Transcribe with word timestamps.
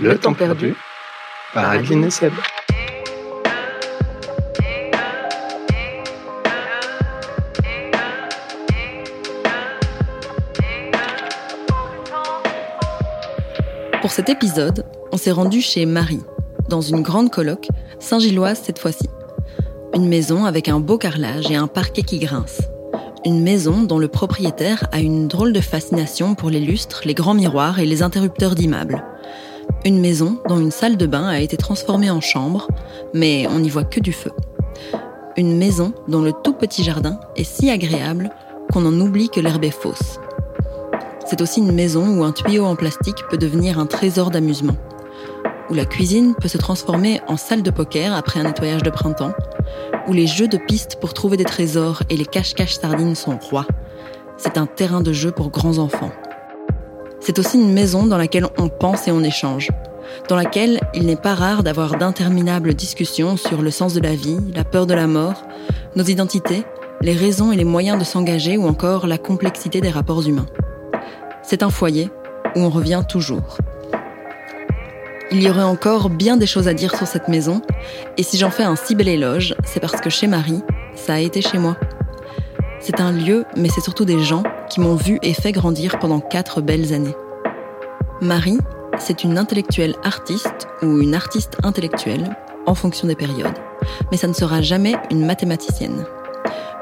Le, 0.00 0.18
temps 0.18 0.34
perdu, 0.34 0.74
par 1.52 1.70
Adeline 1.70 2.10
Seb. 2.10 2.32
Pour 14.02 14.10
cet 14.10 14.28
épisode, 14.28 14.84
on 15.12 15.16
s'est 15.16 15.30
rendu 15.30 15.60
chez 15.60 15.86
Marie, 15.86 16.22
dans 16.68 16.80
une 16.80 17.02
grande 17.02 17.30
coloc, 17.30 17.68
Saint-Gilloise 18.00 18.60
cette 18.64 18.80
fois-ci. 18.80 19.08
Une 19.94 20.08
maison 20.08 20.44
avec 20.44 20.68
un 20.68 20.80
beau 20.80 20.98
carrelage 20.98 21.52
et 21.52 21.56
un 21.56 21.68
parquet 21.68 22.02
qui 22.02 22.18
grince. 22.18 22.62
Une 23.24 23.44
maison 23.44 23.84
dont 23.84 24.00
le 24.00 24.08
propriétaire 24.08 24.88
a 24.90 24.98
une 24.98 25.28
drôle 25.28 25.52
de 25.52 25.60
fascination 25.60 26.34
pour 26.34 26.50
les 26.50 26.58
lustres, 26.58 27.02
les 27.04 27.14
grands 27.14 27.34
miroirs 27.34 27.78
et 27.78 27.86
les 27.86 28.02
interrupteurs 28.02 28.56
d'immeubles. 28.56 29.04
Une 29.86 30.00
maison 30.00 30.38
dont 30.48 30.58
une 30.58 30.70
salle 30.70 30.96
de 30.96 31.06
bain 31.06 31.28
a 31.28 31.40
été 31.40 31.58
transformée 31.58 32.08
en 32.08 32.22
chambre, 32.22 32.68
mais 33.12 33.46
on 33.46 33.58
n'y 33.58 33.68
voit 33.68 33.84
que 33.84 34.00
du 34.00 34.14
feu. 34.14 34.30
Une 35.36 35.58
maison 35.58 35.92
dont 36.08 36.22
le 36.22 36.32
tout 36.32 36.54
petit 36.54 36.82
jardin 36.82 37.20
est 37.36 37.44
si 37.44 37.68
agréable 37.68 38.30
qu'on 38.72 38.86
en 38.86 38.98
oublie 38.98 39.28
que 39.28 39.40
l'herbe 39.40 39.64
est 39.64 39.70
fausse. 39.70 40.20
C'est 41.26 41.42
aussi 41.42 41.60
une 41.60 41.72
maison 41.72 42.16
où 42.16 42.24
un 42.24 42.32
tuyau 42.32 42.64
en 42.64 42.76
plastique 42.76 43.24
peut 43.28 43.36
devenir 43.36 43.78
un 43.78 43.84
trésor 43.84 44.30
d'amusement, 44.30 44.76
où 45.68 45.74
la 45.74 45.84
cuisine 45.84 46.34
peut 46.34 46.48
se 46.48 46.56
transformer 46.56 47.20
en 47.28 47.36
salle 47.36 47.62
de 47.62 47.70
poker 47.70 48.14
après 48.14 48.40
un 48.40 48.44
nettoyage 48.44 48.82
de 48.82 48.90
printemps, 48.90 49.34
où 50.08 50.14
les 50.14 50.26
jeux 50.26 50.48
de 50.48 50.56
piste 50.56 50.96
pour 50.98 51.12
trouver 51.12 51.36
des 51.36 51.44
trésors 51.44 52.02
et 52.08 52.16
les 52.16 52.24
cache-cache 52.24 52.78
sardines 52.78 53.14
sont 53.14 53.36
rois. 53.36 53.66
C'est 54.38 54.56
un 54.56 54.66
terrain 54.66 55.02
de 55.02 55.12
jeu 55.12 55.30
pour 55.30 55.50
grands 55.50 55.76
enfants. 55.76 56.10
C'est 57.26 57.38
aussi 57.38 57.56
une 57.56 57.72
maison 57.72 58.06
dans 58.06 58.18
laquelle 58.18 58.46
on 58.58 58.68
pense 58.68 59.08
et 59.08 59.10
on 59.10 59.22
échange, 59.22 59.70
dans 60.28 60.36
laquelle 60.36 60.78
il 60.92 61.06
n'est 61.06 61.16
pas 61.16 61.34
rare 61.34 61.62
d'avoir 61.62 61.96
d'interminables 61.96 62.74
discussions 62.74 63.38
sur 63.38 63.62
le 63.62 63.70
sens 63.70 63.94
de 63.94 64.00
la 64.00 64.14
vie, 64.14 64.36
la 64.54 64.62
peur 64.62 64.86
de 64.86 64.92
la 64.92 65.06
mort, 65.06 65.46
nos 65.96 66.04
identités, 66.04 66.64
les 67.00 67.14
raisons 67.14 67.50
et 67.50 67.56
les 67.56 67.64
moyens 67.64 67.98
de 67.98 68.04
s'engager 68.04 68.58
ou 68.58 68.66
encore 68.66 69.06
la 69.06 69.16
complexité 69.16 69.80
des 69.80 69.88
rapports 69.88 70.28
humains. 70.28 70.44
C'est 71.42 71.62
un 71.62 71.70
foyer 71.70 72.10
où 72.56 72.60
on 72.60 72.68
revient 72.68 73.02
toujours. 73.08 73.56
Il 75.32 75.42
y 75.42 75.48
aurait 75.48 75.62
encore 75.62 76.10
bien 76.10 76.36
des 76.36 76.46
choses 76.46 76.68
à 76.68 76.74
dire 76.74 76.94
sur 76.94 77.06
cette 77.06 77.28
maison, 77.28 77.62
et 78.18 78.22
si 78.22 78.36
j'en 78.36 78.50
fais 78.50 78.64
un 78.64 78.76
si 78.76 78.94
bel 78.94 79.08
éloge, 79.08 79.54
c'est 79.64 79.80
parce 79.80 80.02
que 80.02 80.10
chez 80.10 80.26
Marie, 80.26 80.62
ça 80.94 81.14
a 81.14 81.20
été 81.20 81.40
chez 81.40 81.56
moi. 81.56 81.78
C'est 82.80 83.00
un 83.00 83.12
lieu, 83.12 83.46
mais 83.56 83.70
c'est 83.70 83.80
surtout 83.80 84.04
des 84.04 84.22
gens 84.22 84.42
qui 84.68 84.80
m'ont 84.80 84.94
vu 84.94 85.18
et 85.22 85.32
fait 85.32 85.52
grandir 85.52 85.98
pendant 85.98 86.20
quatre 86.20 86.60
belles 86.60 86.92
années. 86.92 87.14
Marie, 88.24 88.58
c'est 88.98 89.22
une 89.22 89.36
intellectuelle 89.36 89.96
artiste 90.02 90.66
ou 90.80 90.98
une 91.00 91.14
artiste 91.14 91.58
intellectuelle, 91.62 92.34
en 92.64 92.74
fonction 92.74 93.06
des 93.06 93.16
périodes. 93.16 93.58
Mais 94.10 94.16
ça 94.16 94.26
ne 94.26 94.32
sera 94.32 94.62
jamais 94.62 94.96
une 95.10 95.26
mathématicienne. 95.26 96.06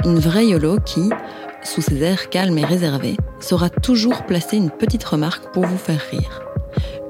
Une 0.05 0.21
vraie 0.21 0.47
YOLO 0.47 0.79
qui, 0.85 1.11
sous 1.65 1.83
ses 1.83 2.01
airs 2.01 2.31
calmes 2.31 2.59
et 2.59 2.65
réservés, 2.65 3.17
saura 3.41 3.71
toujours 3.71 4.23
placer 4.25 4.57
une 4.57 4.71
petite 4.71 5.03
remarque 5.03 5.53
pour 5.53 5.67
vous 5.67 5.79
faire 5.79 6.01
rire. 6.13 6.43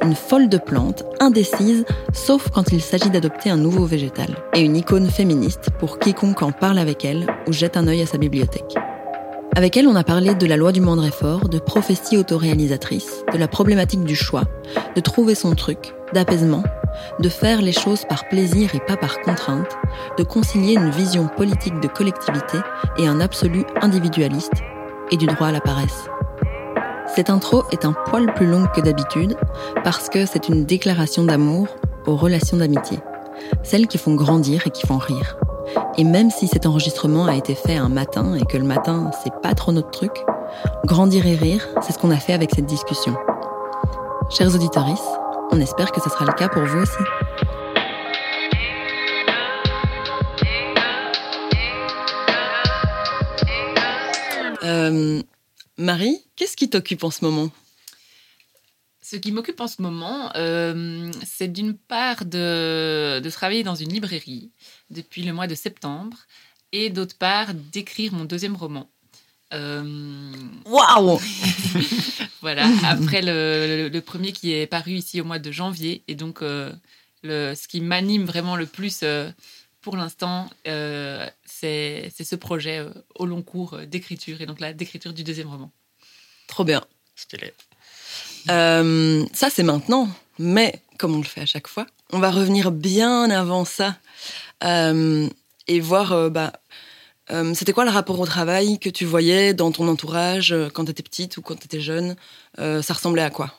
Une 0.02 0.14
folle 0.14 0.48
de 0.48 0.56
plantes, 0.56 1.04
indécise, 1.20 1.84
sauf 2.14 2.48
quand 2.48 2.72
il 2.72 2.80
s'agit 2.80 3.10
d'adopter 3.10 3.50
un 3.50 3.58
nouveau 3.58 3.84
végétal. 3.84 4.34
Et 4.54 4.62
une 4.62 4.76
icône 4.76 5.10
féministe 5.10 5.68
pour 5.78 5.98
quiconque 5.98 6.42
en 6.42 6.52
parle 6.52 6.78
avec 6.78 7.04
elle 7.04 7.26
ou 7.46 7.52
jette 7.52 7.76
un 7.76 7.86
œil 7.86 8.00
à 8.00 8.06
sa 8.06 8.16
bibliothèque. 8.16 8.78
Avec 9.54 9.76
elle, 9.76 9.86
on 9.86 9.96
a 9.96 10.04
parlé 10.04 10.34
de 10.34 10.46
la 10.46 10.56
loi 10.56 10.72
du 10.72 10.80
moindre 10.80 11.04
effort, 11.04 11.50
de 11.50 11.58
prophétie 11.58 12.16
autoréalisatrice, 12.16 13.22
de 13.34 13.36
la 13.36 13.48
problématique 13.48 14.02
du 14.02 14.16
choix, 14.16 14.44
de 14.96 15.00
trouver 15.02 15.34
son 15.34 15.54
truc, 15.54 15.92
d'apaisement, 16.14 16.62
de 17.20 17.28
faire 17.28 17.60
les 17.60 17.72
choses 17.72 18.06
par 18.08 18.26
plaisir 18.28 18.74
et 18.74 18.80
pas 18.80 18.96
par 18.96 19.20
contrainte, 19.20 19.76
de 20.16 20.22
concilier 20.22 20.72
une 20.72 20.88
vision 20.88 21.28
politique 21.28 21.78
de 21.80 21.88
collectivité 21.88 22.56
et 22.96 23.06
un 23.06 23.20
absolu 23.20 23.64
individualiste, 23.82 24.54
et 25.10 25.18
du 25.18 25.26
droit 25.26 25.48
à 25.48 25.52
la 25.52 25.60
paresse. 25.60 26.06
Cette 27.14 27.28
intro 27.28 27.64
est 27.72 27.84
un 27.84 27.92
poil 27.92 28.32
plus 28.32 28.46
longue 28.46 28.72
que 28.72 28.80
d'habitude 28.80 29.36
parce 29.84 30.08
que 30.08 30.24
c'est 30.24 30.48
une 30.48 30.64
déclaration 30.64 31.24
d'amour 31.24 31.66
aux 32.06 32.16
relations 32.16 32.56
d'amitié, 32.56 33.00
celles 33.62 33.86
qui 33.86 33.98
font 33.98 34.14
grandir 34.14 34.66
et 34.66 34.70
qui 34.70 34.86
font 34.86 34.96
rire. 34.96 35.36
Et 35.96 36.04
même 36.04 36.30
si 36.30 36.48
cet 36.48 36.66
enregistrement 36.66 37.26
a 37.26 37.36
été 37.36 37.54
fait 37.54 37.76
un 37.76 37.88
matin 37.88 38.34
et 38.34 38.44
que 38.44 38.56
le 38.56 38.64
matin, 38.64 39.10
c'est 39.22 39.32
pas 39.42 39.54
trop 39.54 39.72
notre 39.72 39.90
truc, 39.90 40.24
grandir 40.84 41.26
et 41.26 41.34
rire, 41.34 41.66
c'est 41.82 41.92
ce 41.92 41.98
qu'on 41.98 42.10
a 42.10 42.16
fait 42.16 42.32
avec 42.32 42.50
cette 42.54 42.66
discussion. 42.66 43.14
Chers 44.30 44.54
auditeurs, 44.54 44.86
on 45.50 45.60
espère 45.60 45.92
que 45.92 46.00
ce 46.00 46.08
sera 46.08 46.24
le 46.24 46.32
cas 46.32 46.48
pour 46.48 46.64
vous 46.64 46.80
aussi. 46.80 47.02
Euh, 54.64 55.22
Marie, 55.76 56.24
qu'est-ce 56.36 56.56
qui 56.56 56.70
t'occupe 56.70 57.04
en 57.04 57.10
ce 57.10 57.24
moment? 57.24 57.50
Ce 59.02 59.16
qui 59.16 59.32
m'occupe 59.32 59.60
en 59.60 59.66
ce 59.68 59.82
moment, 59.82 60.30
euh, 60.36 61.10
c'est 61.24 61.48
d'une 61.48 61.76
part 61.76 62.24
de, 62.24 63.20
de, 63.20 63.30
travailler 63.30 63.62
dans 63.62 63.74
une 63.74 63.90
librairie 63.90 64.52
depuis 64.92 65.22
le 65.22 65.32
mois 65.32 65.46
de 65.46 65.54
septembre 65.54 66.16
et 66.72 66.90
d'autre 66.90 67.16
part 67.16 67.54
d'écrire 67.54 68.12
mon 68.12 68.24
deuxième 68.24 68.56
roman. 68.56 68.88
Euh, 69.52 70.32
Waouh 70.64 71.20
Voilà, 72.40 72.66
après 72.84 73.22
le, 73.22 73.88
le, 73.92 74.00
premier 74.00 74.32
qui 74.32 74.52
est 74.52 74.66
paru 74.66 74.92
ici 74.92 75.20
au 75.20 75.24
mois 75.24 75.38
de 75.38 75.50
janvier. 75.50 76.02
Et 76.08 76.14
donc, 76.14 76.42
euh, 76.42 76.72
le, 77.22 77.54
ce 77.54 77.68
qui 77.68 77.80
m'anime 77.80 78.24
vraiment 78.24 78.56
le 78.56 78.66
plus 78.66 79.04
pour 79.80 79.96
l'instant, 79.96 80.48
c'est 80.64 82.10
ce 82.10 82.36
projet 82.36 82.86
au 83.14 83.26
long 83.26 83.42
cours 83.42 83.78
d'écriture 83.86 84.40
et 84.40 84.46
donc 84.46 84.60
la 84.60 84.72
d'écriture 84.72 85.12
du 85.12 85.24
deuxième 85.24 85.48
roman. 85.48 85.70
Trop 86.46 86.64
bien. 86.64 86.82
Stylé. 87.14 87.52
Euh, 88.50 89.24
ça, 89.32 89.50
c'est 89.50 89.62
maintenant. 89.62 90.08
Mais, 90.38 90.82
comme 90.98 91.14
on 91.14 91.18
le 91.18 91.24
fait 91.24 91.42
à 91.42 91.46
chaque 91.46 91.68
fois, 91.68 91.86
on 92.12 92.18
va 92.18 92.30
revenir 92.30 92.70
bien 92.70 93.30
avant 93.30 93.64
ça 93.64 93.96
euh, 94.64 95.28
et 95.66 95.80
voir, 95.80 96.12
euh, 96.12 96.30
bah, 96.30 96.52
c'était 97.54 97.72
quoi 97.72 97.84
le 97.84 97.90
rapport 97.90 98.20
au 98.20 98.26
travail 98.26 98.78
que 98.78 98.90
tu 98.90 99.06
voyais 99.06 99.54
dans 99.54 99.72
ton 99.72 99.88
entourage 99.88 100.54
quand 100.74 100.84
tu 100.84 100.90
étais 100.90 101.02
petite 101.02 101.38
ou 101.38 101.42
quand 101.42 101.56
tu 101.56 101.64
étais 101.64 101.80
jeune 101.80 102.14
Ça 102.58 102.92
ressemblait 102.92 103.22
à 103.22 103.30
quoi? 103.30 103.54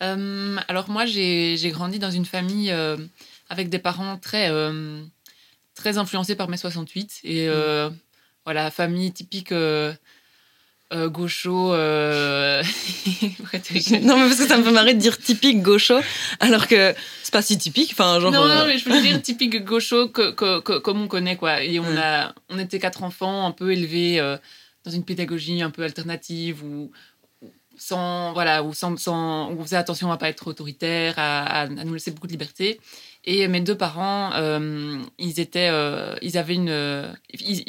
Alors, 0.00 0.90
moi, 0.90 1.06
j'ai 1.06 1.70
grandi 1.72 1.98
dans 1.98 2.10
une 2.10 2.26
famille 2.26 2.70
avec 3.48 3.70
des 3.70 3.78
parents 3.78 4.18
très, 4.18 4.50
très 5.74 5.96
influencés 5.96 6.34
par 6.34 6.50
mai 6.50 6.58
68. 6.58 7.20
Et 7.24 7.48
mmh. 7.48 7.96
voilà, 8.44 8.70
famille 8.70 9.10
typique 9.10 9.54
euh, 10.92 11.08
gaucho. 11.08 11.72
Euh, 11.72 12.62
non, 14.02 14.18
mais 14.18 14.28
parce 14.28 14.38
que 14.38 14.46
ça 14.46 14.58
me 14.58 14.62
fait 14.62 14.70
marrer 14.70 14.94
de 14.94 14.98
dire 14.98 15.18
typique 15.18 15.62
gaucho, 15.62 15.94
alors 16.40 16.68
que 16.68 16.94
c'est 17.22 17.32
pas 17.32 17.42
si 17.42 17.56
typique. 17.56 17.90
Enfin, 17.92 18.20
genre, 18.20 18.30
non, 18.30 18.46
non, 18.46 18.50
euh, 18.50 18.66
mais 18.66 18.78
je 18.78 18.88
veux 18.88 19.00
dire 19.00 19.20
typique 19.22 19.64
gaucho 19.64 20.08
que, 20.08 20.32
que, 20.32 20.78
comme 20.78 21.02
on 21.02 21.08
connaît, 21.08 21.36
quoi. 21.36 21.62
Et 21.62 21.80
on, 21.80 21.96
a, 21.96 22.34
on 22.50 22.58
était 22.58 22.78
quatre 22.78 23.02
enfants 23.02 23.46
un 23.46 23.52
peu 23.52 23.72
élevés 23.72 24.20
dans 24.84 24.90
une 24.90 25.04
pédagogie 25.04 25.62
un 25.62 25.70
peu 25.70 25.82
alternative 25.82 26.62
ou 26.62 26.90
sans 27.76 28.34
voilà 28.34 28.62
ou 28.62 28.74
sans, 28.74 28.96
sans 28.98 29.48
on 29.50 29.62
faisait 29.62 29.76
attention 29.76 30.12
à 30.12 30.18
pas 30.18 30.28
être 30.28 30.46
autoritaire 30.46 31.14
à, 31.16 31.62
à, 31.62 31.66
nous 31.66 31.94
laisser 31.94 32.10
beaucoup 32.10 32.26
de 32.26 32.32
liberté 32.32 32.78
et 33.24 33.48
mes 33.48 33.60
deux 33.60 33.76
parents 33.76 34.30
ils 35.18 35.40
étaient 35.40 35.70
ils 36.20 36.36
avaient 36.36 36.54
une 36.54 37.16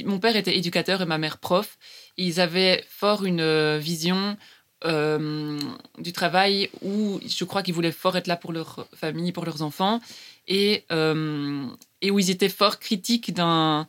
mon 0.05 0.19
père 0.19 0.35
était 0.35 0.57
éducateur 0.57 1.01
et 1.01 1.05
ma 1.05 1.17
mère 1.17 1.37
prof 1.37 1.77
ils 2.17 2.39
avaient 2.39 2.83
fort 2.87 3.25
une 3.25 3.41
euh, 3.41 3.77
vision 3.79 4.37
euh, 4.85 5.59
du 5.97 6.13
travail 6.13 6.69
où 6.81 7.19
je 7.25 7.43
crois 7.45 7.63
qu'ils 7.63 7.73
voulaient 7.73 7.91
fort 7.91 8.17
être 8.17 8.27
là 8.27 8.35
pour 8.35 8.51
leur 8.51 8.87
famille, 8.93 9.31
pour 9.31 9.45
leurs 9.45 9.61
enfants, 9.61 10.01
et, 10.47 10.83
euh, 10.91 11.65
où 12.03 12.19
ils 12.19 12.29
étaient 12.29 12.49
fort 12.49 12.79
critiques 12.79 13.33
de, 13.33 13.85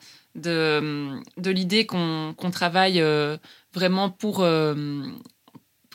l'idée 1.37 1.87
qu'on, 1.87 2.35
travaille 2.53 3.03
vraiment 3.73 4.11
pour... 4.11 4.39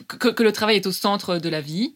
Que, 0.06 0.28
que, 0.28 0.42
le 0.42 0.52
travail 0.52 0.76
est 0.76 0.86
au 0.86 0.92
centre 0.92 1.38
de 1.38 1.48
la 1.48 1.60
vie, 1.60 1.94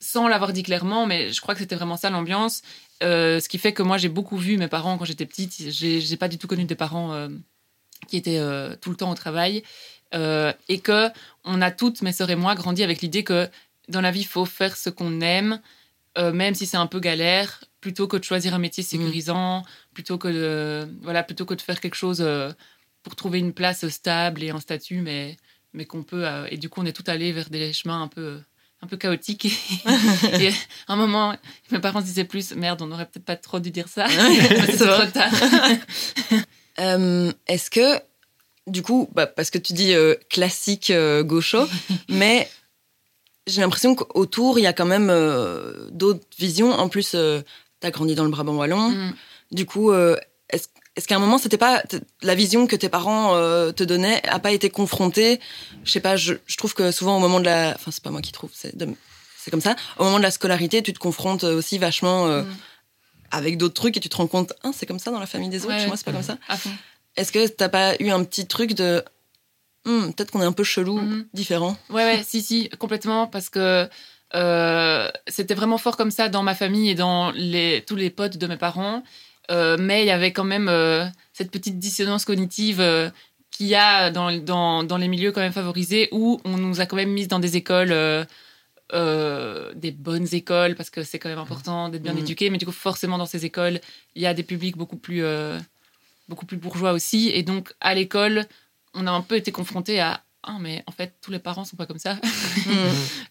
sans 0.00 0.28
l'avoir 0.28 0.52
dit 0.52 0.62
clairement, 0.62 1.06
mais 1.06 1.32
je 1.32 1.40
crois 1.40 1.54
que 1.54 1.60
c'était 1.60 1.76
vraiment 1.76 1.96
ça 1.96 2.10
l'ambiance. 2.10 2.62
ce 3.00 3.48
qui 3.48 3.58
fait 3.58 3.72
que 3.72 3.82
moi, 3.82 3.96
j'ai 3.96 4.08
beaucoup 4.08 4.36
vu 4.36 4.58
mes 4.58 4.68
parents 4.68 4.96
quand 4.96 5.04
j'étais 5.04 5.26
petite. 5.26 5.70
J'ai, 5.70 6.00
j'ai 6.00 6.16
pas 6.16 6.28
du 6.28 6.38
tout 6.38 6.46
connu 6.46 6.64
des 6.64 6.76
parents 6.76 7.28
qui 8.08 8.16
était 8.16 8.38
euh, 8.38 8.76
tout 8.80 8.90
le 8.90 8.96
temps 8.96 9.10
au 9.10 9.14
travail, 9.14 9.62
euh, 10.14 10.52
et 10.68 10.78
que 10.78 11.08
on 11.44 11.60
a 11.60 11.70
toutes, 11.70 12.02
mes 12.02 12.12
sœurs 12.12 12.30
et 12.30 12.36
moi, 12.36 12.54
grandi 12.54 12.82
avec 12.82 13.00
l'idée 13.02 13.24
que 13.24 13.48
dans 13.88 14.00
la 14.00 14.10
vie, 14.10 14.20
il 14.20 14.26
faut 14.26 14.44
faire 14.44 14.76
ce 14.76 14.90
qu'on 14.90 15.20
aime, 15.20 15.60
euh, 16.18 16.32
même 16.32 16.54
si 16.54 16.66
c'est 16.66 16.76
un 16.76 16.86
peu 16.86 17.00
galère, 17.00 17.64
plutôt 17.80 18.06
que 18.06 18.16
de 18.16 18.24
choisir 18.24 18.54
un 18.54 18.58
métier 18.58 18.82
mmh. 18.82 18.86
sécurisant, 18.86 19.64
plutôt 19.92 20.18
que 20.18 20.28
de, 20.28 20.88
voilà, 21.02 21.22
plutôt 21.22 21.44
que 21.44 21.54
de 21.54 21.60
faire 21.60 21.80
quelque 21.80 21.96
chose 21.96 22.26
pour 23.02 23.16
trouver 23.16 23.38
une 23.38 23.52
place 23.52 23.86
stable 23.88 24.42
et 24.42 24.50
un 24.50 24.60
statut, 24.60 25.00
mais 25.00 25.36
mais 25.72 25.86
qu'on 25.86 26.04
peut. 26.04 26.24
et 26.50 26.56
du 26.56 26.68
coup, 26.68 26.82
on 26.82 26.86
est 26.86 26.92
tout 26.92 27.04
allé 27.08 27.32
vers 27.32 27.50
des 27.50 27.72
chemins 27.72 28.00
un 28.00 28.06
peu 28.06 28.40
un 28.84 28.86
peu 28.86 28.96
chaotique. 28.96 29.46
et 30.40 30.48
à 30.86 30.92
un 30.92 30.96
moment, 30.96 31.34
mes 31.70 31.78
parents 31.80 32.00
se 32.00 32.06
disaient 32.06 32.24
plus 32.24 32.54
Merde, 32.54 32.82
on 32.82 32.86
n'aurait 32.86 33.06
peut-être 33.06 33.24
pas 33.24 33.36
trop 33.36 33.58
dû 33.58 33.70
dire 33.70 33.88
ça. 33.88 34.06
c'est 34.66 34.76
trop 34.76 35.06
tard. 35.06 35.32
Euh, 36.80 37.32
est-ce 37.46 37.70
que, 37.70 38.00
du 38.66 38.82
coup, 38.82 39.08
bah, 39.14 39.26
parce 39.26 39.50
que 39.50 39.58
tu 39.58 39.72
dis 39.72 39.94
euh, 39.94 40.14
classique 40.30 40.90
euh, 40.90 41.22
gaucho, 41.22 41.66
mais 42.08 42.48
j'ai 43.46 43.60
l'impression 43.60 43.94
qu'autour, 43.94 44.58
il 44.58 44.62
y 44.62 44.66
a 44.66 44.72
quand 44.72 44.86
même 44.86 45.12
d'autres 45.90 46.26
visions. 46.38 46.72
En 46.72 46.88
plus, 46.88 47.10
tu 47.10 47.86
as 47.86 47.90
grandi 47.90 48.14
dans 48.14 48.24
le 48.24 48.30
Brabant 48.30 48.54
Wallon. 48.54 48.90
Mm. 48.90 49.14
Du 49.52 49.66
coup, 49.66 49.92
est-ce 49.92 50.68
est-ce 50.96 51.08
qu'à 51.08 51.16
un 51.16 51.18
moment, 51.18 51.38
c'était 51.38 51.58
pas 51.58 51.82
la 52.22 52.36
vision 52.36 52.68
que 52.68 52.76
tes 52.76 52.88
parents 52.88 53.34
te 53.72 53.82
donnaient 53.82 54.22
a 54.28 54.38
pas 54.38 54.52
été 54.52 54.70
confrontée? 54.70 55.40
Je 55.82 55.90
sais 55.90 56.00
pas. 56.00 56.16
Je, 56.16 56.34
je, 56.46 56.56
trouve 56.56 56.72
que 56.72 56.92
souvent 56.92 57.16
au 57.16 57.20
moment 57.20 57.40
de 57.40 57.44
la, 57.44 57.74
enfin 57.74 57.90
c'est 57.90 58.02
pas 58.02 58.10
moi 58.10 58.22
qui 58.22 58.32
trouve, 58.32 58.50
c'est 58.54 58.72
c'est 59.36 59.50
comme 59.50 59.60
ça. 59.60 59.76
Au 59.98 60.04
moment 60.04 60.18
de 60.18 60.22
la 60.22 60.30
scolarité, 60.30 60.82
tu 60.82 60.94
te 60.94 60.98
confrontes 60.98 61.44
aussi 61.44 61.76
vachement 61.78 62.28
mm 62.28 62.46
avec 63.30 63.58
d'autres 63.58 63.74
trucs 63.74 63.96
et 63.96 64.00
tu 64.00 64.08
te 64.08 64.16
rends 64.16 64.26
compte, 64.26 64.52
hein, 64.62 64.72
c'est 64.74 64.86
comme 64.86 64.98
ça 64.98 65.10
dans 65.10 65.20
la 65.20 65.26
famille 65.26 65.48
des 65.48 65.64
autres, 65.64 65.78
chez 65.78 65.86
moi 65.86 65.96
c'est 65.96 66.04
pas 66.04 66.12
comme 66.12 66.22
ça. 66.22 66.38
Est-ce 67.16 67.32
que 67.32 67.46
t'as 67.46 67.68
pas 67.68 67.94
eu 68.00 68.10
un 68.10 68.24
petit 68.24 68.46
truc 68.46 68.74
de, 68.74 69.02
hmm, 69.84 70.10
peut-être 70.12 70.30
qu'on 70.30 70.42
est 70.42 70.46
un 70.46 70.52
peu 70.52 70.64
chelou, 70.64 70.98
mhm. 70.98 71.26
différent? 71.32 71.76
Ouais, 71.90 72.04
ouais, 72.04 72.22
si, 72.24 72.42
si, 72.42 72.68
complètement, 72.78 73.26
parce 73.26 73.50
que 73.50 73.88
euh, 74.34 75.08
c'était 75.28 75.54
vraiment 75.54 75.78
fort 75.78 75.96
comme 75.96 76.10
ça 76.10 76.28
dans 76.28 76.42
ma 76.42 76.54
famille 76.54 76.90
et 76.90 76.94
dans 76.94 77.30
les, 77.32 77.84
tous 77.86 77.96
les 77.96 78.10
potes 78.10 78.36
de 78.36 78.46
mes 78.46 78.56
parents. 78.56 79.02
Euh, 79.50 79.76
mais 79.78 80.02
il 80.02 80.06
y 80.06 80.10
avait 80.10 80.32
quand 80.32 80.44
même 80.44 80.68
euh, 80.68 81.04
cette 81.32 81.50
petite 81.50 81.78
dissonance 81.78 82.24
cognitive 82.24 82.82
qu'il 83.50 83.66
y 83.66 83.74
a 83.74 84.10
dans, 84.10 84.32
dans, 84.32 84.82
dans, 84.82 84.96
les 84.96 85.06
milieux 85.06 85.30
quand 85.30 85.42
même 85.42 85.52
favorisés 85.52 86.08
où 86.10 86.40
on 86.44 86.56
nous 86.56 86.80
a 86.80 86.86
quand 86.86 86.96
même 86.96 87.12
mis 87.12 87.28
dans 87.28 87.38
des 87.38 87.56
écoles 87.56 87.94
euh, 88.92 89.72
des 89.74 89.92
bonnes 89.92 90.28
écoles 90.32 90.74
parce 90.74 90.90
que 90.90 91.02
c'est 91.02 91.18
quand 91.18 91.30
même 91.30 91.38
important 91.38 91.88
d'être 91.88 92.02
bien 92.02 92.12
mmh. 92.12 92.18
éduqué. 92.18 92.50
Mais 92.50 92.58
du 92.58 92.66
coup, 92.66 92.72
forcément, 92.72 93.16
dans 93.16 93.26
ces 93.26 93.46
écoles, 93.46 93.80
il 94.14 94.22
y 94.22 94.26
a 94.26 94.34
des 94.34 94.42
publics 94.42 94.76
beaucoup 94.76 94.98
plus, 94.98 95.24
euh, 95.24 95.58
beaucoup 96.28 96.44
plus 96.44 96.58
bourgeois 96.58 96.92
aussi. 96.92 97.30
Et 97.32 97.42
donc, 97.42 97.72
à 97.80 97.94
l'école, 97.94 98.44
on 98.92 99.06
a 99.06 99.10
un 99.10 99.22
peu 99.22 99.36
été 99.36 99.52
confronté 99.52 100.00
à 100.00 100.22
ah, 100.46 100.58
mais 100.60 100.84
en 100.86 100.92
fait, 100.92 101.14
tous 101.22 101.30
les 101.30 101.38
parents 101.38 101.64
sont 101.64 101.76
pas 101.76 101.86
comme 101.86 101.98
ça. 101.98 102.18
Mmh. 102.66 102.72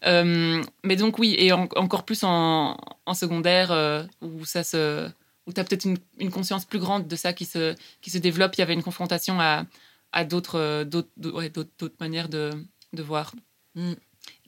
Euh, 0.06 0.62
mais 0.84 0.94
donc, 0.94 1.18
oui, 1.18 1.34
et 1.38 1.50
encore 1.50 2.04
plus 2.04 2.22
en, 2.22 2.76
en 3.06 3.14
secondaire 3.14 4.06
où 4.20 4.44
ça 4.44 4.62
se. 4.62 5.08
Où 5.46 5.52
tu 5.52 5.60
as 5.60 5.64
peut-être 5.64 5.84
une, 5.86 5.98
une, 6.18 6.30
conscience 6.30 6.64
plus 6.64 6.78
grande 6.78 7.08
de 7.08 7.16
ça 7.16 7.32
qui 7.32 7.44
se, 7.44 7.74
qui 8.00 8.10
se 8.10 8.18
développe. 8.18 8.54
Il 8.54 8.60
y 8.60 8.62
avait 8.62 8.74
une 8.74 8.82
confrontation 8.82 9.40
à, 9.40 9.64
à 10.12 10.24
d'autres 10.24 10.84
ouais, 11.32 11.52
manières 11.98 12.28
de, 12.28 12.50
de 12.92 13.02
voir. 13.02 13.32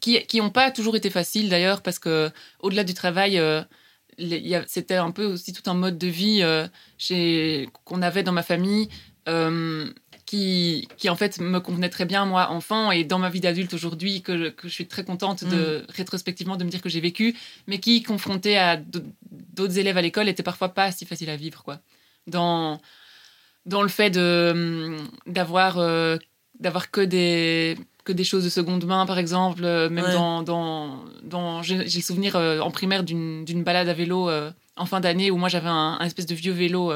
Qui 0.00 0.38
n'ont 0.38 0.50
pas 0.50 0.70
toujours 0.70 0.96
été 0.96 1.10
faciles 1.10 1.48
d'ailleurs, 1.48 1.82
parce 1.82 1.98
que 1.98 2.31
au-delà 2.60 2.84
du 2.84 2.94
travail, 2.94 3.38
euh, 3.38 3.62
c'était 4.66 4.96
un 4.96 5.10
peu 5.10 5.25
aussi 5.25 5.52
tout 5.52 5.69
un 5.70 5.75
mode 5.75 5.98
de 5.98 6.06
vie 6.06 6.40
euh, 6.43 6.66
qu'on 7.84 8.02
avait 8.02 8.22
dans 8.22 8.32
ma 8.32 8.43
famille. 8.43 8.88
Euh, 9.28 9.93
qui, 10.25 10.88
qui, 10.98 11.08
en 11.08 11.16
fait 11.16 11.40
me 11.40 11.58
convenait 11.58 11.88
très 11.88 12.04
bien 12.04 12.25
moi 12.26 12.50
enfant 12.50 12.90
et 12.90 13.04
dans 13.04 13.19
ma 13.19 13.28
vie 13.28 13.40
d'adulte 13.40 13.75
aujourd'hui 13.75 14.22
que, 14.22 14.50
que, 14.50 14.69
je 14.69 14.72
suis 14.72 14.87
très 14.87 15.04
contente 15.04 15.44
de 15.44 15.84
mm. 15.88 15.93
rétrospectivement 15.93 16.56
de 16.56 16.64
me 16.64 16.69
dire 16.69 16.81
que 16.81 16.88
j'ai 16.88 17.00
vécu 17.00 17.37
mais 17.69 17.78
qui 17.78 18.02
confronté 18.04 18.56
à 18.56 18.76
d'autres 18.76 19.78
élèves 19.78 19.96
à 19.96 20.02
l'école 20.02 20.28
était 20.28 20.44
parfois 20.44 20.70
pas 20.70 20.90
si 20.90 21.06
facile 21.06 21.31
à 21.31 21.37
vivre 21.37 21.62
quoi 21.62 21.81
dans 22.26 22.81
dans 23.66 23.82
le 23.82 23.88
fait 23.88 24.10
de 24.10 24.96
d'avoir 25.26 25.78
d'avoir 26.58 26.90
que 26.90 27.00
des 27.00 27.76
que 28.06 28.12
des 28.12 28.25
choses 28.25 28.44
de 28.44 28.49
seconde 28.49 28.87
main, 28.87 29.05
par 29.05 29.19
exemple. 29.19 29.64
Euh, 29.64 29.91
même 29.91 30.11
dans, 30.12 30.43
dans, 30.43 31.05
dans 31.23 31.62
j'ai 31.62 31.76
le 31.76 31.88
souvenir 31.88 32.37
euh, 32.37 32.61
en 32.61 32.70
primaire 32.70 33.03
d'une 33.03 33.64
balade 33.64 33.88
à 33.88 33.93
vélo 33.93 34.31
euh, 34.31 34.50
en 34.76 34.87
fin 34.87 35.00
d'année 35.00 35.31
où 35.31 35.37
moi 35.37 35.50
j'avais 35.50 35.69
un, 35.69 35.99
espèce 36.00 36.26
de 36.26 36.35
vieux 36.35 36.53
vélo. 36.53 36.93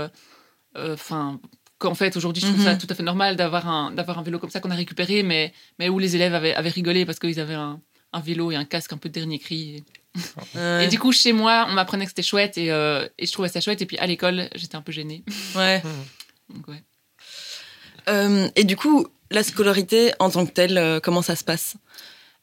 Enfin, 0.76 1.40
qu'en 1.78 1.94
fait 1.94 2.16
aujourd'hui 2.16 2.42
je 2.42 2.46
trouve 2.46 2.62
ça 2.62 2.74
mhm. 2.74 2.78
tout 2.78 2.86
à 2.90 2.94
fait 2.94 3.02
normal 3.02 3.34
d'avoir 3.36 3.66
un 3.66 3.90
d'avoir 3.90 4.18
un 4.18 4.22
vélo 4.22 4.38
comme 4.38 4.50
ça 4.50 4.60
qu'on 4.60 4.70
a 4.70 4.76
récupéré, 4.76 5.22
mais 5.22 5.52
mais 5.78 5.88
où 5.88 5.98
les 5.98 6.14
élèves 6.14 6.34
avaient, 6.34 6.54
avaient 6.54 6.70
rigolé 6.70 7.04
parce 7.04 7.18
qu'ils 7.18 7.40
avaient 7.40 7.54
un, 7.54 7.80
un, 8.12 8.20
vélo 8.20 8.52
et 8.52 8.56
un 8.56 8.64
casque 8.64 8.92
un 8.92 8.96
peu 8.96 9.08
de 9.08 9.14
dernier 9.14 9.40
cri. 9.40 9.82
Et... 10.56 10.88
du 10.88 10.98
coup, 10.98 11.12
chez 11.12 11.32
moi, 11.32 11.66
on 11.68 11.72
m'apprenait 11.72 12.04
que 12.04 12.10
c'était 12.10 12.22
chouette 12.22 12.58
et, 12.58 12.66
et, 12.66 13.26
je 13.26 13.32
trouvais 13.32 13.48
ça 13.48 13.60
chouette. 13.60 13.82
Et 13.82 13.86
puis 13.86 13.98
à 13.98 14.06
l'école, 14.06 14.48
j'étais 14.54 14.76
un 14.76 14.82
peu 14.82 14.92
gênée. 14.92 15.24
Ouais. 15.56 15.82
Donc, 16.54 16.66
ouais. 16.68 16.82
et 18.56 18.64
du 18.64 18.76
coup, 18.76 19.06
la 19.30 19.42
scolarité 19.42 20.12
en 20.18 20.30
tant 20.30 20.44
que 20.46 20.52
telle, 20.52 20.76
euh, 20.78 21.00
comment 21.00 21.22
ça 21.22 21.36
se 21.36 21.44
passe? 21.44 21.76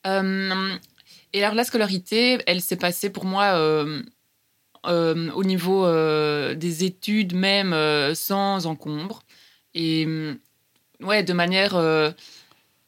Euh, 0.05 0.75
Et 1.33 1.43
alors 1.43 1.55
la 1.55 1.63
scolarité, 1.63 2.39
elle 2.47 2.61
s'est 2.61 2.77
passée 2.77 3.09
pour 3.09 3.25
moi 3.25 3.55
euh, 3.55 4.01
au 4.83 5.43
niveau 5.43 5.85
des 6.53 6.83
études 6.85 7.35
même 7.35 7.75
sans 8.15 8.65
encombre. 8.65 9.23
Et 9.73 10.07
ouais, 11.01 11.23
de 11.23 11.33
manière... 11.33 11.73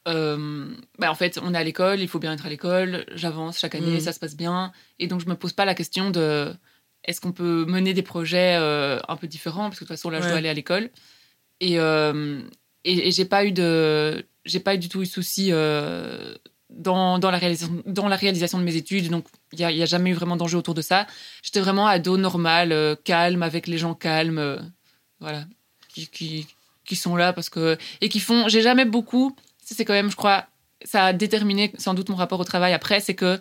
Bah, 0.06 1.10
en 1.10 1.14
fait, 1.14 1.38
on 1.42 1.54
est 1.54 1.58
à 1.58 1.62
l'école, 1.62 2.00
il 2.00 2.08
faut 2.08 2.18
bien 2.18 2.32
être 2.32 2.46
à 2.46 2.48
l'école, 2.48 3.04
j'avance 3.14 3.58
chaque 3.60 3.74
année, 3.74 3.98
mm. 3.98 4.00
ça 4.00 4.12
se 4.12 4.18
passe 4.18 4.34
bien. 4.34 4.72
Et 4.98 5.06
donc, 5.06 5.20
je 5.20 5.26
me 5.26 5.34
pose 5.34 5.52
pas 5.52 5.64
la 5.64 5.74
question 5.74 6.10
de 6.10 6.52
est-ce 7.04 7.20
qu'on 7.20 7.32
peut 7.32 7.64
mener 7.66 7.92
des 7.92 8.02
projets 8.02 8.54
un 8.54 9.16
peu 9.16 9.26
différents, 9.26 9.68
parce 9.68 9.78
que 9.78 9.84
de 9.84 9.88
toute 9.88 9.96
façon, 9.96 10.08
là, 10.10 10.20
je 10.22 10.28
dois 10.28 10.38
aller 10.38 10.48
à 10.48 10.54
l'école. 10.54 10.88
Et, 11.60 11.78
et, 12.84 13.10
j'ai 13.10 13.24
pas 13.24 13.44
eu 13.44 13.52
de 13.52 14.24
j'ai 14.44 14.60
pas 14.60 14.76
du 14.76 14.88
tout 14.88 15.02
eu 15.02 15.04
de 15.04 15.10
souci 15.10 15.48
euh, 15.50 16.34
dans, 16.70 17.18
dans, 17.18 17.30
la 17.30 17.38
réalisation, 17.38 17.82
dans 17.84 18.08
la 18.08 18.16
réalisation 18.16 18.58
de 18.58 18.64
mes 18.64 18.76
études. 18.76 19.10
Donc 19.10 19.26
il 19.52 19.58
n'y 19.58 19.64
a, 19.64 19.72
y 19.72 19.82
a, 19.82 19.86
jamais 19.86 20.10
eu 20.10 20.14
vraiment 20.14 20.36
d'enjeu 20.36 20.56
autour 20.58 20.74
de 20.74 20.82
ça. 20.82 21.06
J'étais 21.42 21.60
vraiment 21.60 21.86
ado 21.86 22.16
normal 22.16 22.72
euh, 22.72 22.96
calme 23.04 23.42
avec 23.42 23.66
les 23.66 23.78
gens 23.78 23.94
calmes 23.94 24.38
euh, 24.38 24.58
voilà 25.20 25.44
qui, 25.88 26.06
qui, 26.06 26.46
qui, 26.84 26.96
sont 26.96 27.16
là 27.16 27.32
parce 27.32 27.50
que 27.50 27.76
et 28.00 28.08
qui 28.08 28.20
font 28.20 28.48
j'ai 28.48 28.62
jamais 28.62 28.84
beaucoup 28.84 29.36
c'est 29.62 29.84
quand 29.84 29.92
même 29.92 30.10
je 30.10 30.16
crois 30.16 30.46
ça 30.84 31.06
a 31.06 31.12
déterminé 31.12 31.72
sans 31.78 31.94
doute 31.94 32.08
mon 32.08 32.16
rapport 32.16 32.40
au 32.40 32.44
travail 32.44 32.72
après 32.72 33.00
c'est 33.00 33.14
que 33.14 33.38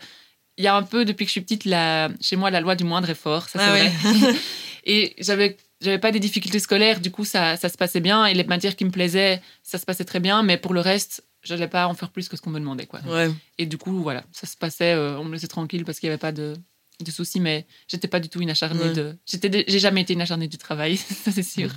il 0.57 0.65
y 0.65 0.67
a 0.67 0.75
un 0.75 0.83
peu 0.83 1.05
depuis 1.05 1.25
que 1.25 1.29
je 1.29 1.33
suis 1.33 1.41
petite 1.41 1.65
la, 1.65 2.09
chez 2.19 2.35
moi 2.35 2.51
la 2.51 2.59
loi 2.59 2.75
du 2.75 2.83
moindre 2.83 3.09
effort 3.09 3.47
ça 3.47 3.59
c'est 3.59 3.65
ah 3.65 3.71
vrai. 3.71 4.35
Et 4.85 5.15
j'avais 5.19 5.57
j'avais 5.81 5.99
pas 5.99 6.11
des 6.11 6.19
difficultés 6.19 6.59
scolaires, 6.59 6.99
du 6.99 7.11
coup 7.11 7.25
ça, 7.25 7.57
ça, 7.57 7.69
se 7.69 7.77
passait 7.77 7.99
bien 7.99 8.25
et 8.25 8.33
les 8.33 8.43
matières 8.43 8.75
qui 8.75 8.85
me 8.85 8.91
plaisaient, 8.91 9.41
ça 9.63 9.77
se 9.77 9.85
passait 9.85 10.05
très 10.05 10.19
bien, 10.19 10.43
mais 10.43 10.57
pour 10.57 10.73
le 10.73 10.81
reste, 10.81 11.23
j'allais 11.41 11.67
pas 11.67 11.87
en 11.87 11.93
faire 11.93 12.11
plus 12.11 12.27
que 12.29 12.37
ce 12.37 12.41
qu'on 12.41 12.49
me 12.49 12.59
demandait 12.59 12.85
quoi. 12.85 12.99
Ouais. 13.07 13.29
Et 13.57 13.65
du 13.65 13.77
coup 13.77 14.01
voilà, 14.01 14.23
ça 14.31 14.47
se 14.47 14.57
passait, 14.57 14.93
euh, 14.93 15.17
on 15.19 15.25
me 15.25 15.33
laissait 15.33 15.47
tranquille 15.47 15.85
parce 15.85 15.99
qu'il 15.99 16.07
y 16.07 16.11
avait 16.11 16.17
pas 16.17 16.31
de, 16.31 16.55
de 17.03 17.11
soucis, 17.11 17.39
mais 17.39 17.65
j'étais 17.87 18.07
pas 18.07 18.19
du 18.19 18.29
tout 18.29 18.41
une 18.41 18.49
acharnée 18.49 18.91
de. 18.93 19.15
J'étais, 19.25 19.65
j'ai 19.67 19.79
jamais 19.79 20.01
été 20.01 20.13
une 20.13 20.21
acharnée 20.21 20.47
du 20.47 20.57
travail, 20.57 20.97
ça 21.23 21.31
c'est 21.31 21.43
sûr. 21.43 21.69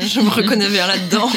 je 0.00 0.20
me 0.20 0.28
reconnais 0.28 0.68
bien 0.68 0.86
là-dedans. 0.86 1.30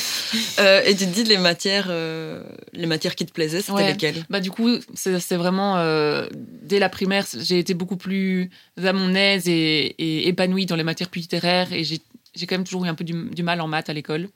euh, 0.60 0.82
et 0.84 0.96
tu 0.96 1.04
te 1.06 1.14
dis 1.14 1.24
les 1.24 1.38
matières, 1.38 1.88
euh, 1.90 2.42
les 2.72 2.86
matières 2.86 3.14
qui 3.14 3.26
te 3.26 3.32
plaisaient, 3.32 3.60
c'était 3.60 3.92
lesquelles? 3.92 4.24
Bah 4.30 4.40
du 4.40 4.50
coup, 4.50 4.70
c'est, 4.94 5.36
vraiment 5.36 5.76
euh, 5.76 6.28
dès 6.32 6.78
la 6.78 6.88
primaire, 6.88 7.26
j'ai 7.38 7.58
été 7.58 7.74
beaucoup 7.74 7.96
plus 7.96 8.50
à 8.82 8.92
mon 8.92 9.14
aise 9.14 9.48
et, 9.48 9.94
et 9.98 10.28
épanouie 10.28 10.66
dans 10.66 10.76
les 10.76 10.84
matières 10.84 11.10
plus 11.10 11.20
littéraires, 11.20 11.72
et 11.72 11.84
j'ai, 11.84 12.00
j'ai 12.34 12.46
quand 12.46 12.56
même 12.56 12.64
toujours 12.64 12.84
eu 12.86 12.88
un 12.88 12.94
peu 12.94 13.04
du, 13.04 13.28
du 13.30 13.42
mal 13.42 13.60
en 13.60 13.68
maths 13.68 13.90
à 13.90 13.92
l'école. 13.92 14.28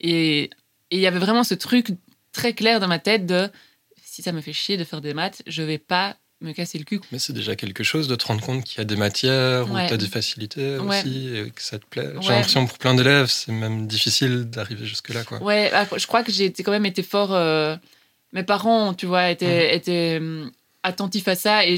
Et 0.00 0.50
il 0.90 1.00
y 1.00 1.06
avait 1.06 1.18
vraiment 1.18 1.44
ce 1.44 1.54
truc 1.54 1.92
très 2.32 2.52
clair 2.52 2.80
dans 2.80 2.88
ma 2.88 2.98
tête 2.98 3.24
de 3.24 3.48
si 4.04 4.22
ça 4.22 4.32
me 4.32 4.40
fait 4.40 4.52
chier 4.52 4.76
de 4.76 4.84
faire 4.84 5.00
des 5.00 5.14
maths, 5.14 5.42
je 5.46 5.62
vais 5.62 5.78
pas 5.78 6.16
me 6.40 6.52
casser 6.52 6.78
le 6.78 6.84
cul. 6.84 7.00
Mais 7.12 7.18
c'est 7.18 7.32
déjà 7.32 7.56
quelque 7.56 7.82
chose 7.82 8.08
de 8.08 8.14
te 8.14 8.26
rendre 8.26 8.42
compte 8.42 8.64
qu'il 8.64 8.78
y 8.78 8.80
a 8.80 8.84
des 8.84 8.96
matières 8.96 9.70
où 9.70 9.74
tu 9.74 9.94
as 9.94 9.96
des 9.96 10.06
facilités 10.06 10.76
aussi 10.78 11.36
et 11.36 11.50
que 11.50 11.62
ça 11.62 11.78
te 11.78 11.86
plaît. 11.86 12.12
J'ai 12.20 12.28
l'impression 12.28 12.66
pour 12.66 12.78
plein 12.78 12.94
d'élèves, 12.94 13.28
c'est 13.28 13.52
même 13.52 13.86
difficile 13.86 14.44
d'arriver 14.44 14.86
jusque-là. 14.86 15.24
Quoi. 15.24 15.42
Ouais, 15.42 15.70
ah, 15.72 15.86
je 15.96 16.06
crois 16.06 16.22
que 16.22 16.32
j'ai 16.32 16.52
quand 16.52 16.72
même 16.72 16.86
été 16.86 17.02
fort. 17.02 17.32
Euh, 17.32 17.76
mes 18.32 18.42
parents, 18.42 18.92
tu 18.92 19.06
vois, 19.06 19.30
étaient, 19.30 19.68
mhm. 19.68 19.76
étaient 19.76 20.16
hum, 20.18 20.50
attentifs 20.82 21.28
à 21.28 21.34
ça 21.34 21.66
et 21.66 21.76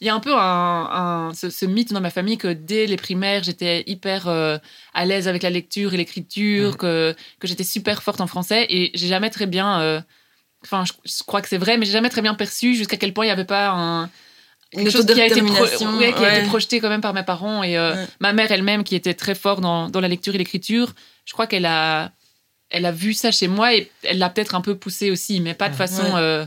il 0.00 0.06
y 0.06 0.10
a 0.10 0.14
un 0.14 0.20
peu 0.20 0.34
un, 0.36 1.32
ce, 1.34 1.64
mythe 1.64 1.94
dans 1.94 2.02
ma 2.02 2.10
famille 2.10 2.36
que 2.36 2.52
dès 2.52 2.86
les 2.86 2.98
primaires, 2.98 3.42
j'étais 3.42 3.82
hyper 3.86 4.28
euh, 4.28 4.58
à 4.92 5.06
l'aise 5.06 5.26
avec 5.26 5.42
la 5.42 5.48
lecture 5.48 5.94
et 5.94 5.96
l'écriture, 5.96 6.72
mhm. 6.72 6.76
que, 6.76 7.14
que 7.40 7.46
j'étais 7.46 7.64
super 7.64 8.02
forte 8.02 8.20
en 8.20 8.26
français 8.26 8.66
et 8.68 8.90
j'ai 8.94 9.08
jamais 9.08 9.30
très 9.30 9.46
bien. 9.46 9.80
Euh, 9.80 10.00
Enfin, 10.66 10.84
je, 10.84 11.22
crois 11.24 11.42
que 11.42 11.48
c'est 11.48 11.58
vrai, 11.58 11.78
mais 11.78 11.86
j'ai 11.86 11.92
jamais 11.92 12.10
très 12.10 12.22
bien 12.22 12.34
perçu 12.34 12.74
jusqu'à 12.74 12.96
quel 12.96 13.12
point 13.12 13.24
il 13.24 13.28
n'y 13.28 13.32
avait 13.32 13.44
pas 13.44 13.70
un, 13.70 14.10
quelque 14.72 14.90
chose 14.90 15.06
qui, 15.06 15.20
a 15.20 15.26
été, 15.26 15.40
projeté 16.46 16.80
quand 16.80 16.88
même 16.88 17.00
par 17.00 17.14
mes 17.14 17.22
parents. 17.22 17.62
Et 17.62 17.78
euh, 17.78 17.94
ma 18.20 18.32
mère 18.32 18.50
elle-même, 18.50 18.84
qui 18.84 18.96
était 18.96 19.14
très 19.14 19.34
forte 19.34 19.60
dans, 19.60 19.88
dans 19.88 20.00
la 20.00 20.08
lecture 20.08 20.34
et 20.34 20.38
l'écriture, 20.38 20.92
je 21.24 21.32
crois 21.32 21.46
qu'elle 21.46 21.66
a, 21.66 22.10
elle 22.70 22.84
a 22.84 22.92
vu 22.92 23.14
ça 23.14 23.30
chez 23.30 23.48
moi 23.48 23.74
et 23.74 23.90
elle 24.02 24.18
l'a 24.18 24.28
peut-être 24.28 24.54
un 24.54 24.60
peu 24.60 24.74
poussé 24.76 25.10
aussi, 25.10 25.40
mais 25.40 25.54
pas 25.54 25.68
de 25.68 25.74
façon. 25.74 26.16
Euh, 26.16 26.46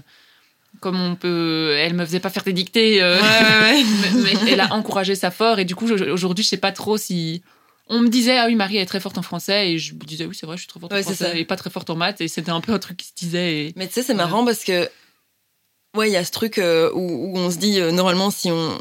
comme 0.82 1.02
on 1.02 1.16
peut, 1.16 1.76
elle 1.78 1.94
me 1.94 2.06
faisait 2.06 2.20
pas 2.20 2.30
faire 2.30 2.44
des 2.44 2.54
dictées, 2.54 3.02
euh, 3.02 3.18
mais, 4.14 4.34
mais, 4.44 4.52
elle 4.52 4.62
a 4.62 4.74
encouragé 4.74 5.16
ça 5.16 5.32
fort 5.32 5.60
et 5.60 5.66
du 5.66 5.76
coup 5.76 5.92
aujourd'hui 5.92 6.44
je 6.44 6.50
sais 6.50 6.58
pas 6.58 6.72
trop 6.72 6.96
si 6.96 7.42
on 7.90 8.00
me 8.00 8.08
disait 8.08 8.38
ah 8.38 8.46
oui 8.48 8.56
Marie 8.56 8.78
est 8.78 8.86
très 8.86 9.00
forte 9.00 9.18
en 9.18 9.22
français 9.22 9.72
et 9.72 9.78
je 9.78 9.94
me 9.94 10.00
disais 10.00 10.26
oui 10.26 10.36
c'est 10.40 10.46
vrai 10.46 10.56
je 10.56 10.62
suis 10.62 10.70
très 10.70 10.80
forte 10.80 10.94
en 10.94 11.02
français 11.02 11.40
et 11.40 11.46
pas 11.46 11.56
très 11.56 11.70
forte 11.70 11.90
en 11.90 11.96
maths 11.96 12.22
et 12.22 12.28
c'était 12.28 12.52
un 12.52 12.62
peu 12.62 12.72
un 12.72 12.80
truc 12.80 12.98
qui 12.98 13.08
se 13.08 13.14
disait 13.16 13.74
mais 13.76 13.88
tu 13.88 13.94
sais 13.94 14.04
c'est 14.04 14.14
marrant 14.14 14.46
parce 14.46 14.64
que 14.64 14.90
Ouais, 15.98 16.10
il 16.10 16.14
y 16.14 16.18
a 16.18 16.24
ce 16.24 16.32
truc 16.32 16.58
où, 16.58 17.00
où, 17.00 17.38
on 17.38 17.50
se 17.50 17.58
dit, 17.58 17.82
normalement, 17.92 18.30
si 18.30 18.52
on. 18.52 18.78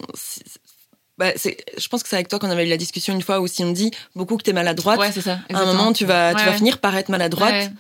bah, 1.16 1.32
je 1.34 1.88
pense 1.88 2.02
que 2.02 2.08
c'est 2.08 2.16
avec 2.16 2.28
toi 2.28 2.38
qu'on 2.38 2.50
avait 2.50 2.66
eu 2.66 2.68
la 2.68 2.76
discussion 2.76 3.14
une 3.14 3.22
fois 3.22 3.40
où 3.40 3.46
si 3.46 3.64
on 3.64 3.72
dit 3.72 3.90
beaucoup 4.14 4.36
que 4.36 4.42
t'es 4.42 4.52
maladroite, 4.52 5.00
ouais, 5.00 5.10
c'est 5.10 5.22
ça, 5.22 5.38
à 5.52 5.58
un 5.58 5.64
moment 5.64 5.92
tu 5.92 6.04
vas, 6.04 6.34
tu 6.34 6.44
vas 6.44 6.52
finir 6.52 6.78
par 6.78 6.94
être 6.96 7.08
maladroite. 7.08 7.70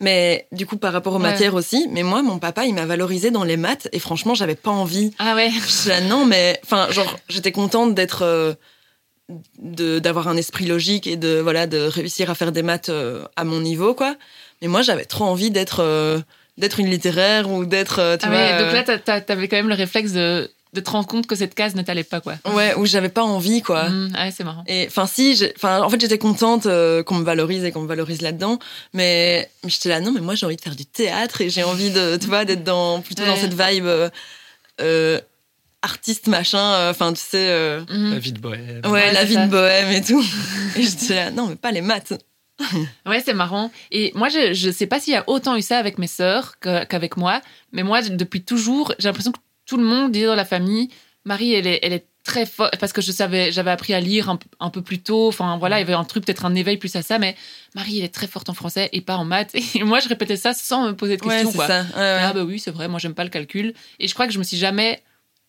Mais 0.00 0.48
du 0.50 0.66
coup, 0.66 0.78
par 0.78 0.92
rapport 0.92 1.14
aux 1.14 1.20
matières 1.20 1.54
aussi. 1.54 1.86
Mais 1.90 2.02
moi, 2.02 2.22
mon 2.22 2.40
papa, 2.40 2.64
il 2.64 2.74
m'a 2.74 2.86
valorisé 2.86 3.30
dans 3.30 3.44
les 3.44 3.56
maths 3.56 3.88
et 3.92 4.00
franchement, 4.00 4.34
j'avais 4.34 4.56
pas 4.56 4.72
envie. 4.72 5.12
Ah 5.20 5.36
ouais. 5.36 5.50
non, 6.08 6.24
mais 6.24 6.58
enfin, 6.64 6.90
genre, 6.90 7.16
j'étais 7.28 7.52
contente 7.52 7.94
d'être, 7.94 8.24
d'avoir 9.58 10.28
un 10.28 10.36
esprit 10.36 10.66
logique 10.66 11.06
et 11.06 11.16
de 11.16 11.40
voilà, 11.40 11.66
de 11.66 11.78
réussir 11.78 12.30
à 12.30 12.34
faire 12.34 12.52
des 12.52 12.62
maths 12.62 12.90
à 13.36 13.44
mon 13.44 13.60
niveau, 13.60 13.94
quoi. 13.94 14.16
Mais 14.60 14.68
moi, 14.68 14.82
j'avais 14.82 15.04
trop 15.04 15.24
envie 15.24 15.50
d'être 15.50 16.24
d'être 16.58 16.80
une 16.80 16.88
littéraire 16.88 17.50
ou 17.50 17.64
d'être. 17.64 17.98
Euh, 17.98 18.16
tu 18.16 18.26
ah 18.26 18.30
vois, 18.30 18.64
donc 18.64 18.72
là, 18.72 18.84
euh, 18.88 19.20
t'avais 19.20 19.48
quand 19.48 19.56
même 19.56 19.68
le 19.68 19.74
réflexe 19.74 20.12
de, 20.12 20.50
de 20.72 20.80
te 20.80 20.90
rendre 20.90 21.06
compte 21.06 21.26
que 21.26 21.34
cette 21.34 21.54
case 21.54 21.74
ne 21.74 21.82
t'allait 21.82 22.04
pas, 22.04 22.20
quoi. 22.20 22.34
Ouais, 22.52 22.74
où 22.76 22.86
j'avais 22.86 23.08
pas 23.08 23.22
envie, 23.22 23.62
quoi. 23.62 23.88
Mmh, 23.88 24.12
ouais, 24.14 24.30
c'est 24.30 24.44
marrant. 24.44 24.64
Et 24.66 24.86
enfin, 24.86 25.06
si, 25.06 25.42
enfin, 25.56 25.82
en 25.82 25.88
fait, 25.88 26.00
j'étais 26.00 26.18
contente 26.18 26.66
euh, 26.66 27.02
qu'on 27.02 27.16
me 27.16 27.24
valorise 27.24 27.64
et 27.64 27.72
qu'on 27.72 27.82
me 27.82 27.88
valorise 27.88 28.20
là-dedans, 28.20 28.58
mais, 28.92 29.50
j'étais 29.66 29.88
là, 29.88 30.00
non, 30.00 30.12
mais 30.12 30.20
moi, 30.20 30.34
j'ai 30.34 30.46
envie 30.46 30.56
de 30.56 30.62
faire 30.62 30.76
du 30.76 30.86
théâtre 30.86 31.40
et 31.40 31.50
j'ai 31.50 31.62
envie 31.62 31.90
de, 31.90 32.16
tu 32.16 32.26
vois, 32.26 32.44
d'être 32.44 32.64
dans 32.64 33.00
plutôt 33.00 33.24
dans 33.24 33.36
cette 33.36 33.54
vibe. 33.54 33.88
Artiste 35.82 36.28
machin 36.28 36.90
enfin 36.90 37.12
tu 37.12 37.20
sais 37.20 37.80
mmh. 37.88 38.10
la 38.10 38.18
vie 38.18 38.32
de 38.32 38.38
bohème 38.38 38.82
ouais, 38.86 39.12
la 39.12 39.24
vie 39.24 39.36
de 39.36 39.46
bohème 39.46 39.90
et 39.90 40.02
tout 40.02 40.24
et 40.76 40.82
j'étais 40.82 41.16
là 41.16 41.30
non 41.30 41.48
mais 41.48 41.56
pas 41.56 41.72
les 41.72 41.80
maths 41.80 42.14
ouais, 43.06 43.20
c'est 43.24 43.34
marrant. 43.34 43.70
Et 43.90 44.12
moi, 44.14 44.28
je, 44.28 44.52
je 44.52 44.70
sais 44.70 44.86
pas 44.86 45.00
s'il 45.00 45.14
y 45.14 45.16
a 45.16 45.24
autant 45.26 45.56
eu 45.56 45.62
ça 45.62 45.78
avec 45.78 45.98
mes 45.98 46.06
sœurs 46.06 46.58
qu'avec 46.60 47.16
moi, 47.16 47.40
mais 47.72 47.82
moi, 47.82 48.02
depuis 48.02 48.42
toujours, 48.42 48.94
j'ai 48.98 49.08
l'impression 49.08 49.32
que 49.32 49.40
tout 49.66 49.76
le 49.76 49.84
monde 49.84 50.12
dit 50.12 50.24
dans 50.24 50.34
la 50.34 50.44
famille, 50.44 50.88
Marie, 51.24 51.54
elle 51.54 51.66
est, 51.66 51.80
elle 51.82 51.92
est 51.92 52.06
très 52.24 52.46
forte, 52.46 52.76
parce 52.78 52.92
que 52.92 53.00
je 53.00 53.10
savais, 53.10 53.50
j'avais 53.50 53.70
appris 53.70 53.94
à 53.94 54.00
lire 54.00 54.36
un, 54.60 54.70
peu 54.70 54.82
plus 54.82 55.00
tôt, 55.00 55.26
enfin 55.26 55.56
voilà, 55.56 55.78
il 55.78 55.80
y 55.80 55.82
avait 55.82 55.92
un 55.92 56.04
truc, 56.04 56.24
peut-être 56.24 56.44
un 56.44 56.54
éveil 56.54 56.76
plus 56.76 56.94
à 56.94 57.02
ça, 57.02 57.18
mais 57.18 57.36
Marie, 57.74 57.98
elle 57.98 58.04
est 58.04 58.14
très 58.14 58.28
forte 58.28 58.48
en 58.48 58.54
français 58.54 58.88
et 58.92 59.00
pas 59.00 59.16
en 59.16 59.24
maths. 59.24 59.54
Et 59.74 59.82
moi, 59.82 59.98
je 60.00 60.08
répétais 60.08 60.36
ça 60.36 60.52
sans 60.52 60.88
me 60.88 60.92
poser 60.92 61.16
de 61.16 61.22
questions. 61.22 61.50
Ouais, 61.50 61.66
Ça. 61.66 61.84
Ah 61.96 62.32
bah 62.32 62.44
oui, 62.44 62.58
c'est 62.58 62.70
vrai, 62.70 62.86
moi, 62.86 62.98
j'aime 63.00 63.14
pas 63.14 63.24
le 63.24 63.30
calcul. 63.30 63.74
Et 63.98 64.06
je 64.06 64.14
crois 64.14 64.26
que 64.26 64.32
je 64.32 64.38
me 64.38 64.44
suis 64.44 64.56
jamais 64.56 65.02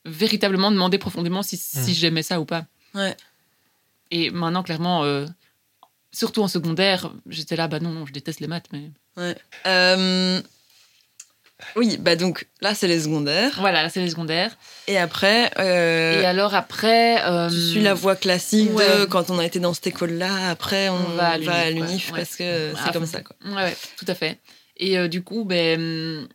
véritablement 0.06 0.72
demandé 0.72 0.98
profondément 0.98 1.44
si, 1.44 1.58
si 1.58 1.78
mmh. 1.78 1.94
j'aimais 1.94 2.24
ça 2.24 2.40
ou 2.40 2.46
pas. 2.46 2.66
Ouais. 2.94 3.16
Et 4.12 4.30
maintenant, 4.30 4.64
clairement, 4.64 5.04
euh, 5.04 5.26
surtout 6.12 6.44
en 6.44 6.48
secondaire, 6.48 7.12
j'étais 7.28 7.56
là, 7.56 7.68
bah 7.68 7.80
non, 7.80 8.06
je 8.06 8.14
déteste 8.14 8.40
les 8.40 8.48
maths, 8.48 8.68
mais. 8.72 8.92
Ouais. 9.18 9.36
Euh, 9.66 10.42
oui, 11.76 11.98
bah 11.98 12.16
donc 12.16 12.48
là, 12.62 12.76
c'est 12.76 12.88
les 12.88 13.02
secondaires. 13.02 13.56
Voilà, 13.60 13.82
là, 13.84 13.90
c'est 13.90 14.02
les 14.02 14.10
secondaires. 14.10 14.56
Et 14.88 14.98
après. 14.98 15.52
Euh, 15.58 16.22
Et 16.22 16.26
alors 16.26 16.54
après. 16.54 17.24
Euh... 17.26 17.50
Tu 17.50 17.60
suis 17.60 17.82
la 17.82 17.94
voie 17.94 18.16
classique 18.16 18.72
de 18.72 19.06
quand 19.06 19.30
on 19.30 19.40
a 19.40 19.46
été 19.46 19.60
dans 19.60 19.74
cette 19.74 19.88
école-là, 19.88 20.50
après 20.50 20.90
on, 20.90 20.98
va 21.16 21.32
à 21.32 21.70
l'UNIF 21.72 22.12
parce 22.12 22.36
que 22.36 22.74
c'est 22.86 22.94
comme 22.94 23.06
ça, 23.06 23.22
quoi. 23.22 23.36
Ouais, 23.46 23.76
tout 23.98 24.06
à 24.08 24.14
fait. 24.14 24.40
Et 24.78 24.98
euh, 24.98 25.08
du 25.08 25.24
coup, 25.24 25.44
ben. 25.44 26.28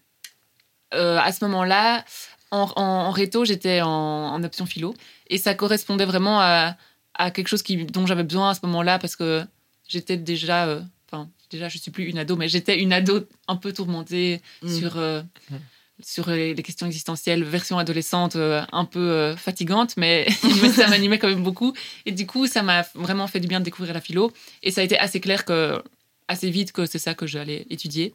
à 0.93 1.31
ce 1.33 1.45
moment-là, 1.45 2.05
en, 2.51 2.71
en, 2.77 3.11
réto, 3.11 3.45
j'étais 3.45 3.81
en, 3.81 3.89
en, 3.89 4.43
option 4.43 4.67
philo. 4.67 4.95
Et 5.29 5.39
ça 5.39 5.55
correspondait 5.55 6.07
vraiment 6.07 6.41
à, 6.41 6.77
à 7.19 7.31
quelque 7.31 7.49
chose 7.49 7.63
qui, 7.63 7.85
dont 7.85 8.07
j'avais 8.07 8.23
besoin 8.23 8.51
à 8.51 8.55
ce 8.55 8.61
moment-là 8.63 8.99
parce 8.99 9.17
que 9.17 9.45
j'étais 9.89 10.17
déjà, 10.17 10.67
euh, 10.67 10.81
enfin, 11.11 11.29
déjà, 11.51 11.69
je 11.69 11.79
suis 11.79 11.91
plus 11.91 12.05
une 12.05 12.19
ado, 12.19 12.37
mais 12.37 12.49
j'étais 12.49 12.81
une 12.81 12.93
ado 12.93 13.27
un 13.49 13.57
peu 13.57 13.73
tourmentée 13.73 14.41
mm. 14.63 14.79
sur, 14.79 14.99
euh, 14.99 15.23
mm. 15.51 15.57
sur 16.01 16.31
les, 16.31 16.55
questions 16.55 16.87
existentielles, 16.87 17.43
version 17.43 17.79
adolescente, 17.79 18.37
euh, 18.37 18.63
un 18.73 18.85
peu 18.85 19.35
fatigante, 19.37 19.95
mais, 19.97 20.29
ça 20.31 20.87
m'animait 20.89 21.19
quand 21.19 21.29
même 21.29 21.43
beaucoup. 21.43 21.75
Et 22.07 22.13
du 22.13 22.27
coup, 22.27 22.47
ça 22.47 22.63
m'a 22.63 22.83
vraiment 22.95 23.27
fait 23.27 23.41
du 23.41 23.49
bien 23.49 23.59
de 23.59 23.65
découvrir 23.65 23.95
la 23.95 24.01
philo. 24.01 24.33
Et 24.63 24.71
ça 24.71 24.83
a 24.83 24.85
été 24.85 24.99
assez 24.99 25.21
clair 25.21 25.45
que, 25.45 25.83
assez 26.29 26.51
vite 26.51 26.73
que 26.73 26.87
c'est 26.87 26.99
ça 26.99 27.15
que 27.15 27.27
j'allais 27.27 27.67
étudier. 27.71 28.15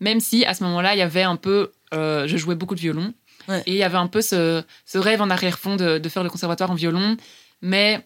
Même 0.00 0.20
si, 0.20 0.44
à 0.44 0.54
ce 0.54 0.62
moment-là, 0.64 0.94
il 0.94 0.98
y 0.98 1.02
avait 1.02 1.22
un 1.22 1.36
peu, 1.36 1.72
je 1.92 2.36
jouais 2.36 2.54
beaucoup 2.54 2.74
de 2.74 2.80
violon. 2.80 3.14
Et 3.48 3.72
il 3.72 3.76
y 3.76 3.82
avait 3.82 3.98
un 3.98 4.06
peu 4.06 4.22
ce, 4.22 4.62
ce 4.86 4.98
rêve 4.98 5.20
en 5.20 5.30
arrière-fond 5.30 5.76
de, 5.76 5.98
de, 5.98 6.08
faire 6.08 6.22
le 6.22 6.30
conservatoire 6.30 6.70
en 6.70 6.74
violon. 6.74 7.16
Mais 7.62 8.04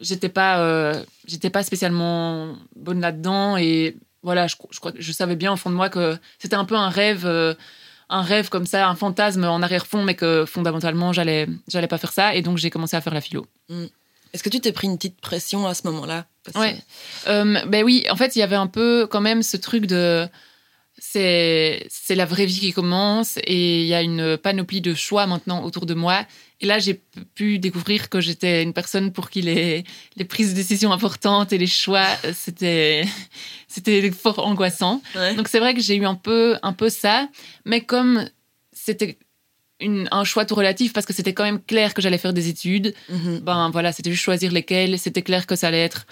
j'étais 0.00 0.28
pas, 0.28 0.60
euh, 0.60 1.02
j'étais 1.26 1.50
pas 1.50 1.62
spécialement 1.62 2.56
bonne 2.76 3.00
là-dedans 3.00 3.56
et 3.56 3.96
voilà, 4.22 4.46
je, 4.46 4.54
je, 4.98 5.12
savais 5.12 5.36
bien 5.36 5.52
au 5.52 5.56
fond 5.56 5.70
de 5.70 5.74
moi 5.74 5.88
que 5.88 6.16
c'était 6.38 6.54
un 6.54 6.64
peu 6.64 6.76
un 6.76 6.88
rêve, 6.88 7.26
euh, 7.26 7.54
un 8.08 8.22
rêve 8.22 8.48
comme 8.48 8.66
ça, 8.66 8.88
un 8.88 8.94
fantasme 8.94 9.44
en 9.44 9.62
arrière-fond, 9.62 10.04
mais 10.04 10.14
que 10.14 10.44
fondamentalement 10.46 11.12
j'allais, 11.12 11.48
j'allais 11.66 11.88
pas 11.88 11.98
faire 11.98 12.12
ça 12.12 12.34
et 12.34 12.42
donc 12.42 12.58
j'ai 12.58 12.70
commencé 12.70 12.96
à 12.96 13.00
faire 13.00 13.14
la 13.14 13.20
philo. 13.20 13.46
Mm. 13.68 13.86
Est-ce 14.32 14.42
que 14.42 14.48
tu 14.48 14.60
t'es 14.60 14.72
pris 14.72 14.86
une 14.86 14.96
petite 14.96 15.20
pression 15.20 15.66
à 15.66 15.74
ce 15.74 15.86
moment-là? 15.88 16.24
Ouais. 16.54 16.76
Euh, 17.28 17.60
ben 17.66 17.84
oui, 17.84 18.04
en 18.10 18.16
fait, 18.16 18.34
il 18.34 18.38
y 18.38 18.42
avait 18.42 18.56
un 18.56 18.66
peu 18.66 19.06
quand 19.06 19.20
même 19.20 19.42
ce 19.42 19.56
truc 19.56 19.86
de 19.86 20.26
c'est 21.04 22.14
la 22.14 22.24
vraie 22.24 22.46
vie 22.46 22.60
qui 22.60 22.72
commence 22.72 23.38
et 23.38 23.80
il 23.82 23.86
y 23.86 23.94
a 23.94 24.02
une 24.02 24.36
panoplie 24.38 24.80
de 24.80 24.94
choix 24.94 25.26
maintenant 25.26 25.64
autour 25.64 25.84
de 25.84 25.94
moi. 25.94 26.24
Et 26.60 26.66
là, 26.66 26.78
j'ai 26.78 27.02
pu 27.34 27.58
découvrir 27.58 28.08
que 28.08 28.20
j'étais 28.20 28.62
une 28.62 28.72
personne 28.72 29.12
pour 29.12 29.28
qui 29.28 29.42
les, 29.42 29.84
les 30.16 30.24
prises 30.24 30.50
de 30.50 30.54
décision 30.54 30.92
importantes 30.92 31.52
et 31.52 31.58
les 31.58 31.66
choix, 31.66 32.06
c'était 32.32 33.04
c'était 33.68 34.10
fort 34.12 34.46
angoissant. 34.46 35.02
Donc 35.36 35.48
c'est 35.48 35.58
vrai 35.58 35.74
que 35.74 35.80
j'ai 35.80 35.96
eu 35.96 36.06
un 36.06 36.14
peu 36.14 36.56
un 36.62 36.72
peu 36.72 36.88
ça, 36.88 37.28
mais 37.64 37.80
comme 37.80 38.28
c'était 38.72 39.18
un 39.80 40.22
choix 40.22 40.44
tout 40.44 40.54
relatif 40.54 40.92
parce 40.92 41.04
que 41.04 41.12
c'était 41.12 41.34
quand 41.34 41.42
même 41.42 41.60
clair 41.60 41.94
que 41.94 42.00
j'allais 42.00 42.18
faire 42.18 42.32
des 42.32 42.48
études. 42.48 42.94
Mm-hmm. 43.10 43.40
Ben 43.40 43.70
voilà, 43.70 43.90
c'était 43.90 44.12
juste 44.12 44.22
choisir 44.22 44.52
lesquelles. 44.52 45.00
C'était 45.00 45.22
clair 45.22 45.46
que 45.46 45.56
ça 45.56 45.66
allait 45.66 45.82
être 45.82 46.06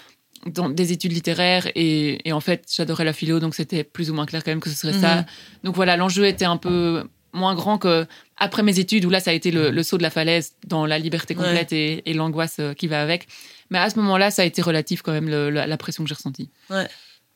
dans 0.45 0.69
des 0.69 0.91
études 0.91 1.11
littéraires 1.11 1.67
et, 1.75 2.27
et 2.27 2.33
en 2.33 2.39
fait 2.39 2.71
j'adorais 2.75 3.03
la 3.03 3.13
philo 3.13 3.39
donc 3.39 3.55
c'était 3.55 3.83
plus 3.83 4.09
ou 4.09 4.13
moins 4.13 4.25
clair 4.25 4.43
quand 4.43 4.51
même 4.51 4.59
que 4.59 4.69
ce 4.69 4.75
serait 4.75 4.99
ça. 4.99 5.17
Mhm. 5.17 5.25
Donc 5.63 5.75
voilà, 5.75 5.97
l'enjeu 5.97 6.25
était 6.25 6.45
un 6.45 6.57
peu 6.57 7.03
moins 7.33 7.55
grand 7.55 7.77
que 7.77 8.05
après 8.37 8.63
mes 8.63 8.79
études 8.79 9.05
où 9.05 9.09
là 9.09 9.19
ça 9.19 9.31
a 9.31 9.33
été 9.33 9.51
le, 9.51 9.83
saut 9.83 9.97
de 9.97 10.03
la 10.03 10.09
falaise 10.09 10.53
dans 10.67 10.85
la 10.85 10.99
liberté 10.99 11.35
complète 11.35 11.71
et, 11.73 12.09
et 12.09 12.13
l'angoisse 12.13 12.57
euh, 12.59 12.73
qui 12.73 12.87
va 12.87 13.01
avec. 13.01 13.27
Mais 13.69 13.77
à 13.79 13.89
ce 13.89 13.97
moment-là, 13.99 14.31
ça 14.31 14.41
a 14.41 14.45
été 14.45 14.61
relatif 14.61 15.01
quand 15.01 15.13
même 15.13 15.29
la, 15.29 15.77
pression 15.77 16.03
que 16.03 16.09
j'ai 16.09 16.15
ressentie. 16.15 16.49
Ouais. 16.69 16.87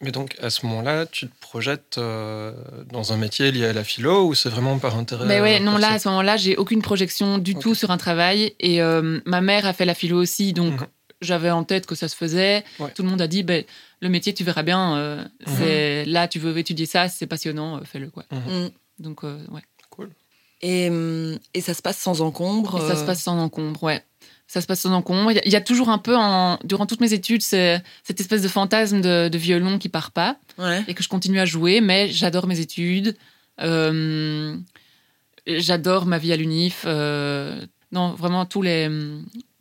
Mais 0.02 0.12
donc 0.12 0.36
à 0.42 0.50
ce 0.50 0.66
moment-là, 0.66 1.06
tu 1.06 1.30
te 1.30 1.40
projettes 1.40 1.98
euh, 1.98 2.52
dans 2.92 3.14
un 3.14 3.18
métier 3.18 3.54
lié 3.54 3.68
à 3.68 3.74
la 3.74 3.86
philo 3.86 4.26
ou 4.28 4.36
c'est 4.36 4.50
vraiment 4.50 4.78
par 4.78 4.98
intérêt 4.98 5.26
Mais 5.26 5.40
ouais, 5.40 5.62
non 5.62 5.78
là 5.78 5.94
à 5.94 6.00
ce 6.00 6.10
moment-là, 6.10 6.36
j'ai 6.36 6.58
aucune 6.58 6.82
projection 6.82 7.38
du 7.38 7.56
tout 7.56 7.74
sur 7.74 7.92
un 7.92 7.98
travail 7.98 8.54
et 8.60 8.82
euh, 8.82 9.22
ma 9.26 9.40
mère 9.40 9.66
a 9.66 9.72
fait 9.72 9.86
la 9.86 9.94
philo 9.94 10.22
aussi, 10.22 10.52
donc 10.52 10.82
mhm 10.82 10.88
j'avais 11.22 11.52
en 11.52 11.64
tête 11.64 11.86
que 11.86 11.96
ça 11.96 12.08
se 12.08 12.16
faisait. 12.16 12.64
Tout 12.96 13.04
le 13.04 13.10
monde 13.10 13.22
a 13.22 13.28
dit, 13.28 13.44
ben, 13.44 13.64
le 14.02 14.10
métier, 14.10 14.34
tu 14.34 14.44
verras 14.44 14.64
bien. 14.64 14.98
Euh, 14.98 15.24
mhm. 15.48 15.56
c'est 15.58 16.06
Là, 16.06 16.28
tu 16.28 16.40
veux 16.40 16.58
étudier 16.58 16.86
ça, 16.86 17.08
c'est 17.10 17.28
passionnant, 17.28 17.78
euh, 17.78 17.82
fais-le. 17.84 18.10
quoi. 18.10 18.26
Mhm. 18.32 18.66
Mm. 18.66 18.70
Donc, 19.00 19.24
euh, 19.24 19.40
ouais. 19.52 19.62
Cool. 19.90 20.10
Et, 20.62 20.90
et, 21.54 21.62
ça 21.62 21.74
se 21.74 21.82
passe 21.82 21.98
sans 21.98 22.22
encombre 22.22 22.80
Ça 22.88 22.96
se 22.96 23.04
passe 23.04 23.22
sans 23.22 23.38
encombre, 23.38 23.84
ouais. 23.84 24.04
Ça 24.48 24.62
se 24.62 24.68
passe 24.68 24.80
sans 24.82 24.94
encombre. 24.94 25.32
Il 25.32 25.52
y, 25.52 25.56
a 25.56 25.62
toujours 25.62 25.90
un 25.90 25.98
peu, 25.98 26.16
en, 26.16 26.60
durant 26.64 26.86
toutes 26.86 27.02
mes 27.02 27.14
études, 27.14 27.42
cette 27.42 27.84
espèce 28.20 28.42
de 28.42 28.48
fantasme 28.48 29.02
de, 29.02 29.38
violon 29.38 29.78
qui 29.80 29.90
part 29.90 30.12
pas. 30.12 30.38
Et 30.88 30.94
que 30.94 31.04
je 31.04 31.10
continue 31.10 31.40
à 31.40 31.46
jouer, 31.46 31.82
mais 31.82 32.10
j'adore 32.10 32.48
mes 32.48 32.60
études. 32.60 33.18
j'adore 35.48 36.06
ma 36.06 36.18
vie 36.18 36.32
à 36.32 36.38
l'UNIF. 36.38 36.86
non, 36.86 38.14
vraiment, 38.14 38.46
tous 38.46 38.62
les 38.62 38.90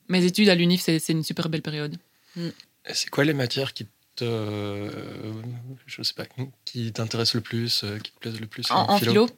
mes 0.08 0.24
études 0.24 0.48
à 0.48 0.54
l'UNIF, 0.54 0.82
c'est 0.82 1.08
une 1.08 1.22
super 1.22 1.48
belle 1.48 1.62
période. 1.62 1.96
Mm. 2.36 2.48
C'est 2.92 3.08
quoi 3.08 3.24
les 3.24 3.32
matières 3.32 3.72
qui 3.72 3.86
te, 4.16 4.90
je 5.86 6.02
sais 6.02 6.14
pas, 6.14 6.24
qui 6.64 6.92
t'intéressent 6.92 7.34
le 7.34 7.40
plus, 7.40 7.82
euh, 7.84 7.98
qui 7.98 8.12
te 8.12 8.18
plaisent 8.20 8.40
le 8.40 8.46
plus 8.46 8.70
en, 8.70 8.98
philo, 8.98 9.28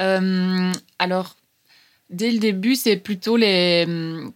euh, 0.00 0.72
Alors, 0.98 1.36
dès 2.10 2.30
le 2.30 2.38
début, 2.38 2.74
c'est 2.74 2.96
plutôt 2.96 3.36
les, 3.36 3.86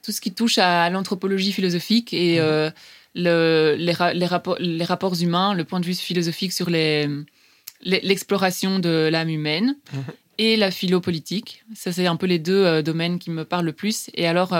tout 0.02 0.12
ce 0.12 0.20
qui 0.20 0.32
touche 0.32 0.58
à 0.58 0.88
l'anthropologie 0.90 1.52
philosophique 1.52 2.12
et 2.12 2.38
mm. 2.38 2.42
euh, 2.42 2.70
le, 3.14 3.74
les, 3.78 3.94
les, 4.14 4.26
rapports, 4.26 4.56
les 4.60 4.84
rapports 4.84 5.20
humains, 5.20 5.54
le 5.54 5.64
point 5.64 5.80
de 5.80 5.86
vue 5.86 5.94
philosophique 5.94 6.52
sur 6.52 6.70
l'exploration 6.70 8.78
de 8.78 9.08
l'âme 9.10 9.30
humaine. 9.30 9.76
Mm-hmm. 9.92 10.14
Et 10.40 10.56
la 10.56 10.70
philo 10.70 11.00
politique. 11.00 11.64
Ça, 11.74 11.90
c'est 11.90 12.06
un 12.06 12.14
peu 12.14 12.26
les 12.26 12.38
deux 12.38 12.80
domaines 12.80 13.18
qui 13.18 13.32
me 13.32 13.44
parlent 13.44 13.64
le 13.64 13.72
plus. 13.72 14.08
Et 14.14 14.28
alors, 14.28 14.56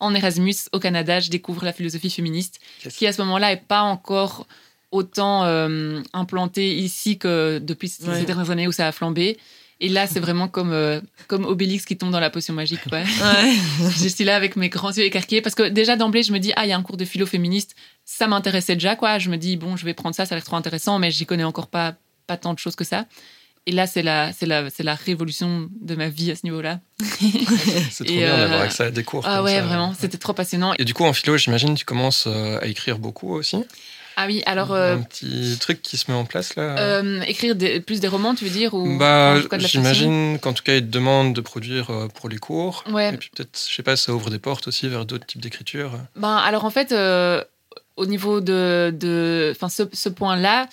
en 0.00 0.14
Erasmus 0.14 0.54
au 0.72 0.80
Canada, 0.80 1.20
je 1.20 1.30
découvre 1.30 1.64
la 1.64 1.72
philosophie 1.72 2.10
féministe, 2.10 2.60
qui 2.90 3.06
à 3.06 3.12
ce 3.12 3.22
moment-là 3.22 3.54
n'est 3.54 3.60
pas 3.60 3.82
encore 3.82 4.46
autant 4.90 5.44
euh, 5.44 6.00
implantée 6.12 6.76
ici 6.76 7.18
que 7.18 7.58
depuis 7.58 7.88
ces 7.88 8.24
dernières 8.24 8.50
années 8.50 8.68
où 8.68 8.72
ça 8.72 8.86
a 8.86 8.92
flambé. 8.92 9.38
Et 9.80 9.88
là, 9.88 10.06
c'est 10.06 10.20
vraiment 10.20 10.46
comme, 10.46 10.72
euh, 10.72 11.00
comme 11.26 11.44
Obélix 11.44 11.84
qui 11.84 11.96
tombe 11.96 12.12
dans 12.12 12.20
la 12.20 12.30
potion 12.30 12.54
magique. 12.54 12.80
Ouais. 12.92 13.04
je 13.80 14.08
suis 14.08 14.24
là 14.24 14.36
avec 14.36 14.54
mes 14.54 14.68
grands 14.68 14.92
yeux 14.92 15.04
écarquillés 15.04 15.42
parce 15.42 15.56
que 15.56 15.68
déjà 15.68 15.96
d'emblée, 15.96 16.22
je 16.22 16.32
me 16.32 16.38
dis, 16.38 16.52
ah, 16.54 16.64
il 16.64 16.68
y 16.68 16.72
a 16.72 16.76
un 16.78 16.82
cours 16.82 16.96
de 16.96 17.04
philo 17.04 17.26
féministe. 17.26 17.74
Ça 18.04 18.28
m'intéressait 18.28 18.74
déjà, 18.74 18.94
quoi. 18.94 19.18
Je 19.18 19.30
me 19.30 19.36
dis, 19.36 19.56
bon, 19.56 19.76
je 19.76 19.84
vais 19.84 19.94
prendre 19.94 20.14
ça, 20.14 20.26
ça 20.26 20.34
a 20.34 20.38
l'air 20.38 20.44
trop 20.44 20.56
intéressant, 20.56 20.98
mais 21.00 21.10
j'y 21.10 21.26
connais 21.26 21.44
encore 21.44 21.66
pas, 21.66 21.96
pas 22.28 22.36
tant 22.36 22.54
de 22.54 22.58
choses 22.60 22.76
que 22.76 22.84
ça. 22.84 23.06
Et 23.66 23.72
là, 23.72 23.86
c'est 23.86 24.02
la, 24.02 24.32
c'est 24.32 24.44
la, 24.46 24.68
c'est 24.68 24.82
la 24.82 24.94
révolution 24.94 25.70
de 25.80 25.94
ma 25.94 26.08
vie 26.08 26.30
à 26.30 26.36
ce 26.36 26.40
niveau-là. 26.44 26.80
c'est 27.90 28.04
trop 28.04 28.14
bien 28.14 28.36
d'avoir 28.36 28.60
accès 28.60 28.84
à 28.84 28.90
des 28.90 29.04
cours. 29.04 29.24
Ah 29.26 29.42
ouais, 29.42 29.60
vraiment, 29.60 29.94
c'était 29.98 30.18
trop 30.18 30.34
passionnant. 30.34 30.74
Et 30.78 30.84
du 30.84 30.92
coup, 30.92 31.04
en 31.04 31.14
philo, 31.14 31.38
j'imagine, 31.38 31.74
tu 31.74 31.86
commences 31.86 32.26
à 32.26 32.66
écrire 32.66 32.98
beaucoup 32.98 33.34
aussi. 33.34 33.64
Ah 34.16 34.26
oui, 34.26 34.42
alors. 34.46 34.74
un 34.74 35.00
petit 35.00 35.56
truc 35.58 35.80
qui 35.82 35.96
se 35.96 36.10
met 36.10 36.16
en 36.16 36.24
place 36.24 36.56
là. 36.56 37.02
écrire 37.26 37.56
plus 37.84 38.00
des 38.00 38.08
romans, 38.08 38.34
tu 38.34 38.44
veux 38.44 38.50
dire 38.50 38.74
ou 38.74 38.98
Bah, 38.98 39.40
j'imagine 39.58 40.38
qu'en 40.40 40.52
tout 40.52 40.62
cas, 40.62 40.74
ils 40.74 40.86
te 40.86 40.90
demandent 40.90 41.34
de 41.34 41.40
produire 41.40 41.90
pour 42.14 42.28
les 42.28 42.38
cours. 42.38 42.84
Ouais. 42.90 43.14
Et 43.14 43.16
puis 43.16 43.30
peut-être, 43.34 43.58
je 43.68 43.74
sais 43.74 43.82
pas, 43.82 43.96
ça 43.96 44.12
ouvre 44.12 44.28
des 44.28 44.38
portes 44.38 44.68
aussi 44.68 44.88
vers 44.88 45.06
d'autres 45.06 45.26
types 45.26 45.40
d'écriture. 45.40 45.98
Ben, 46.16 46.36
alors 46.36 46.66
en 46.66 46.70
fait, 46.70 46.94
au 47.96 48.06
niveau 48.06 48.42
de, 48.42 48.94
de, 48.94 49.56
ce, 49.70 49.84
ce 49.90 50.08
point-là, 50.10 50.68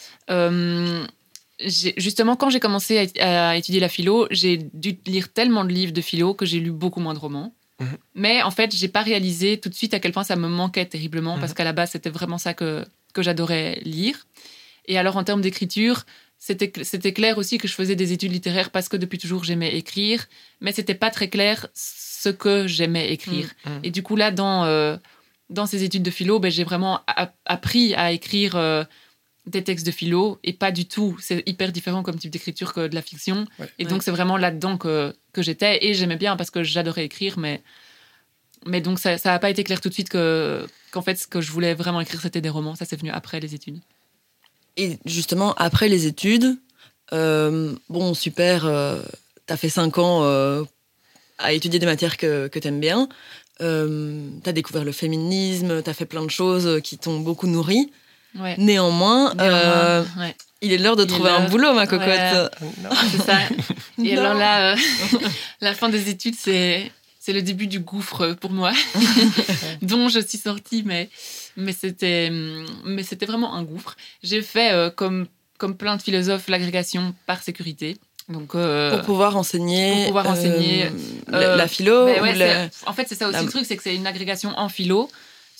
justement, 1.65 2.35
quand 2.35 2.49
j'ai 2.49 2.59
commencé 2.59 3.11
à, 3.19 3.55
étudier 3.57 3.79
la 3.79 3.89
philo, 3.89 4.27
j'ai 4.31 4.57
dû 4.73 4.97
lire 5.05 5.31
tellement 5.31 5.65
de 5.65 5.71
livres 5.71 5.93
de 5.93 6.01
philo 6.01 6.33
que 6.33 6.45
j'ai 6.45 6.59
lu 6.59 6.71
beaucoup 6.71 6.99
moins 6.99 7.13
de 7.13 7.19
romans. 7.19 7.53
Mhm. 7.79 7.97
Mais 8.15 8.41
en 8.43 8.51
fait, 8.51 8.75
j'ai 8.75 8.87
pas 8.87 9.01
réalisé 9.01 9.59
tout 9.59 9.69
de 9.69 9.73
suite 9.73 9.93
à 9.93 9.99
quel 9.99 10.11
point 10.11 10.23
ça 10.23 10.35
me 10.35 10.47
manquait 10.47 10.85
terriblement 10.85 11.39
parce 11.39 11.51
mhm. 11.51 11.57
qu'à 11.57 11.63
la 11.63 11.73
base, 11.73 11.91
c'était 11.91 12.09
vraiment 12.09 12.37
ça 12.37 12.53
que, 12.53 12.85
que 13.13 13.21
j'adorais 13.21 13.79
lire. 13.83 14.27
Et 14.87 14.97
alors, 14.97 15.17
en 15.17 15.23
termes 15.23 15.41
d'écriture, 15.41 16.05
c'était 16.37 17.13
clair 17.13 17.37
aussi 17.37 17.59
que 17.59 17.67
je 17.67 17.73
faisais 17.73 17.95
des 17.95 18.13
études 18.13 18.31
littéraires 18.31 18.71
parce 18.71 18.89
que 18.89 18.97
depuis 18.97 19.19
toujours, 19.19 19.43
j'aimais 19.43 19.75
écrire, 19.75 20.27
mais 20.59 20.71
c'était 20.71 20.95
pas 20.95 21.11
très 21.11 21.29
clair 21.29 21.67
ce 21.75 22.29
que 22.29 22.67
j'aimais 22.67 23.11
écrire. 23.11 23.49
Mhm. 23.65 23.79
Et 23.83 23.91
du 23.91 24.01
coup, 24.01 24.15
là, 24.15 24.31
dans, 24.31 24.65
euh, 24.65 24.97
dans 25.49 25.67
ces 25.67 25.83
études 25.83 26.03
de 26.03 26.11
philo, 26.11 26.39
ben, 26.39 26.49
j'ai 26.49 26.63
vraiment 26.63 27.01
appris 27.45 27.93
à 27.93 28.11
écrire. 28.11 28.55
Euh, 28.55 28.83
des 29.45 29.63
textes 29.63 29.85
de 29.85 29.91
philo 29.91 30.39
et 30.43 30.53
pas 30.53 30.71
du 30.71 30.85
tout. 30.85 31.17
C'est 31.19 31.43
hyper 31.47 31.71
différent 31.71 32.03
comme 32.03 32.17
type 32.17 32.31
d'écriture 32.31 32.73
que 32.73 32.87
de 32.87 32.95
la 32.95 33.01
fiction. 33.01 33.45
et 33.79 33.85
donc, 33.85 34.03
c'est 34.03 34.11
vraiment 34.11 34.37
là-dedans 34.37 34.77
que, 34.77 35.15
que 35.33 35.41
j'étais. 35.41 35.85
Et 35.85 35.93
j'aimais 35.93 36.17
bien 36.17 36.35
parce 36.35 36.51
que 36.51 36.63
j'adorais 36.63 37.05
écrire, 37.05 37.39
mais, 37.39 37.61
mais 38.65 38.81
donc 38.81 38.99
ça 38.99 39.17
n'a 39.23 39.39
pas 39.39 39.49
été 39.49 39.63
clair 39.63 39.81
tout 39.81 39.89
de 39.89 39.93
suite 39.93 40.09
que, 40.09 40.65
qu'en 40.91 41.01
fait, 41.01 41.15
ce 41.15 41.27
que 41.27 41.41
je 41.41 41.51
voulais 41.51 41.73
vraiment 41.73 42.01
écrire, 42.01 42.21
c'était 42.21 42.41
des 42.41 42.49
romans. 42.49 42.75
Ça, 42.75 42.85
c'est 42.85 42.97
venu 42.97 43.09
après 43.11 43.39
les 43.39 43.55
études. 43.55 43.79
Et 44.77 44.99
justement, 45.05 45.53
après 45.55 45.89
les 45.89 46.05
études, 46.05 46.57
euh, 47.13 47.75
bon, 47.89 48.13
super, 48.13 48.65
euh, 48.65 49.01
tu 49.47 49.53
as 49.53 49.57
fait 49.57 49.69
cinq 49.69 49.97
ans 49.97 50.23
euh, 50.23 50.63
à 51.37 51.53
étudier 51.53 51.79
des 51.79 51.85
matières 51.85 52.17
que, 52.17 52.47
que 52.47 52.59
tu 52.59 52.67
aimes 52.67 52.79
bien. 52.79 53.09
tu 53.59 53.65
as 53.65 54.53
découvert 54.53 54.85
le 54.85 54.91
féminisme, 54.91 55.83
tu 55.83 55.89
as 55.89 55.93
fait 55.93 56.05
plein 56.05 56.23
de 56.23 56.31
choses 56.31 56.79
qui 56.83 56.97
t'ont 56.97 57.19
beaucoup 57.19 57.47
nourri. 57.47 57.91
Néanmoins, 58.57 59.33
euh, 59.39 60.03
il 60.61 60.71
est 60.73 60.77
l'heure 60.77 60.95
de 60.95 61.03
trouver 61.05 61.29
un 61.29 61.47
boulot, 61.49 61.73
ma 61.73 61.87
cocotte. 61.87 62.51
c'est 63.11 63.21
ça. 63.21 63.39
Et 64.03 64.17
alors 64.17 64.33
là, 64.33 64.73
euh, 64.73 64.77
la 65.61 65.73
fin 65.73 65.89
des 65.89 66.09
études, 66.09 66.35
c'est 66.35 66.91
c'est 67.19 67.33
le 67.33 67.43
début 67.43 67.67
du 67.67 67.79
gouffre 67.79 68.33
pour 68.33 68.51
moi, 68.51 68.71
dont 69.83 70.09
je 70.09 70.19
suis 70.19 70.37
sortie, 70.37 70.83
mais 70.85 71.09
mais 71.55 71.73
c'était 71.73 72.31
mais 72.85 73.03
c'était 73.03 73.25
vraiment 73.25 73.53
un 73.53 73.63
gouffre. 73.63 73.95
J'ai 74.23 74.41
fait 74.41 74.71
euh, 74.71 74.89
comme 74.89 75.27
comme 75.57 75.75
plein 75.75 75.97
de 75.97 76.01
philosophes 76.01 76.47
l'agrégation 76.47 77.13
par 77.27 77.43
sécurité. 77.43 77.97
Donc, 78.29 78.51
pour 78.51 79.01
pouvoir 79.01 79.35
enseigner, 79.35 79.95
pour 79.95 80.05
pouvoir 80.05 80.29
enseigner 80.29 80.89
la, 81.27 81.67
philo. 81.67 82.07
En 82.85 82.93
fait, 82.93 83.05
c'est 83.07 83.15
ça 83.15 83.27
aussi 83.27 83.43
le 83.43 83.49
truc, 83.49 83.65
c'est 83.65 83.75
que 83.75 83.83
c'est 83.83 83.95
une 83.95 84.07
agrégation 84.07 84.57
en 84.57 84.69
philo 84.69 85.09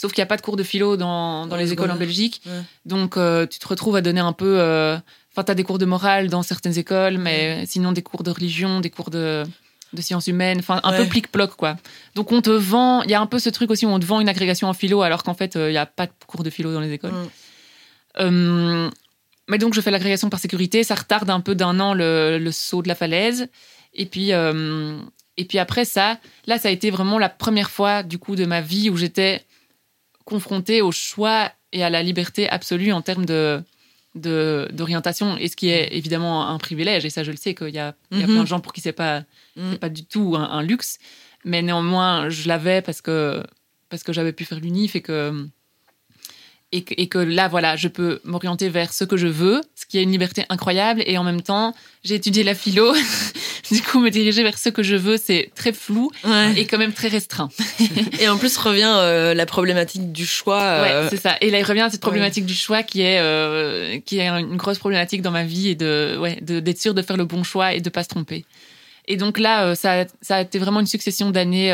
Sauf 0.02 0.14
qu'il 0.14 0.22
n'y 0.24 0.24
a 0.24 0.28
pas 0.28 0.38
de 0.38 0.42
cours 0.42 0.58
de 0.58 0.64
philo 0.64 0.98
dans, 0.98 1.46
dans 1.46 1.56
les 1.56 1.74
écoles 1.74 1.92
en 1.92 1.96
Belgique. 1.96 2.42
Donc, 2.86 3.18
euh, 3.18 3.46
tu 3.46 3.60
te 3.60 3.68
retrouves 3.68 3.96
à 3.96 4.02
donner 4.02 4.20
un 4.20 4.34
peu. 4.34 4.60
Euh, 4.60 4.98
enfin, 5.32 5.44
tu 5.44 5.52
as 5.52 5.54
des 5.54 5.64
cours 5.64 5.78
de 5.78 5.86
morale 5.86 6.28
dans 6.28 6.42
certaines 6.42 6.76
écoles, 6.76 7.20
mais 7.20 7.68
sinon 7.68 7.92
des 7.92 8.02
cours 8.02 8.24
de 8.24 8.32
religion, 8.32 8.80
des 8.80 8.90
cours 8.90 9.12
de, 9.12 9.44
de 9.94 10.02
sciences 10.02 10.26
humaines, 10.26 10.58
enfin, 10.58 10.80
un 10.84 10.94
peu 10.94 11.06
plic-ploc, 11.06 11.56
quoi. 11.56 11.78
Donc, 12.16 12.32
on 12.32 12.42
te 12.42 12.50
vend. 12.50 13.04
Il 13.04 13.12
y 13.12 13.14
a 13.14 13.22
un 13.22 13.28
peu 13.28 13.38
ce 13.38 13.52
truc 13.52 13.70
aussi 13.70 13.86
où 13.86 13.90
on 13.90 14.00
te 14.00 14.06
vend 14.08 14.20
une 14.20 14.28
agrégation 14.28 14.68
en 14.68 14.74
philo, 14.74 15.04
alors 15.04 15.22
qu'en 15.22 15.36
fait, 15.36 15.56
euh, 15.56 15.70
il 15.70 15.74
n'y 15.74 15.78
a 15.78 15.86
pas 15.86 16.08
de 16.08 16.14
cours 16.26 16.42
de 16.42 16.50
philo 16.50 16.74
dans 16.74 16.82
les 16.82 16.94
écoles. 16.94 17.14
mais 18.18 19.58
donc, 19.60 19.76
je 19.76 19.82
fais 19.82 19.92
l'agrégation 19.92 20.32
par 20.32 20.40
sécurité. 20.40 20.84
Ça 20.84 20.96
retarde 20.96 21.30
un 21.30 21.42
peu 21.42 21.54
d'un 21.54 21.80
an 21.80 21.94
le, 21.94 22.40
le, 22.40 22.52
saut 22.52 22.82
de 22.82 22.88
la 22.88 22.96
falaise. 22.96 23.50
Et 23.94 24.08
puis. 24.08 24.32
et 24.32 25.46
puis 25.46 25.60
après 25.60 25.86
ça, 25.86 26.18
là, 26.48 26.58
ça 26.58 26.70
a 26.70 26.72
été 26.72 26.90
vraiment 26.90 27.20
la 27.20 27.30
première 27.30 27.70
fois 27.70 28.02
du 28.02 28.18
coup 28.18 28.36
de 28.36 28.46
ma 28.46 28.62
vie 28.62 28.90
où 28.90 28.98
j'étais 28.98 29.46
confronté 30.26 30.82
au 30.82 30.92
choix 30.92 31.52
et 31.72 31.84
à 31.84 31.90
la 31.90 32.04
liberté 32.04 32.50
absolue 32.50 32.92
en 32.92 33.02
termes 33.02 33.26
de 33.26 33.64
d'orientation 34.14 35.38
et 35.38 35.48
ce 35.48 35.56
qui 35.56 35.70
est 35.70 35.96
évidemment 35.96 36.50
un 36.50 36.58
privilège 36.58 37.06
et 37.06 37.10
ça 37.10 37.24
je 37.24 37.32
le 37.32 37.38
sais 37.38 37.56
qu'il 37.56 37.70
y 37.70 37.80
a, 37.80 37.96
il 38.12 38.20
y 38.20 38.24
a 38.24 38.26
plein 38.26 38.36
de 38.36 38.40
mhm. 38.42 38.46
gens 38.46 38.60
pour 38.60 38.74
qui 38.74 38.82
c'est 38.82 38.92
pas 38.92 39.24
mm. 39.56 39.76
pas 39.76 39.88
du 39.88 40.04
tout 40.04 40.36
un, 40.36 40.62
luxe 40.62 41.00
mais 41.46 41.62
néanmoins 41.62 42.28
je 42.28 42.46
l'avais 42.50 42.82
parce 42.82 43.02
que 43.02 43.42
parce 43.88 44.04
que 44.04 44.12
j'avais 44.12 44.34
pu 44.34 44.44
faire 44.44 44.60
l'unif 44.60 44.98
et 44.98 45.02
que 45.02 45.48
et 46.72 46.84
que, 46.84 46.94
et 46.98 47.08
que, 47.08 47.18
là, 47.18 47.48
voilà, 47.48 47.76
je 47.76 47.88
peux 47.88 48.20
m'orienter 48.24 48.70
vers 48.70 48.94
ce 48.94 49.04
que 49.04 49.18
je 49.18 49.28
veux, 49.28 49.62
ce 49.76 49.86
qui 49.86 49.98
est 49.98 50.04
une 50.04 50.12
liberté 50.12 50.46
incroyable. 50.50 51.04
Et 51.06 51.18
en 51.18 51.24
même 51.24 51.42
temps, 51.42 51.76
j'ai 52.04 52.16
étudié 52.16 52.44
la 52.44 52.56
philo. 52.56 52.94
du 53.72 53.82
coup, 53.82 54.00
me 54.00 54.10
diriger 54.10 54.44
vers 54.44 54.58
ce 54.58 54.70
que 54.70 54.84
je 54.84 54.96
veux, 54.96 55.18
c'est 55.18 55.52
très 55.56 55.74
flou 55.74 56.12
et 56.56 56.66
quand 56.66 56.78
même 56.78 56.94
très 56.94 57.10
restreint. 57.10 57.50
et 58.20 58.30
en 58.30 58.38
plus, 58.38 58.56
revient 58.58 58.94
euh, 58.96 59.34
la 59.34 59.46
problématique 59.46 60.12
du 60.12 60.26
choix. 60.26 60.62
Euh, 60.62 61.04
ouais, 61.04 61.10
c'est 61.10 61.22
ça. 61.22 61.36
Et 61.42 61.50
là, 61.52 61.60
il 61.60 61.64
revient 61.64 61.88
cette 61.92 62.02
problématique 62.02 62.46
du 62.46 62.56
choix 62.56 62.84
qui 62.84 63.02
est, 63.02 63.20
euh, 63.20 64.00
qui 64.06 64.20
est 64.20 64.28
une 64.28 64.58
grosse 64.58 64.80
problématique 64.80 65.22
dans 65.22 65.32
ma 65.32 65.44
vie 65.44 65.70
et 65.70 65.76
de, 65.76 66.18
ouais, 66.20 66.40
d'être 66.42 66.80
sûr 66.80 66.94
de 66.94 67.02
faire 67.02 67.18
le 67.18 67.26
bon 67.26 67.44
choix 67.44 67.74
et 67.74 67.82
de 67.82 67.90
pas 67.90 68.04
se 68.04 68.10
tromper. 68.10 68.46
Et 69.08 69.18
donc 69.18 69.40
là, 69.40 69.76
ça, 69.76 70.06
ça 70.22 70.38
a 70.38 70.42
été 70.42 70.58
vraiment 70.60 70.80
une 70.80 70.88
succession 70.88 71.32
d'années 71.32 71.74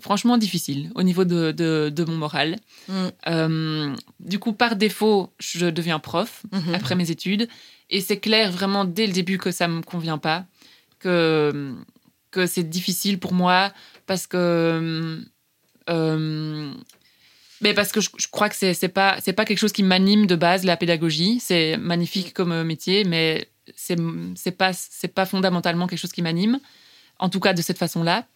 franchement 0.00 0.36
difficile 0.36 0.90
au 0.94 1.02
niveau 1.02 1.24
de, 1.24 1.50
de, 1.52 2.04
mon 2.04 2.16
moral. 2.16 2.56
Mm. 2.88 3.06
Euh, 3.28 3.96
du 4.20 4.38
coup, 4.38 4.52
par 4.52 4.76
défaut, 4.76 5.32
je 5.38 5.66
deviens 5.66 5.98
prof 5.98 6.42
mm-hmm. 6.52 6.74
après 6.74 6.94
mes 6.94 7.10
études. 7.10 7.48
Et 7.90 8.00
c'est 8.00 8.18
clair 8.18 8.52
vraiment 8.52 8.84
dès 8.84 9.06
le 9.06 9.12
début 9.12 9.38
que 9.38 9.50
ça 9.50 9.66
ne 9.66 9.74
me 9.74 9.82
convient 9.82 10.18
pas, 10.18 10.44
que, 10.98 11.74
que 12.30 12.46
c'est 12.46 12.68
difficile 12.68 13.18
pour 13.18 13.32
moi 13.32 13.72
parce 14.06 14.26
que... 14.26 15.22
Euh, 15.88 16.74
mais 17.60 17.74
parce 17.74 17.90
que 17.90 18.00
je, 18.00 18.10
crois 18.30 18.48
que 18.48 18.54
c'est 18.54 18.74
c'est 18.74 18.88
pas 18.88 19.16
c'est 19.20 19.32
pas 19.32 19.44
quelque 19.44 19.58
chose 19.58 19.72
qui 19.72 19.82
m'anime 19.82 20.26
de 20.26 20.36
base 20.36 20.64
la 20.64 20.76
pédagogie 20.76 21.40
c'est 21.40 21.76
magnifique 21.76 22.32
comme 22.32 22.62
métier 22.62 23.02
mais 23.02 23.48
c'est 23.74 23.98
c'est 24.36 24.52
pas 24.52 24.72
c'est 24.72 25.08
pas 25.08 25.26
fondamentalement 25.26 25.88
quelque 25.88 25.98
chose 25.98 26.12
qui 26.12 26.22
m'anime 26.22 26.60
en 27.18 27.28
tout 27.28 27.40
cas 27.40 27.54
de 27.54 27.62
cette 27.62 27.78
façon 27.78 28.04
là 28.04 28.26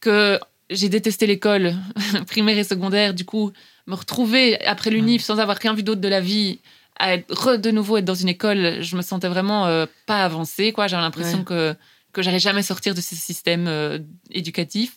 que 0.00 0.38
j'ai 0.70 0.88
détesté 0.88 1.26
l'école 1.26 1.74
primaire 2.26 2.58
et 2.58 2.64
secondaire. 2.64 3.14
Du 3.14 3.24
coup, 3.24 3.52
me 3.86 3.94
retrouver 3.94 4.60
après 4.64 4.90
l'unif 4.90 5.22
sans 5.22 5.38
avoir 5.38 5.56
rien 5.56 5.74
vu 5.74 5.82
d'autre 5.82 6.00
de 6.00 6.08
la 6.08 6.20
vie, 6.20 6.60
à 6.98 7.14
être 7.14 7.56
de 7.56 7.70
nouveau 7.70 7.96
être 7.96 8.04
dans 8.04 8.14
une 8.14 8.28
école, 8.28 8.82
je 8.82 8.96
me 8.96 9.02
sentais 9.02 9.28
vraiment 9.28 9.66
euh, 9.66 9.86
pas 10.06 10.24
avancée. 10.24 10.72
Quoi, 10.72 10.86
j'avais 10.88 11.02
l'impression 11.02 11.44
que 11.44 11.74
que 12.12 12.22
j'allais 12.22 12.38
jamais 12.38 12.62
sortir 12.62 12.94
de 12.94 13.00
ce 13.00 13.14
système 13.14 13.66
euh, 13.68 13.98
éducatif. 14.30 14.96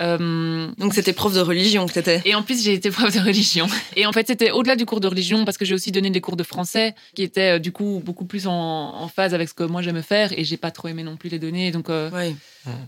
Euh, 0.00 0.70
Donc 0.78 0.94
c'était 0.94 1.12
prof 1.12 1.32
de 1.34 1.40
religion 1.40 1.86
que 1.86 1.92
t'étais. 1.92 2.22
Et 2.24 2.34
en 2.34 2.42
plus 2.42 2.62
j'ai 2.62 2.72
été 2.72 2.90
prof 2.90 3.14
de 3.14 3.20
religion. 3.20 3.66
Et 3.96 4.06
en 4.06 4.12
fait 4.12 4.26
c'était 4.26 4.50
au-delà 4.50 4.76
du 4.76 4.86
cours 4.86 5.00
de 5.00 5.08
religion 5.08 5.44
parce 5.44 5.56
que 5.56 5.64
j'ai 5.64 5.74
aussi 5.74 5.92
donné 5.92 6.10
des 6.10 6.20
cours 6.20 6.36
de 6.36 6.42
français 6.42 6.94
qui 7.14 7.22
étaient 7.22 7.56
euh, 7.56 7.58
du 7.58 7.72
coup 7.72 8.02
beaucoup 8.04 8.24
plus 8.24 8.46
en, 8.46 9.08
phase 9.14 9.34
avec 9.34 9.48
ce 9.48 9.54
que 9.54 9.64
moi 9.64 9.82
j'aimais 9.82 10.02
faire 10.02 10.32
et 10.36 10.44
j'ai 10.44 10.56
pas 10.56 10.70
trop 10.70 10.88
aimé 10.88 11.02
non 11.02 11.16
plus 11.16 11.28
les 11.28 11.38
donner. 11.38 11.70
Donc 11.70 11.90
euh, 11.90 12.10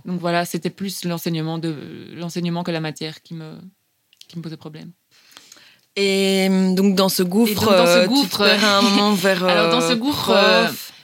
donc 0.04 0.20
voilà 0.20 0.44
c'était 0.44 0.70
plus 0.70 1.04
l'enseignement 1.04 1.58
de 1.58 1.74
l'enseignement 2.14 2.64
que 2.64 2.70
la 2.70 2.80
matière 2.80 3.22
qui 3.22 3.34
me 3.34 3.52
qui 4.28 4.38
me 4.38 4.42
posait 4.42 4.56
problème. 4.56 4.90
Et 5.94 6.48
donc 6.74 6.94
dans 6.94 7.08
ce 7.08 7.22
gouffre, 7.22 7.64
dans 7.64 7.86
ce 7.86 8.06
gouffre, 8.06 8.44
tu 8.44 8.64
un 8.64 8.82
moment 8.82 9.12
vers. 9.14 9.44
Alors 9.44 9.70
dans 9.70 9.80
ce 9.80 9.94
gouffre, 9.94 10.32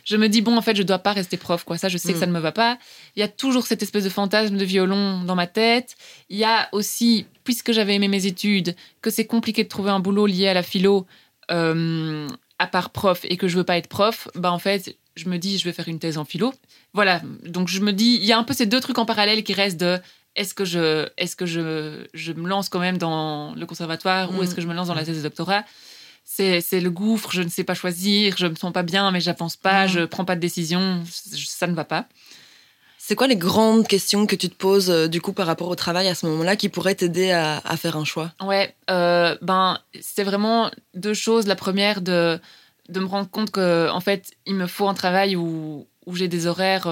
je 0.04 0.16
me 0.16 0.28
dis 0.28 0.42
bon 0.42 0.56
en 0.56 0.62
fait 0.62 0.76
je 0.76 0.82
dois 0.82 0.98
pas 0.98 1.12
rester 1.12 1.36
prof 1.36 1.64
quoi. 1.64 1.78
Ça 1.78 1.88
je 1.88 1.98
sais 1.98 2.12
que 2.12 2.18
ça 2.18 2.26
mm. 2.26 2.30
ne 2.30 2.34
me 2.34 2.40
va 2.40 2.52
pas. 2.52 2.78
Il 3.16 3.20
y 3.20 3.22
a 3.22 3.28
toujours 3.28 3.66
cette 3.66 3.82
espèce 3.82 4.04
de 4.04 4.08
fantasme 4.08 4.56
de 4.56 4.64
violon 4.64 5.22
dans 5.24 5.34
ma 5.34 5.46
tête. 5.46 5.96
Il 6.28 6.38
y 6.38 6.44
a 6.44 6.68
aussi 6.72 7.26
puisque 7.44 7.72
j'avais 7.72 7.94
aimé 7.94 8.08
mes 8.08 8.26
études 8.26 8.74
que 9.00 9.10
c'est 9.10 9.26
compliqué 9.26 9.64
de 9.64 9.68
trouver 9.68 9.90
un 9.90 10.00
boulot 10.00 10.26
lié 10.26 10.48
à 10.48 10.54
la 10.54 10.62
philo 10.62 11.06
euh, 11.50 12.28
à 12.58 12.66
part 12.66 12.90
prof 12.90 13.20
et 13.24 13.36
que 13.36 13.48
je 13.48 13.56
veux 13.56 13.64
pas 13.64 13.76
être 13.76 13.88
prof. 13.88 14.28
Bah 14.34 14.52
en 14.52 14.58
fait 14.58 14.96
je 15.14 15.28
me 15.28 15.38
dis 15.38 15.58
je 15.58 15.64
vais 15.64 15.72
faire 15.72 15.88
une 15.88 15.98
thèse 15.98 16.18
en 16.18 16.24
philo. 16.24 16.52
Voilà. 16.92 17.20
Donc 17.44 17.68
je 17.68 17.80
me 17.80 17.92
dis 17.92 18.18
il 18.20 18.24
y 18.24 18.32
a 18.32 18.38
un 18.38 18.44
peu 18.44 18.54
ces 18.54 18.66
deux 18.66 18.80
trucs 18.80 18.98
en 18.98 19.06
parallèle 19.06 19.44
qui 19.44 19.54
restent 19.54 19.80
de 19.80 19.98
est-ce 20.34 20.54
que 20.54 20.64
je 20.64 21.08
est-ce 21.16 21.36
que 21.36 21.46
je, 21.46 22.06
je 22.14 22.32
me 22.32 22.48
lance 22.48 22.68
quand 22.68 22.80
même 22.80 22.98
dans 22.98 23.54
le 23.54 23.66
conservatoire 23.66 24.30
ou 24.30 24.40
mm. 24.40 24.42
est-ce 24.42 24.54
que 24.54 24.62
je 24.62 24.66
me 24.66 24.74
lance 24.74 24.88
dans 24.88 24.94
la 24.94 25.04
thèse 25.04 25.18
de 25.18 25.22
doctorat? 25.22 25.64
C'est 26.24 26.80
le 26.80 26.90
gouffre, 26.90 27.30
je 27.32 27.42
ne 27.42 27.48
sais 27.48 27.64
pas 27.64 27.74
choisir, 27.74 28.36
je 28.38 28.46
me 28.46 28.54
sens 28.54 28.72
pas 28.72 28.82
bien, 28.82 29.10
mais 29.10 29.20
j'avance 29.20 29.56
pas, 29.56 29.86
je 29.86 30.00
prends 30.00 30.24
pas 30.24 30.34
de 30.34 30.40
décision, 30.40 31.02
ça 31.06 31.66
ne 31.66 31.74
va 31.74 31.84
pas. 31.84 32.06
C'est 32.98 33.16
quoi 33.16 33.26
les 33.26 33.36
grandes 33.36 33.86
questions 33.88 34.26
que 34.26 34.36
tu 34.36 34.48
te 34.48 34.54
poses 34.54 34.88
euh, 34.88 35.08
du 35.08 35.20
coup 35.20 35.32
par 35.32 35.48
rapport 35.48 35.68
au 35.68 35.74
travail 35.74 36.06
à 36.06 36.14
ce 36.14 36.24
moment-là 36.26 36.54
qui 36.54 36.68
pourraient 36.68 36.94
t'aider 36.94 37.32
à, 37.32 37.60
faire 37.76 37.96
un 37.96 38.04
choix? 38.04 38.32
Ouais, 38.40 38.76
euh, 38.90 39.36
ben 39.42 39.80
c'est 40.00 40.22
vraiment 40.22 40.70
deux 40.94 41.12
choses. 41.12 41.48
La 41.48 41.56
première 41.56 42.00
de 42.00 42.38
de 42.88 43.00
me 43.00 43.06
rendre 43.06 43.28
compte 43.28 43.50
que 43.50 43.90
en 43.90 44.00
fait 44.00 44.30
il 44.46 44.54
me 44.54 44.68
faut 44.68 44.88
un 44.88 44.94
travail 44.94 45.34
où 45.34 45.86
où 46.06 46.14
j'ai 46.14 46.28
des 46.28 46.46
horaires 46.46 46.86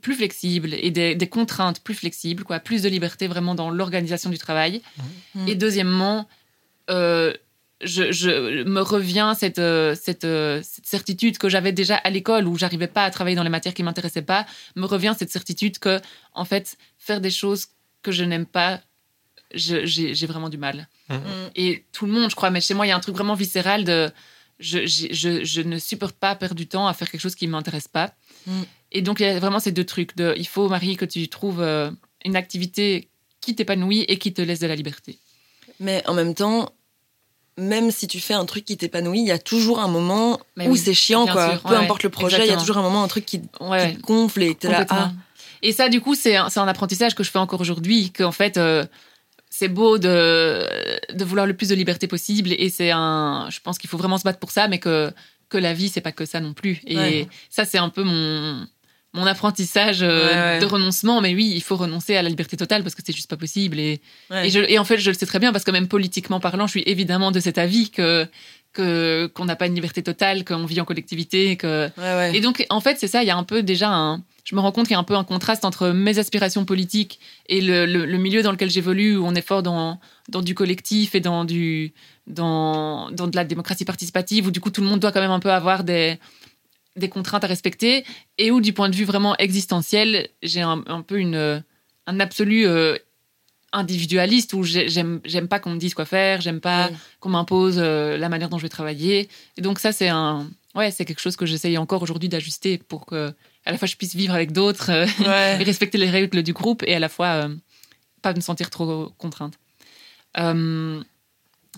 plus 0.00 0.14
flexibles 0.14 0.74
et 0.74 0.90
des, 0.90 1.28
contraintes 1.28 1.80
plus 1.80 1.94
flexibles, 1.94 2.44
quoi, 2.44 2.60
plus 2.60 2.82
de 2.82 2.88
liberté 2.88 3.26
vraiment 3.28 3.54
dans 3.54 3.70
l'organisation 3.70 4.30
du 4.30 4.38
travail. 4.38 4.82
Mmh. 5.34 5.48
Et 5.48 5.54
deuxièmement, 5.54 6.28
je, 7.82 8.12
je, 8.12 8.62
me 8.64 8.80
reviens 8.80 9.34
cette, 9.34 9.60
cette, 9.96 10.26
cette 10.26 10.86
certitude 10.86 11.38
que 11.38 11.48
j'avais 11.48 11.72
déjà 11.72 11.96
à 11.96 12.10
l'école 12.10 12.46
où 12.46 12.56
j'arrivais 12.56 12.86
pas 12.86 13.04
à 13.04 13.10
travailler 13.10 13.36
dans 13.36 13.42
les 13.42 13.50
matières 13.50 13.74
qui 13.74 13.82
m'intéressaient 13.82 14.22
pas, 14.22 14.46
me 14.76 14.86
revient 14.86 15.14
cette 15.18 15.30
certitude 15.30 15.78
que, 15.78 16.00
en 16.34 16.44
fait, 16.44 16.76
faire 16.98 17.20
des 17.20 17.30
choses 17.30 17.66
que 18.02 18.12
je 18.12 18.24
n'aime 18.24 18.46
pas, 18.46 18.80
j'ai 19.54 20.26
vraiment 20.26 20.48
du 20.48 20.58
mal. 20.58 20.88
Mmh. 21.08 21.16
Et 21.56 21.84
tout 21.92 22.06
le 22.06 22.12
monde, 22.12 22.30
je 22.30 22.36
crois, 22.36 22.50
mais 22.50 22.60
chez 22.60 22.74
moi, 22.74 22.86
il 22.86 22.90
y 22.90 22.92
a 22.92 22.96
un 22.96 23.00
truc 23.00 23.14
vraiment 23.14 23.34
viscéral 23.34 23.84
de 23.84 24.10
je, 24.58 24.86
je, 24.86 25.44
je 25.44 25.60
ne 25.60 25.78
supporte 25.78 26.16
pas 26.16 26.34
perdre 26.36 26.54
du 26.54 26.68
temps 26.68 26.86
à 26.86 26.94
faire 26.94 27.10
quelque 27.10 27.20
chose 27.20 27.34
qui 27.34 27.46
ne 27.46 27.52
m'intéresse 27.52 27.88
pas. 27.88 28.14
Mmh. 28.46 28.62
Et 28.92 29.02
donc, 29.02 29.20
il 29.20 29.24
y 29.24 29.26
a 29.26 29.38
vraiment 29.38 29.58
ces 29.58 29.72
deux 29.72 29.84
trucs. 29.84 30.16
De, 30.16 30.34
il 30.36 30.46
faut, 30.46 30.68
Marie, 30.68 30.96
que 30.96 31.04
tu 31.04 31.28
trouves 31.28 31.60
euh, 31.60 31.90
une 32.24 32.36
activité 32.36 33.08
qui 33.40 33.54
t'épanouit 33.54 34.02
et 34.02 34.18
qui 34.18 34.32
te 34.32 34.42
laisse 34.42 34.60
de 34.60 34.66
la 34.66 34.76
liberté. 34.76 35.18
Mais 35.80 36.06
en 36.06 36.14
même 36.14 36.34
temps, 36.34 36.72
même 37.58 37.90
si 37.90 38.06
tu 38.06 38.20
fais 38.20 38.34
un 38.34 38.44
truc 38.44 38.64
qui 38.64 38.76
t'épanouit, 38.76 39.20
il 39.20 39.26
y 39.26 39.32
a 39.32 39.38
toujours 39.38 39.80
un 39.80 39.88
moment 39.88 40.40
où 40.66 40.76
c'est 40.76 40.94
chiant, 40.94 41.26
quoi. 41.26 41.58
Peu 41.58 41.76
importe 41.76 42.02
le 42.02 42.10
projet, 42.10 42.46
il 42.46 42.50
y 42.50 42.54
a 42.54 42.56
toujours 42.56 42.78
un 42.78 42.82
moment, 42.82 43.02
un 43.02 43.08
truc 43.08 43.26
qui, 43.26 43.40
qui 43.40 43.94
gonfle 44.02 44.42
et 44.42 44.54
t'es 44.54 44.68
là. 44.68 44.86
Ah. 44.88 45.12
Et 45.62 45.72
ça, 45.72 45.88
du 45.88 46.00
coup, 46.00 46.14
c'est 46.14 46.36
un, 46.36 46.48
un, 46.54 46.68
apprentissage 46.68 47.14
que 47.14 47.22
je 47.22 47.30
fais 47.30 47.38
encore 47.38 47.60
aujourd'hui, 47.60 48.10
qu'en 48.10 48.32
fait, 48.32 48.56
euh, 48.56 48.84
c'est 49.48 49.68
beau 49.68 49.96
de, 49.96 50.66
de 51.12 51.24
vouloir 51.24 51.46
le 51.46 51.54
plus 51.54 51.68
de 51.68 51.74
liberté 51.76 52.08
possible, 52.08 52.52
et 52.52 52.68
c'est 52.68 52.90
un, 52.90 53.46
je 53.48 53.60
pense 53.60 53.78
qu'il 53.78 53.88
faut 53.88 53.96
vraiment 53.96 54.18
se 54.18 54.24
battre 54.24 54.40
pour 54.40 54.50
ça, 54.50 54.66
mais 54.66 54.78
que 54.78 55.12
que 55.52 55.58
la 55.58 55.74
vie, 55.74 55.90
c'est 55.90 56.00
pas 56.00 56.12
que 56.12 56.24
ça 56.24 56.40
non 56.40 56.54
plus. 56.54 56.80
Et 56.86 57.28
ça, 57.50 57.66
c'est 57.66 57.76
un 57.78 57.90
peu 57.90 58.02
mon 58.02 58.66
mon 59.14 59.26
apprentissage 59.26 59.98
euh, 60.02 60.58
de 60.58 60.64
renoncement. 60.64 61.20
Mais 61.20 61.34
oui, 61.34 61.52
il 61.54 61.62
faut 61.62 61.76
renoncer 61.76 62.16
à 62.16 62.22
la 62.22 62.28
liberté 62.28 62.56
totale 62.56 62.82
parce 62.82 62.94
que 62.94 63.02
c'est 63.04 63.14
juste 63.14 63.28
pas 63.28 63.36
possible. 63.36 63.78
Et, 63.78 64.00
et, 64.30 64.50
je, 64.50 64.60
et, 64.60 64.78
en 64.78 64.84
fait, 64.84 64.98
je 64.98 65.10
le 65.10 65.16
sais 65.16 65.26
très 65.26 65.38
bien 65.38 65.52
parce 65.52 65.64
que 65.64 65.70
même 65.70 65.88
politiquement 65.88 66.40
parlant, 66.40 66.66
je 66.66 66.72
suis 66.72 66.82
évidemment 66.86 67.30
de 67.30 67.40
cet 67.40 67.58
avis 67.58 67.90
que 67.90 68.26
que 68.72 69.30
qu'on 69.34 69.44
n'a 69.44 69.54
pas 69.54 69.66
une 69.66 69.74
liberté 69.74 70.02
totale, 70.02 70.44
qu'on 70.44 70.64
vit 70.64 70.80
en 70.80 70.86
collectivité. 70.86 71.56
Que... 71.56 71.90
Et 72.32 72.40
donc, 72.40 72.64
en 72.70 72.80
fait, 72.80 72.96
c'est 72.98 73.08
ça. 73.08 73.22
Il 73.22 73.26
y 73.26 73.30
a 73.30 73.36
un 73.36 73.44
peu 73.44 73.62
déjà 73.62 73.90
un. 73.90 74.22
Je 74.44 74.56
me 74.56 74.60
rends 74.60 74.72
compte 74.72 74.86
qu'il 74.86 74.94
y 74.94 74.96
a 74.96 74.98
un 74.98 75.04
peu 75.04 75.14
un 75.14 75.24
contraste 75.24 75.64
entre 75.64 75.90
mes 75.90 76.18
aspirations 76.18 76.64
politiques 76.64 77.20
et 77.48 77.60
le, 77.60 77.86
le, 77.86 78.18
milieu 78.18 78.42
dans 78.42 78.50
lequel 78.50 78.70
j'évolue, 78.70 79.16
où 79.16 79.24
on 79.24 79.34
est 79.36 79.46
fort 79.46 79.62
dans, 79.62 80.00
dans 80.30 80.42
du 80.42 80.54
collectif 80.54 81.14
et 81.14 81.20
dans 81.20 81.44
du 81.44 81.92
dans, 82.26 83.10
dans 83.10 83.28
de 83.28 83.36
la 83.36 83.44
démocratie 83.44 83.84
participative, 83.84 84.46
où 84.46 84.50
du 84.50 84.60
coup 84.60 84.70
tout 84.70 84.80
le 84.80 84.88
monde 84.88 85.00
doit 85.00 85.12
quand 85.12 85.20
même 85.20 85.30
un 85.30 85.38
peu 85.38 85.52
avoir 85.52 85.84
des 85.84 86.18
des 86.96 87.08
contraintes 87.08 87.44
à 87.44 87.46
respecter 87.46 88.04
et 88.38 88.50
où 88.50 88.60
du 88.60 88.72
point 88.72 88.88
de 88.88 88.96
vue 88.96 89.04
vraiment 89.04 89.36
existentiel, 89.36 90.28
j'ai 90.42 90.60
un, 90.60 90.78
peu 91.06 91.18
une, 91.18 91.64
un 92.06 92.20
absolu 92.20 92.66
euh, 92.66 92.96
individualiste 93.72 94.52
où 94.52 94.62
j'aime 94.62 95.20
j'aime 95.24 95.48
pas 95.48 95.58
qu'on 95.58 95.70
me 95.70 95.78
dise 95.78 95.94
quoi 95.94 96.04
faire, 96.04 96.40
j'aime 96.40 96.60
pas 96.60 96.90
qu'on 97.20 97.30
m'impose 97.30 97.76
euh, 97.78 98.18
la 98.18 98.28
manière 98.28 98.48
dont 98.48 98.58
je 98.58 98.62
vais 98.62 98.68
travailler. 98.68 99.28
Et 99.56 99.62
donc 99.62 99.78
ça 99.78 99.92
c'est 99.92 100.08
un 100.08 100.50
ouais, 100.74 100.90
c'est 100.90 101.04
quelque 101.04 101.20
chose 101.20 101.36
que 101.36 101.46
j'essaye 101.46 101.78
encore 101.78 102.02
aujourd'hui 102.02 102.28
d'ajuster 102.28 102.78
pour 102.78 103.06
que 103.06 103.32
à 103.64 103.72
la 103.72 103.78
fois 103.78 103.88
je 103.88 103.96
puisse 103.96 104.14
vivre 104.14 104.34
avec 104.34 104.52
d'autres 104.52 104.90
euh, 104.90 105.58
et 105.58 105.64
respecter 105.64 105.98
les 105.98 106.10
règles 106.10 106.42
du 106.42 106.52
groupe 106.52 106.82
et 106.86 106.94
à 106.94 106.98
la 106.98 107.08
fois 107.08 107.48
pas 108.20 108.34
me 108.34 108.40
sentir 108.40 108.70
trop 108.70 109.12
contrainte. 109.18 109.54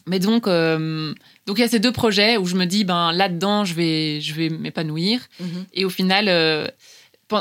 Mais 0.06 0.18
donc, 0.18 0.46
euh, 0.46 1.14
donc 1.46 1.58
il 1.58 1.62
y 1.62 1.64
a 1.64 1.68
ces 1.68 1.78
deux 1.78 1.92
projets 1.92 2.36
où 2.36 2.46
je 2.46 2.56
me 2.56 2.66
dis, 2.66 2.84
ben 2.84 3.12
là-dedans, 3.12 3.64
je 3.64 3.74
vais, 3.74 4.20
je 4.20 4.34
vais 4.34 4.48
m'épanouir. 4.50 5.20
Mhm. 5.40 5.66
Et 5.72 5.84
au 5.84 5.90
final, 5.90 6.28
euh, 6.28 6.66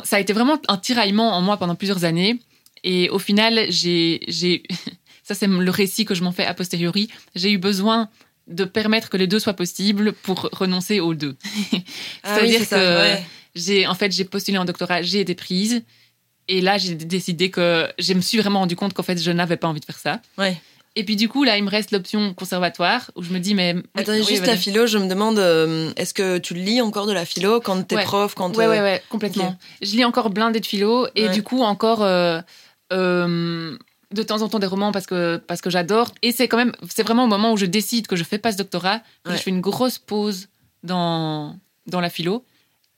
ça 0.04 0.16
a 0.16 0.20
été 0.20 0.34
vraiment 0.34 0.60
un 0.68 0.78
tiraillement 0.78 1.36
en 1.36 1.42
moi 1.42 1.58
pendant 1.58 1.76
plusieurs 1.76 2.06
années. 2.06 2.40
Et 2.84 3.10
au 3.10 3.20
final, 3.20 3.66
j'ai, 3.70 4.22
ça 5.24 5.36
c'est 5.36 5.48
le 5.48 5.72
récit 5.72 6.06
que 6.06 6.16
je 6.16 6.24
m'en 6.24 6.32
fais 6.32 6.46
a 6.46 6.54
posteriori. 6.54 7.10
J'ai 7.36 7.52
eu 7.52 7.58
besoin 7.58 8.10
de 8.48 8.66
permettre 8.66 9.10
que 9.10 9.18
les 9.18 9.28
deux 9.28 9.40
soient 9.40 9.54
possibles 9.54 10.14
pour 10.14 10.50
renoncer 10.52 11.00
aux 11.00 11.14
deux. 11.14 11.36
Ah 12.24 12.36
C'est-à-dire 12.36 12.70
que 12.70 13.22
j'ai, 13.56 13.88
en 13.88 13.96
fait, 13.96 14.12
j'ai 14.12 14.26
postulé 14.26 14.58
en 14.58 14.66
doctorat, 14.66 15.02
j'ai 15.02 15.20
été 15.20 15.36
prise. 15.36 15.84
Et 16.48 16.60
là, 16.60 16.78
j'ai 16.78 16.96
décidé 16.96 17.50
que 17.50 17.90
je 18.00 18.14
me 18.14 18.22
suis 18.22 18.38
vraiment 18.38 18.60
rendu 18.60 18.76
compte 18.76 18.94
qu'en 18.94 19.04
fait, 19.04 19.22
je 19.22 19.32
n'avais 19.32 19.58
pas 19.58 19.68
envie 19.68 19.80
de 19.80 19.86
faire 19.86 19.98
ça. 19.98 20.22
Ouais. 20.38 20.58
Et 20.96 21.04
puis 21.04 21.16
du 21.16 21.28
coup, 21.28 21.44
là, 21.44 21.58
il 21.58 21.64
me 21.64 21.70
reste 21.70 21.92
l'option 21.92 22.34
conservatoire 22.34 23.10
où 23.16 23.24
je 23.24 23.32
me 23.32 23.40
dis, 23.40 23.56
mais. 23.56 23.76
Attendez, 23.96 24.24
juste 24.24 24.46
la 24.46 24.56
philo, 24.56 24.86
je 24.86 24.98
me 24.98 25.08
demande, 25.08 25.40
euh, 25.40 25.92
est-ce 25.96 26.14
que 26.14 26.38
tu 26.38 26.54
lis 26.54 26.82
encore 26.82 27.08
de 27.08 27.14
la 27.14 27.26
philo 27.26 27.60
quand 27.62 27.82
t'es 27.84 28.04
prof 28.04 28.36
quand 28.36 28.56
Ouais, 28.56 28.68
ouais, 28.68 28.82
ouais, 28.82 29.02
complètement. 29.10 29.56
Je 29.82 29.92
lis 29.92 30.06
encore 30.06 30.30
blindé 30.30 30.60
de 30.60 30.66
philo 30.66 31.08
et 31.16 31.30
du 31.30 31.44
coup, 31.44 31.62
encore. 31.62 32.04
Euh, 32.04 32.42
euh, 32.92 33.78
de 34.12 34.22
temps 34.22 34.44
en 34.44 34.50
temps 34.50 34.60
des 34.60 34.68
romans 34.68 34.92
parce 34.92 35.08
que 35.08 35.38
parce 35.38 35.62
que 35.62 35.72
j'adore 35.72 36.12
et 36.22 36.32
c'est 36.32 36.48
quand 36.48 36.58
même 36.58 36.74
c'est 36.88 37.02
vraiment 37.02 37.24
au 37.24 37.28
moment 37.28 37.52
où 37.52 37.58
je 37.58 37.66
décide 37.66 38.06
que 38.06 38.16
je 38.16 38.24
fais 38.24 38.38
pas 38.38 38.52
ce 38.52 38.58
doctorat 38.58 39.02
que 39.24 39.32
je 39.32 39.38
fais 39.38 39.50
une 39.50 39.62
grosse 39.62 39.98
pause 39.98 40.50
dans 40.84 41.58
dans 41.88 42.00
la 42.00 42.12
philo 42.12 42.46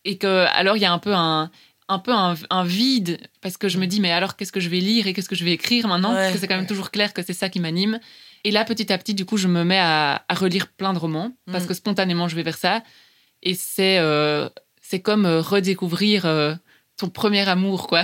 et 0.04 0.18
que 0.18 0.46
alors 0.54 0.76
il 0.76 0.82
y 0.82 0.86
a 0.86 0.92
un 0.92 1.00
peu 1.00 1.14
un 1.14 1.50
un 1.88 2.00
peu 2.00 2.12
un, 2.12 2.64
vide 2.64 3.20
parce 3.42 3.58
que 3.58 3.70
je 3.70 3.78
me 3.78 3.86
dis 3.86 4.00
mais 4.00 4.12
alors 4.12 4.36
qu'est-ce 4.36 4.52
que 4.52 4.60
je 4.60 4.70
vais 4.70 4.80
lire 4.80 5.06
et 5.08 5.14
qu'est-ce 5.14 5.30
que 5.30 5.36
je 5.36 5.46
vais 5.46 5.52
écrire 5.52 5.88
maintenant? 5.88 6.14
Parce 6.14 6.34
que 6.34 6.40
c'est 6.40 6.48
quand 6.48 6.56
même 6.56 6.68
toujours 6.68 6.92
clair 6.92 7.14
que 7.14 7.22
c'est 7.22 7.34
ça 7.34 7.50
qui 7.50 7.60
m'anime. 7.60 8.00
Et 8.44 8.52
là 8.52 8.66
petit 8.66 8.92
à 8.92 8.98
petit 8.98 9.14
du 9.14 9.26
coup 9.26 9.38
je 9.38 9.48
me 9.48 9.64
mets 9.64 9.80
à, 9.80 10.26
relire 10.32 10.68
plein 10.68 10.94
de 10.94 11.00
romans 11.00 11.32
parce 11.52 11.66
mm. 11.66 11.68
que 11.68 11.74
spontanément 11.74 12.28
je 12.28 12.36
vais 12.36 12.44
vers 12.44 12.58
ça. 12.58 12.84
Et 13.44 13.54
c'est 13.54 14.00
euh, 14.00 14.50
c'est 14.82 15.00
comme 15.00 15.26
euh, 15.26 15.42
redécouvrir 15.42 16.26
euh, 16.26 16.56
ton 16.98 17.10
premier 17.10 17.48
amour 17.48 17.88
quoi. 17.88 18.04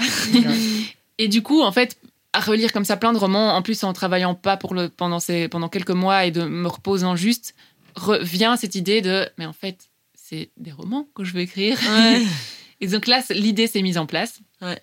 Et 1.17 1.27
du 1.27 1.41
coup 1.41 1.61
en 1.61 1.71
fait 1.71 1.97
à 2.33 2.39
relire 2.39 2.71
comme 2.71 2.85
ça 2.85 2.97
plein 2.97 3.13
de 3.13 3.17
romans 3.17 3.55
en 3.55 3.61
plus 3.61 3.83
en 3.83 3.93
travaillant 3.93 4.35
pas 4.35 4.57
pour 4.57 4.75
le 4.75 4.89
pendant 4.89 5.19
ces 5.19 5.47
pendant 5.47 5.69
quelques 5.69 5.89
mois 5.89 6.25
et 6.25 6.31
de 6.31 6.43
me 6.43 6.67
reposant 6.67 7.15
juste 7.15 7.55
revient 7.95 8.55
cette 8.59 8.75
idée 8.75 9.01
de 9.01 9.27
mais 9.37 9.45
en 9.45 9.53
fait 9.53 9.89
c'est 10.13 10.51
des 10.57 10.71
romans 10.71 11.07
que 11.15 11.23
je 11.23 11.33
veux 11.33 11.41
écrire 11.41 11.77
Et 12.81 12.87
donc 12.87 13.07
là, 13.07 13.21
l'idée 13.29 13.67
s'est 13.67 13.81
mise 13.81 13.97
en 13.97 14.05
place. 14.05 14.39
Ouais. 14.61 14.81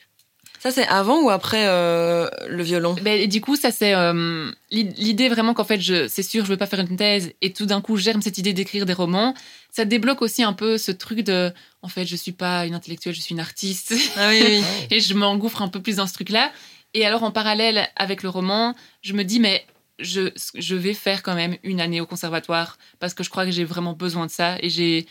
Ça, 0.61 0.73
c'est 0.73 0.87
avant 0.89 1.23
ou 1.23 1.31
après 1.31 1.67
euh, 1.69 2.29
le 2.49 2.63
violon? 2.63 2.97
Ben, 3.01 3.21
et 3.21 3.29
Du 3.29 3.41
coup, 3.41 3.55
ça 3.55 3.71
c'est 3.71 3.95
euh, 3.95 4.51
l'idée 4.71 5.29
vraiment 5.29 5.55
qu'en 5.55 5.65
fait, 5.65 5.81
c'est 6.09 6.23
sûr, 6.23 6.45
je 6.45 6.51
veux 6.51 6.57
pas 6.57 6.67
faire 6.67 6.81
une 6.81 6.97
thèse, 6.97 7.33
et 7.43 7.53
tout 7.53 7.67
d'un 7.67 7.81
coup, 7.81 7.97
germe 7.97 8.23
cette 8.23 8.39
idée 8.39 8.53
d'écrire 8.53 8.85
des 8.85 8.93
romans. 8.93 9.35
Ça 9.71 9.85
débloque 9.85 10.21
aussi 10.21 10.43
un 10.43 10.53
peu 10.53 10.77
ce 10.77 10.91
truc 10.91 11.21
de, 11.21 11.53
en 11.83 11.89
fait, 11.89 12.07
je 12.07 12.17
suis 12.17 12.33
pas 12.33 12.67
une 12.67 12.75
intellectuelle, 12.75 13.15
je 13.15 13.21
suis 13.21 13.35
une 13.35 13.41
artiste. 13.41 13.95
Ah 14.17 14.31
oui, 14.31 14.43
oui. 14.45 14.63
et 14.91 15.01
je 15.01 15.15
m'engouffre 15.15 15.63
un 15.63 15.69
peu 15.69 15.81
plus 15.81 15.97
dans 15.97 16.07
ce 16.07 16.15
truc-là. 16.15 16.51
Et 16.95 17.07
alors, 17.07 17.23
en 17.23 17.31
parallèle 17.31 17.89
avec 17.95 18.25
le 18.25 18.29
roman, 18.29 18.75
je 19.03 19.13
me 19.13 19.23
dis, 19.23 19.39
mais 19.39 19.65
je, 20.01 20.33
je 20.55 20.75
vais 20.75 20.95
faire 20.95 21.23
quand 21.23 21.35
même 21.35 21.57
une 21.63 21.81
année 21.81 22.01
au 22.01 22.07
conservatoire 22.07 22.79
parce 22.99 23.15
que 23.15 23.23
je 23.23 23.31
crois 23.31 23.45
que 23.45 23.53
j'ai 23.53 23.65
vraiment 23.65 23.93
besoin 23.93 24.27
de 24.27 24.31
ça. 24.31 24.57
Et 24.61 24.71
j'ai 24.71 25.07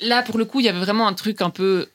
là, 0.00 0.22
pour 0.22 0.38
le 0.38 0.44
coup, 0.44 0.60
il 0.60 0.66
y 0.66 0.68
avait 0.68 0.78
vraiment 0.78 1.08
un 1.08 1.14
truc 1.14 1.40
un 1.40 1.50
peu 1.50 1.88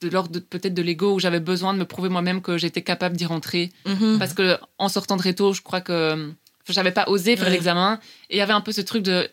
de 0.00 0.08
l'ordre 0.08 0.40
peut-être 0.40 0.74
de 0.74 0.82
l'ego 0.82 1.14
où 1.14 1.18
j'avais 1.18 1.40
besoin 1.40 1.72
de 1.72 1.78
me 1.78 1.84
prouver 1.84 2.08
moi-même 2.08 2.42
que 2.42 2.58
j'étais 2.58 2.82
capable 2.82 3.16
d'y 3.16 3.24
rentrer. 3.24 3.72
Mhm. 3.86 4.18
Parce 4.18 4.34
que 4.34 4.58
en 4.78 4.88
sortant 4.88 5.16
de 5.16 5.22
réto, 5.22 5.52
je 5.52 5.62
crois 5.62 5.80
que 5.80 6.32
j'avais 6.68 6.92
pas 6.92 7.08
osé 7.08 7.36
faire 7.36 7.50
l'examen. 7.50 7.98
Et 8.28 8.36
il 8.36 8.38
y 8.38 8.42
avait 8.42 8.52
un 8.52 8.60
peu 8.60 8.72
ce 8.72 8.80
truc 8.80 9.02
de 9.02 9.28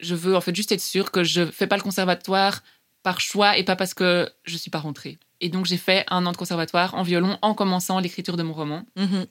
je 0.00 0.14
veux 0.14 0.36
en 0.36 0.40
fait 0.40 0.54
juste 0.54 0.72
être 0.72 0.80
sûre 0.80 1.10
que 1.10 1.22
je 1.22 1.46
fais 1.46 1.66
pas 1.66 1.76
le 1.76 1.82
conservatoire 1.82 2.62
par 3.02 3.20
choix 3.20 3.56
et 3.56 3.64
pas 3.64 3.76
parce 3.76 3.94
que 3.94 4.28
je 4.44 4.56
suis 4.56 4.70
pas 4.70 4.78
rentrée. 4.78 5.18
Et 5.40 5.48
donc 5.48 5.66
j'ai 5.66 5.76
fait 5.76 6.04
un 6.08 6.24
an 6.26 6.32
de 6.32 6.36
conservatoire 6.36 6.94
en 6.94 7.02
violon 7.02 7.38
en 7.42 7.54
commençant 7.54 7.98
l'écriture 7.98 8.36
de 8.36 8.42
mon 8.42 8.52
roman. 8.52 8.84
Mhm. 8.96 9.26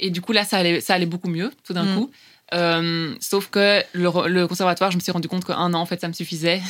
Et 0.00 0.10
du 0.10 0.20
coup 0.20 0.32
là 0.32 0.44
ça 0.44 0.58
allait, 0.58 0.80
ça 0.80 0.94
allait 0.94 1.06
beaucoup 1.06 1.28
mieux 1.28 1.50
tout 1.64 1.72
d'un 1.72 1.84
mhm. 1.84 1.96
coup. 1.96 2.10
Euh, 2.52 3.14
sauf 3.20 3.48
que 3.48 3.82
le, 3.94 4.46
conservatoire, 4.46 4.90
je 4.90 4.96
me 4.96 5.00
suis 5.00 5.12
rendu 5.12 5.28
compte 5.28 5.44
qu'un 5.44 5.72
an, 5.72 5.80
en 5.80 5.86
fait, 5.86 6.00
ça 6.00 6.08
me 6.08 6.12
suffisait. 6.12 6.60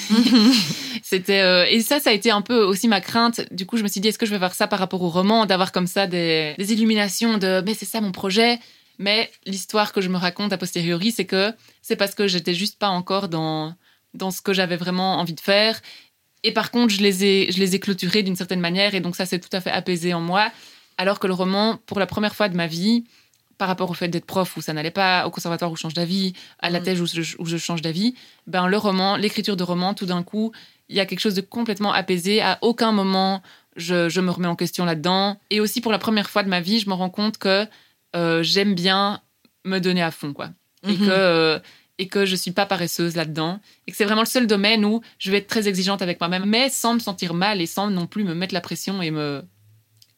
C'était 1.02 1.40
euh, 1.40 1.66
et 1.68 1.80
ça, 1.80 2.00
ça 2.00 2.10
a 2.10 2.12
été 2.12 2.30
un 2.30 2.42
peu 2.42 2.62
aussi 2.62 2.87
ma 2.88 3.00
crainte. 3.00 3.40
Du 3.52 3.66
coup, 3.66 3.76
je 3.76 3.82
me 3.82 3.88
suis 3.88 4.00
dit, 4.00 4.08
est-ce 4.08 4.18
que 4.18 4.26
je 4.26 4.30
vais 4.30 4.38
faire 4.38 4.54
ça 4.54 4.66
par 4.66 4.78
rapport 4.78 5.02
au 5.02 5.08
roman, 5.08 5.46
d'avoir 5.46 5.72
comme 5.72 5.87
ça 5.87 6.06
des, 6.06 6.54
des 6.58 6.72
illuminations 6.72 7.38
de, 7.38 7.62
mais 7.66 7.74
c'est 7.74 7.87
ça 7.87 8.00
mon 8.00 8.12
projet. 8.12 8.58
Mais 8.98 9.30
l'histoire 9.44 9.92
que 9.92 10.00
je 10.00 10.08
me 10.08 10.16
raconte 10.16 10.52
a 10.52 10.58
posteriori, 10.58 11.10
c'est 11.10 11.24
que 11.24 11.52
c'est 11.82 11.96
parce 11.96 12.14
que 12.14 12.28
j'étais 12.28 12.54
juste 12.54 12.78
pas 12.78 12.88
encore 12.88 13.28
dans 13.28 13.74
dans 14.14 14.30
ce 14.30 14.40
que 14.40 14.52
j'avais 14.52 14.76
vraiment 14.76 15.18
envie 15.18 15.34
de 15.34 15.40
faire. 15.40 15.80
Et 16.44 16.52
par 16.52 16.70
contre, 16.70 16.94
je 16.94 17.00
les 17.00 17.24
ai 17.24 17.50
je 17.50 17.58
les 17.58 17.74
ai 17.74 17.80
clôturés 17.80 18.22
d'une 18.22 18.37
certaine 18.37 18.60
manière, 18.60 18.94
et 18.94 19.00
donc 19.00 19.16
ça 19.16 19.26
s'est 19.26 19.40
tout 19.40 19.48
à 19.52 19.60
fait 19.60 19.72
apaisé 19.72 20.14
en 20.14 20.20
moi. 20.20 20.52
Alors 20.96 21.18
que 21.18 21.26
le 21.26 21.32
roman, 21.32 21.78
pour 21.87 21.98
la 21.98 22.06
première 22.06 22.37
fois 22.37 22.48
de 22.48 22.56
ma 22.56 22.68
vie, 22.68 23.04
par 23.64 23.68
rapport 23.70 23.88
au 23.88 23.94
fait 23.94 24.09
d'être 24.09 24.27
prof 24.27 24.59
où 24.59 24.61
ça 24.61 24.74
n'allait 24.74 24.90
pas, 24.90 25.27
au 25.27 25.31
conservatoire 25.31 25.72
où 25.72 25.77
je 25.77 25.81
change 25.81 25.94
d'avis, 25.94 26.35
à 26.59 26.68
la 26.68 26.81
mm. 26.81 26.83
thèse 26.83 27.00
où 27.00 27.46
je, 27.46 27.57
change 27.57 27.81
d'avis, 27.81 28.14
ben 28.46 28.66
le 28.66 28.77
roman, 28.77 29.16
l'écriture 29.16 29.57
de 29.57 29.62
roman, 29.62 29.94
tout 29.94 30.05
d'un 30.05 30.22
coup, 30.22 30.53
il 30.90 30.96
y 30.96 31.00
a 31.00 31.07
quelque 31.07 31.20
chose 31.20 31.33
de 31.33 31.40
complètement 31.40 31.90
apaisé. 31.90 32.42
À 32.42 32.59
aucun 32.61 32.92
moment, 32.92 33.42
je, 33.77 34.20
me 34.20 34.31
remets 34.31 34.48
en 34.48 34.55
question 34.55 34.85
là-dedans. 34.85 35.40
Et 35.48 35.61
aussi, 35.61 35.81
pour 35.81 35.92
la 35.92 35.98
première 35.98 36.29
fois 36.29 36.42
de 36.42 36.50
ma 36.50 36.61
vie, 36.61 36.79
je 36.79 36.90
me 36.90 36.92
rends 36.92 37.09
compte 37.09 37.38
que 37.38 37.66
euh, 38.14 38.42
j'aime 38.42 38.74
bien 38.74 39.22
me 39.64 39.79
donner 39.79 40.03
à 40.03 40.11
fond, 40.11 40.35
quoi. 40.35 40.50
Et 40.87 40.92
mm-hmm. 40.92 40.98
que 40.98 41.09
euh, 41.09 41.59
et 41.96 42.09
que 42.09 42.27
je 42.27 42.37
suis 42.37 42.50
pas 42.50 42.66
paresseuse 42.66 43.16
là-dedans 43.16 43.61
et 43.87 43.92
que 43.92 43.96
c'est 43.96 44.05
vraiment 44.05 44.20
le 44.20 44.27
seul 44.27 44.46
domaine 44.46 44.85
où 44.85 45.00
je 45.18 45.31
vais 45.31 45.38
être 45.38 45.46
très 45.46 45.68
exigeante 45.68 46.03
avec 46.03 46.20
moi-même, 46.20 46.44
mais 46.44 46.68
sans 46.68 46.92
me 46.92 46.98
sentir 46.98 47.33
mal 47.33 47.62
et 47.62 47.66
sans 47.66 47.88
non 47.88 48.07
plus 48.07 48.24
me 48.24 48.35
mettre 48.35 48.53
la 48.53 48.61
pression 48.61 49.00
et 49.00 49.11
me 49.11 49.42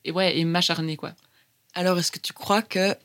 et 0.05 0.11
ouais 0.11 0.37
et 0.37 0.45
m'acharner 0.45 0.97
quoi. 0.97 1.13
Alors 1.75 1.99
est-ce 1.99 2.11
que 2.11 2.19
tu 2.19 2.33
crois 2.33 2.63
que 2.63 2.97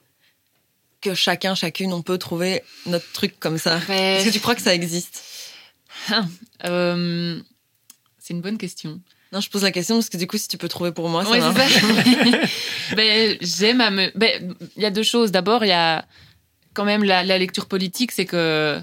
que 1.01 1.15
chacun 1.15 1.55
chacune 1.55 1.93
on 1.93 2.01
peut 2.01 2.17
trouver 2.17 2.61
notre 2.85 3.11
truc 3.11 3.39
comme 3.39 3.57
ça 3.57 3.79
Est-ce 3.89 4.25
que 4.25 4.31
tu 4.31 4.39
crois 4.39 4.55
que 4.55 4.61
ça 4.61 4.73
existe? 4.73 5.23
Ah, 6.09 6.25
euh, 6.65 7.39
C'est 8.19 8.33
une 8.33 8.41
bonne 8.41 8.57
question. 8.57 9.01
Non, 9.31 9.39
je 9.39 9.49
pose 9.49 9.63
la 9.63 9.71
question 9.71 9.95
parce 9.95 10.09
que 10.09 10.17
du 10.17 10.27
coup, 10.27 10.37
si 10.37 10.47
tu 10.47 10.57
peux 10.57 10.67
trouver 10.67 10.91
pour 10.91 11.07
moi, 11.07 11.23
ça 11.23 11.39
va. 11.39 11.53
ben, 12.95 13.37
j'aime 13.39 13.79
à 13.79 13.89
me. 13.89 14.11
Ben, 14.15 14.55
il 14.75 14.83
y 14.83 14.85
a 14.85 14.91
deux 14.91 15.03
choses. 15.03 15.31
D'abord, 15.31 15.63
il 15.63 15.69
y 15.69 15.73
a 15.73 16.05
quand 16.73 16.83
même 16.83 17.03
la, 17.03 17.23
lecture 17.37 17.67
politique, 17.67 18.11
c'est 18.11 18.25
que 18.25 18.81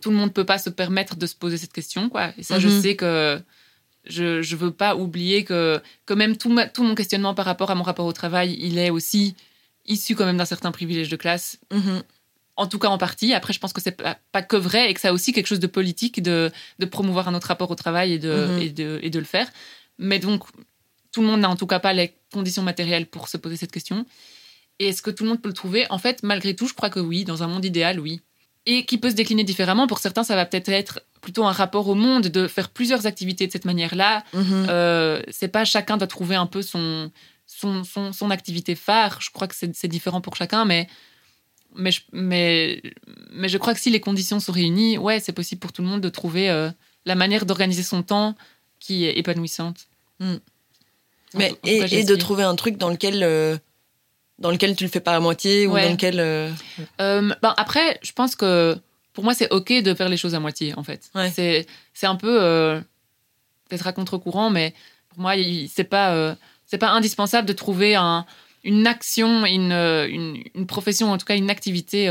tout 0.00 0.10
le 0.10 0.16
monde 0.16 0.32
peut 0.32 0.44
pas 0.44 0.58
se 0.58 0.70
permettre 0.70 1.16
de 1.16 1.26
se 1.26 1.34
poser 1.34 1.58
cette 1.58 1.72
question, 1.72 2.08
quoi. 2.08 2.32
Et 2.38 2.42
ça, 2.42 2.58
je 2.58 2.68
mhm. 2.68 2.82
sais 2.82 2.96
que 2.96 3.40
je 4.04 4.42
je 4.42 4.56
veux 4.56 4.72
pas 4.72 4.96
oublier 4.96 5.44
que 5.44 5.80
que 6.06 6.14
même 6.14 6.36
tout 6.36 6.54
tout 6.72 6.82
mon 6.82 6.94
questionnement 6.94 7.34
par 7.34 7.44
rapport 7.44 7.70
à 7.70 7.74
mon 7.74 7.84
rapport 7.84 8.06
au 8.06 8.12
travail, 8.12 8.56
il 8.58 8.78
est 8.78 8.90
aussi 8.90 9.36
issu 9.86 10.14
quand 10.14 10.24
même 10.24 10.36
d'un 10.36 10.44
certain 10.44 10.72
privilège 10.72 11.08
de 11.08 11.16
classe. 11.16 11.58
Mhm. 11.72 12.02
En 12.56 12.66
tout 12.66 12.78
cas, 12.78 12.88
en 12.88 12.98
partie. 12.98 13.32
Après, 13.32 13.52
je 13.52 13.58
pense 13.58 13.72
que 13.72 13.80
c'est 13.80 13.92
pas, 13.92 14.18
pas, 14.30 14.42
que 14.42 14.56
vrai 14.56 14.90
et 14.90 14.94
que 14.94 15.00
ça 15.00 15.08
a 15.08 15.12
aussi 15.12 15.32
quelque 15.32 15.46
chose 15.46 15.60
de 15.60 15.66
politique 15.66 16.22
de, 16.22 16.50
de 16.78 16.86
promouvoir 16.86 17.28
un 17.28 17.34
autre 17.34 17.48
rapport 17.48 17.70
au 17.70 17.74
travail 17.74 18.12
et 18.12 18.18
de, 18.18 18.46
mhm. 18.46 18.58
et 18.58 18.70
de, 18.70 19.00
et 19.02 19.10
de 19.10 19.18
le 19.18 19.24
faire. 19.24 19.48
Mais 19.98 20.18
donc, 20.18 20.44
tout 21.12 21.22
le 21.22 21.26
monde 21.26 21.40
n'a 21.40 21.48
en 21.48 21.56
tout 21.56 21.66
cas 21.66 21.78
pas 21.78 21.92
les 21.92 22.14
conditions 22.32 22.62
matérielles 22.62 23.06
pour 23.06 23.28
se 23.28 23.36
poser 23.36 23.56
cette 23.56 23.72
question. 23.72 24.04
Et 24.78 24.88
est-ce 24.88 25.02
que 25.02 25.10
tout 25.10 25.24
le 25.24 25.30
monde 25.30 25.40
peut 25.40 25.48
le 25.48 25.54
trouver? 25.54 25.86
En 25.90 25.98
fait, 25.98 26.22
malgré 26.22 26.54
tout, 26.54 26.66
je 26.66 26.74
crois 26.74 26.90
que 26.90 27.00
oui. 27.00 27.24
Dans 27.24 27.42
un 27.42 27.46
monde 27.46 27.64
idéal, 27.64 28.00
oui. 28.00 28.20
Et 28.66 28.84
qui 28.84 28.98
peut 28.98 29.10
se 29.10 29.14
décliner 29.14 29.44
différemment. 29.44 29.86
Pour 29.86 29.98
certains, 29.98 30.24
ça 30.24 30.36
va 30.36 30.44
peut-être 30.44 30.68
être 30.68 31.00
plutôt 31.20 31.44
un 31.44 31.52
rapport 31.52 31.88
au 31.88 31.94
monde, 31.94 32.24
de 32.24 32.48
faire 32.48 32.68
plusieurs 32.68 33.06
activités 33.06 33.46
de 33.46 33.52
cette 33.52 33.64
manière-là. 33.64 34.24
Mhm. 34.34 34.66
Euh, 34.68 35.22
c'est 35.30 35.48
pas 35.48 35.64
chacun 35.64 35.96
doit 35.96 36.08
trouver 36.08 36.34
un 36.34 36.46
peu 36.46 36.62
son, 36.62 37.10
son, 37.84 38.12
son, 38.12 38.30
activité 38.30 38.74
phare. 38.74 39.20
Je 39.20 39.30
crois 39.30 39.48
que 39.48 39.54
c'est 39.54 39.88
différent 39.88 40.20
pour 40.20 40.36
chacun, 40.36 40.64
mais, 40.64 40.88
mais, 41.74 41.90
je, 41.90 42.00
mais, 42.12 42.82
mais 43.30 43.48
je 43.48 43.58
crois 43.58 43.74
que 43.74 43.80
si 43.80 43.90
les 43.90 44.00
conditions 44.00 44.40
sont 44.40 44.52
réunies, 44.52 44.98
ouais, 44.98 45.20
c'est 45.20 45.32
possible 45.32 45.60
pour 45.60 45.72
tout 45.72 45.82
le 45.82 45.88
monde 45.88 46.00
de 46.00 46.08
trouver 46.08 46.50
euh, 46.50 46.70
la 47.04 47.14
manière 47.14 47.46
d'organiser 47.46 47.82
son 47.82 48.02
temps 48.02 48.34
qui 48.78 49.04
est 49.04 49.18
épanouissante. 49.18 49.86
Hmm. 50.18 50.36
Mais, 51.34 51.54
et, 51.64 52.04
de 52.04 52.16
trouver 52.16 52.42
un 52.42 52.54
truc 52.56 52.76
dans 52.76 52.90
lequel, 52.90 53.22
euh, 53.22 53.56
dans 54.38 54.50
lequel 54.50 54.76
tu 54.76 54.84
le 54.84 54.90
fais 54.90 55.00
pas 55.00 55.16
à 55.16 55.20
moitié 55.20 55.66
ou 55.66 55.70
dans 55.70 55.90
lequel. 55.90 56.20
Euh, 56.20 56.50
euh, 57.00 57.34
ben 57.40 57.54
après, 57.56 57.98
je 58.02 58.12
pense 58.12 58.36
que 58.36 58.76
pour 59.12 59.24
moi, 59.24 59.34
c'est 59.34 59.50
OK 59.50 59.72
de 59.72 59.94
faire 59.94 60.08
les 60.08 60.16
choses 60.16 60.34
à 60.34 60.40
moitié, 60.40 60.74
en 60.76 60.82
fait. 60.82 61.10
C'est, 61.32 61.66
c'est 61.94 62.06
un 62.06 62.16
peu. 62.16 62.82
peut-être 63.68 63.86
à 63.86 63.92
contre-courant, 63.92 64.50
mais 64.50 64.74
pour 65.08 65.20
moi, 65.20 65.34
c'est 65.72 65.84
pas, 65.84 66.36
c'est 66.72 66.78
pas 66.78 66.90
indispensable 66.90 67.46
de 67.46 67.52
trouver 67.52 67.96
un, 67.96 68.24
une 68.64 68.86
action, 68.86 69.44
une, 69.44 69.72
une, 69.72 70.42
une, 70.54 70.66
profession, 70.66 71.12
en 71.12 71.18
tout 71.18 71.26
cas 71.26 71.36
une 71.36 71.50
activité 71.50 72.08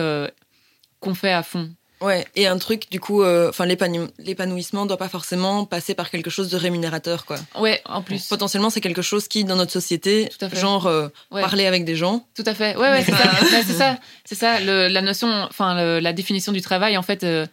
qu'on 0.99 1.15
fait 1.15 1.33
à 1.33 1.41
fond. 1.41 1.71
Ouais, 2.01 2.25
et 2.35 2.47
un 2.47 2.57
truc, 2.57 2.89
du 2.89 2.99
coup, 2.99 3.21
euh, 3.21 3.49
enfin, 3.49 3.65
l'épanouissement 3.65 4.87
doit 4.87 4.97
pas 4.97 5.07
forcément 5.07 5.65
passer 5.65 5.93
par 5.93 6.09
quelque 6.09 6.31
chose 6.31 6.49
de 6.49 6.57
rémunérateur, 6.57 7.25
quoi. 7.25 7.37
Ouais, 7.59 7.79
en 7.85 8.01
plus. 8.01 8.25
Potentiellement, 8.27 8.71
c'est 8.71 8.81
quelque 8.81 9.03
chose 9.03 9.27
qui, 9.27 9.43
dans 9.43 9.55
notre 9.55 9.71
société, 9.71 10.29
genre 10.53 10.87
euh, 10.87 11.09
parler 11.29 11.67
avec 11.67 11.85
des 11.85 11.95
gens. 11.95 12.25
Tout 12.35 12.43
à 12.47 12.55
fait. 12.55 12.75
Ouais, 12.75 12.89
ouais, 12.89 13.03
c'est 13.03 13.11
ça. 13.11 13.29
c'est 13.65 13.73
ça. 13.73 13.97
C'est 14.25 14.35
ça. 14.35 14.59
la 14.59 15.01
notion, 15.01 15.27
enfin, 15.29 15.99
la 15.99 16.13
définition 16.13 16.51
du 16.51 16.61
travail, 16.61 16.97
en 16.97 17.03
fait, 17.03 17.23
euh, 17.23 17.45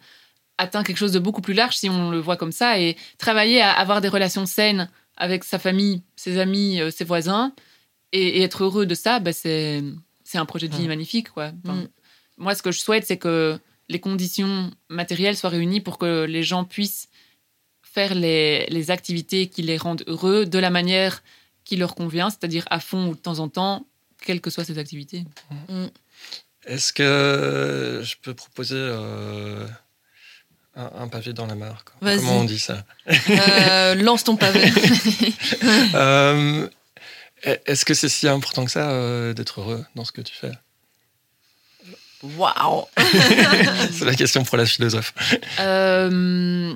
atteint 0.57 0.83
quelque 0.83 0.97
chose 0.97 1.11
de 1.11 1.19
beaucoup 1.19 1.41
plus 1.41 1.53
large 1.53 1.75
si 1.77 1.87
on 1.87 2.09
le 2.09 2.19
voit 2.19 2.35
comme 2.35 2.51
ça. 2.51 2.79
Et 2.79 2.97
travailler 3.19 3.61
à 3.61 3.71
avoir 3.71 4.01
des 4.01 4.09
relations 4.09 4.47
saines 4.47 4.89
avec 5.19 5.43
sa 5.43 5.59
famille, 5.59 6.01
ses 6.15 6.39
amis, 6.39 6.79
ses 6.91 7.03
voisins, 7.03 7.53
et, 8.11 8.41
être 8.41 8.63
heureux 8.63 8.85
de 8.85 8.95
ça, 8.95 9.19
bah, 9.19 9.33
c'est 9.33 9.83
un 10.33 10.45
projet 10.45 10.67
de 10.67 10.75
vie 10.75 10.87
magnifique, 10.87 11.29
quoi. 11.29 11.51
Mm. 11.51 11.87
Moi, 12.37 12.55
ce 12.55 12.61
que 12.61 12.71
je 12.71 12.79
souhaite, 12.79 13.05
c'est 13.05 13.17
que 13.17 13.59
les 13.89 13.99
conditions 13.99 14.71
matérielles 14.87 15.35
soient 15.35 15.49
réunies 15.49 15.81
pour 15.81 15.97
que 15.97 16.23
les 16.23 16.43
gens 16.43 16.63
puissent 16.63 17.09
faire 17.81 18.13
les, 18.15 18.91
activités 18.91 19.47
qui 19.47 19.61
les 19.61 19.77
rendent 19.77 20.03
heureux 20.07 20.45
de 20.45 20.59
la 20.59 20.69
manière 20.69 21.23
qui 21.65 21.75
leur 21.75 21.95
convient, 21.95 22.29
c'est-à-dire 22.29 22.65
à 22.69 22.79
fond 22.79 23.09
ou 23.09 23.15
de 23.15 23.19
temps 23.19 23.39
en 23.39 23.49
temps, 23.49 23.85
quelles 24.21 24.41
que 24.41 24.49
soient 24.49 24.63
ces 24.63 24.77
activités. 24.77 25.25
Mm. 25.67 25.87
Est-ce 26.65 26.93
que 26.93 28.01
je 28.03 28.15
peux 28.21 28.33
proposer 28.33 28.75
euh, 28.77 29.67
un, 30.79 31.07
pavé 31.07 31.33
dans 31.33 31.45
la 31.45 31.55
mare 31.55 31.83
Comment 31.99 32.39
on 32.39 32.43
dit 32.43 32.59
ça 32.59 32.85
euh, 33.07 33.95
Lance 34.03 34.23
ton 34.23 34.35
pavé. 34.35 34.71
Euh, 35.95 36.67
est-ce 37.65 37.85
que 37.85 37.93
c'est 37.93 38.09
si 38.09 38.27
important 38.27 38.65
que 38.65 38.71
ça 38.71 39.33
d'être 39.33 39.61
heureux 39.61 39.85
dans 39.95 40.03
ce 40.03 40.11
que 40.11 40.21
tu 40.21 40.33
fais? 40.33 40.51
Waouh 42.21 42.85
C'est 43.91 44.05
la 44.05 44.15
question 44.15 44.43
pour 44.43 44.57
la 44.57 44.65
philosophe. 44.65 45.13
Euh, 45.59 46.75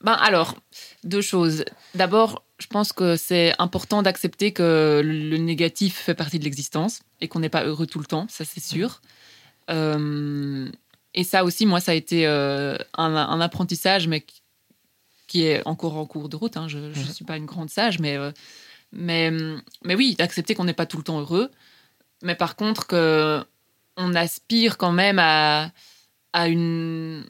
ben 0.00 0.12
alors, 0.12 0.56
deux 1.02 1.20
choses. 1.20 1.64
D'abord, 1.94 2.44
je 2.58 2.66
pense 2.66 2.92
que 2.92 3.16
c'est 3.16 3.54
important 3.58 4.02
d'accepter 4.02 4.52
que 4.52 5.02
le 5.04 5.36
négatif 5.36 5.96
fait 5.96 6.14
partie 6.14 6.38
de 6.38 6.44
l'existence 6.44 7.00
et 7.20 7.28
qu'on 7.28 7.40
n'est 7.40 7.48
pas 7.50 7.64
heureux 7.64 7.86
tout 7.86 7.98
le 7.98 8.06
temps, 8.06 8.26
ça 8.30 8.44
c'est 8.44 8.62
sûr. 8.62 9.02
Euh, 9.70 10.70
et 11.14 11.24
ça 11.24 11.44
aussi, 11.44 11.66
moi, 11.66 11.80
ça 11.80 11.92
a 11.92 11.94
été 11.94 12.26
euh, 12.26 12.76
un, 12.96 13.40
apprentissage, 13.40 14.08
mais 14.08 14.24
qui 15.26 15.44
est 15.44 15.62
encore 15.66 15.96
en 15.96 16.06
cours 16.06 16.28
de 16.28 16.36
route. 16.36 16.56
Hein. 16.56 16.68
Je 16.68 16.78
ne 16.78 16.88
mhm. 16.88 17.12
suis 17.12 17.24
pas 17.24 17.36
une 17.36 17.46
grande 17.46 17.70
sage, 17.70 17.98
mais, 17.98 18.16
mais, 18.92 19.30
mais 19.82 19.94
oui, 19.94 20.14
d'accepter 20.16 20.54
qu'on 20.54 20.64
n'est 20.64 20.72
pas 20.72 20.86
tout 20.86 20.96
le 20.96 21.02
temps 21.04 21.20
heureux. 21.20 21.50
Mais 22.22 22.34
par 22.34 22.56
contre, 22.56 22.86
que 22.86 23.44
on 23.96 24.14
aspire 24.14 24.78
quand 24.78 24.92
même 24.92 25.18
à, 25.18 25.70
à 26.32 26.48
une. 26.48 27.24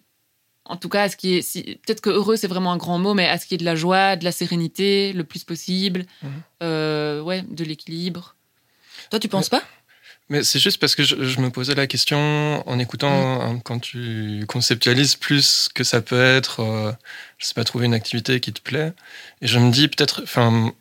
En 0.65 0.77
tout 0.77 0.89
cas, 0.89 1.03
à 1.03 1.09
ce 1.09 1.17
qui 1.17 1.35
est. 1.35 1.43
Si, 1.43 1.63
Peut-être 1.87 2.01
que 2.01 2.11
heureux, 2.11 2.37
c'est 2.37 2.49
vraiment 2.49 2.73
un 2.73 2.77
grand 2.77 2.99
mot, 2.99 3.15
mais 3.15 3.29
à 3.29 3.39
ce 3.39 3.47
qui 3.47 3.55
est 3.55 3.59
de 3.59 3.65
la 3.65 3.77
joie, 3.77 4.17
de 4.17 4.25
la 4.25 4.33
sérénité, 4.33 5.13
le 5.13 5.25
plus 5.25 5.45
possible, 5.45 6.07
mhm. 6.23 6.31
euh, 6.63 7.21
ouais, 7.21 7.43
de 7.43 7.65
l'équilibre. 7.65 8.35
Toi, 9.11 9.21
tu 9.21 9.29
penses 9.29 9.51
pas? 9.51 9.63
Mais 10.31 10.43
c'est 10.43 10.59
juste 10.59 10.79
parce 10.79 10.95
que 10.95 11.03
je, 11.03 11.41
me 11.41 11.51
posais 11.51 11.75
la 11.75 11.87
question 11.87 12.67
en 12.67 12.79
écoutant, 12.79 13.43
hein, 13.43 13.61
quand 13.63 13.79
tu 13.79 14.45
conceptualises 14.49 15.17
plus 15.17 15.69
que 15.75 15.85
ça 15.85 16.01
peut 16.01 16.23
être, 16.23 16.61
euh, 16.61 16.93
je 17.39 17.47
sais 17.47 17.55
pas, 17.55 17.65
trouver 17.65 17.87
une 17.87 17.95
activité 17.95 18.41
qui 18.41 18.53
te 18.53 18.63
plaît. 18.63 18.95
Et 19.43 19.47
je 19.47 19.59
me 19.59 19.71
dis 19.71 19.89
peut-être, 19.89 20.23
enfin, 20.23 20.73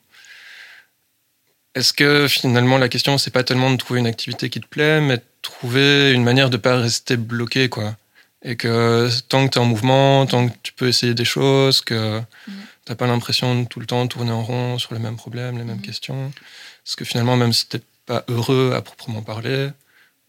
est-ce 1.75 1.91
que 1.91 2.27
finalement 2.27 2.77
la 2.77 2.87
question 2.87 3.17
c'est 3.17 3.31
pas 3.31 3.43
tellement 3.43 3.71
de 3.71 3.77
trouver 3.77 3.99
une 3.99 4.07
activité 4.07 4.49
qui 4.49 4.61
te 4.61 4.67
plaît, 4.67 5.01
mais 5.01 5.17
de 5.17 5.23
trouver 5.41 6.11
une 6.13 6.23
manière 6.23 6.49
de 6.49 6.57
pas 6.57 6.77
rester 6.77 7.17
bloqué 7.17 7.67
quoi. 7.67 7.97
Et 8.43 8.55
que 8.55 9.09
tant 9.29 9.47
que 9.47 9.53
tu 9.53 9.57
es 9.59 9.61
en 9.61 9.65
mouvement, 9.65 10.25
tant 10.25 10.49
que 10.49 10.53
tu 10.63 10.73
peux 10.73 10.87
essayer 10.87 11.13
des 11.13 11.25
choses, 11.25 11.81
que 11.81 12.21
tu 12.45 12.51
mm. 12.51 12.53
t'as 12.85 12.95
pas 12.95 13.07
l'impression 13.07 13.61
de 13.61 13.67
tout 13.67 13.79
le 13.79 13.85
temps 13.85 14.05
tourner 14.07 14.31
en 14.31 14.43
rond 14.43 14.77
sur 14.79 14.93
les 14.93 14.99
mêmes 14.99 15.15
problèmes, 15.17 15.57
les 15.57 15.63
mêmes 15.63 15.77
mm. 15.77 15.81
questions. 15.81 16.31
Parce 16.85 16.95
que 16.95 17.05
finalement, 17.05 17.37
même 17.37 17.53
si 17.53 17.67
t'es 17.67 17.81
pas 18.05 18.23
heureux 18.27 18.73
à 18.75 18.81
proprement 18.81 19.21
parler, 19.21 19.69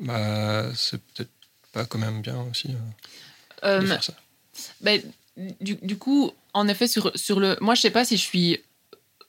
bah 0.01 0.67
c'est 0.75 1.01
peut-être 1.03 1.31
pas 1.73 1.85
quand 1.85 1.99
même 1.99 2.23
bien 2.23 2.41
aussi 2.51 2.75
euh, 3.65 3.81
de 3.81 3.85
euh, 3.85 3.89
faire 3.89 4.05
ça. 4.05 4.15
Ben, 4.81 5.01
du, 5.61 5.75
du, 5.77 5.97
coup, 5.97 6.33
en 6.53 6.69
effet, 6.69 6.87
sur, 6.87 7.11
sur 7.17 7.41
le. 7.41 7.57
Moi, 7.61 7.75
je 7.75 7.81
sais 7.81 7.91
pas 7.91 8.05
si 8.05 8.17
je 8.17 8.23
suis 8.23 8.61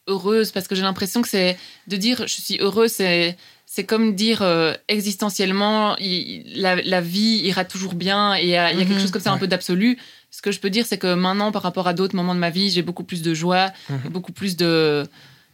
heureuse 0.08 0.52
parce 0.52 0.68
que 0.68 0.76
j'ai 0.76 0.84
l'impression 0.84 1.22
que 1.22 1.28
c'est 1.28 1.58
de 1.88 1.98
dire 1.98 2.28
je 2.28 2.42
suis 2.42 2.58
heureuse 2.60 2.92
c'est 2.92 3.38
c'est 3.66 3.86
comme 3.86 4.14
dire 4.14 4.44
euh, 4.44 4.74
existentiellement 4.88 5.96
la, 6.00 7.02
vie 7.02 7.42
ira 7.44 7.66
toujours 7.66 7.96
bien 7.96 8.36
et 8.36 8.44
il 8.44 8.50
y 8.50 8.56
a, 8.56 8.72
quelque 8.72 8.94
mhm. 8.94 9.00
chose 9.00 9.10
comme 9.10 9.22
ça 9.22 9.32
un 9.32 9.40
peu 9.40 9.48
d'absolu 9.48 9.98
ce 10.30 10.44
que 10.44 10.52
je 10.52 10.60
peux 10.60 10.70
dire 10.70 10.86
c'est 10.86 11.00
que 11.00 11.16
maintenant 11.16 11.52
par 11.52 11.64
rapport 11.64 11.88
à 11.88 11.94
d'autres 11.94 12.16
moments 12.16 12.36
de 12.36 12.40
ma 12.40 12.52
vie 12.52 12.70
j'ai 12.70 12.84
beaucoup 12.84 13.04
plus 13.04 13.24
de 13.24 13.34
joie 13.34 13.72
mhm. 13.90 14.12
beaucoup 14.12 14.32
plus 14.32 14.56
de 14.56 15.08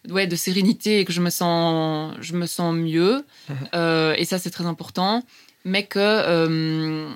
ouais 0.09 0.27
de 0.27 0.35
sérénité 0.35 0.99
et 0.99 1.05
que 1.05 1.13
je 1.13 1.21
me 1.21 1.29
sens 1.29 2.15
je 2.21 2.33
me 2.33 2.45
sens 2.45 2.73
mieux 2.75 3.23
mhm. 3.49 3.55
euh, 3.75 4.15
et 4.17 4.25
ça 4.25 4.39
c'est 4.39 4.49
très 4.49 4.65
important 4.65 5.23
mais 5.63 5.85
que 5.85 5.99
euh, 5.99 7.09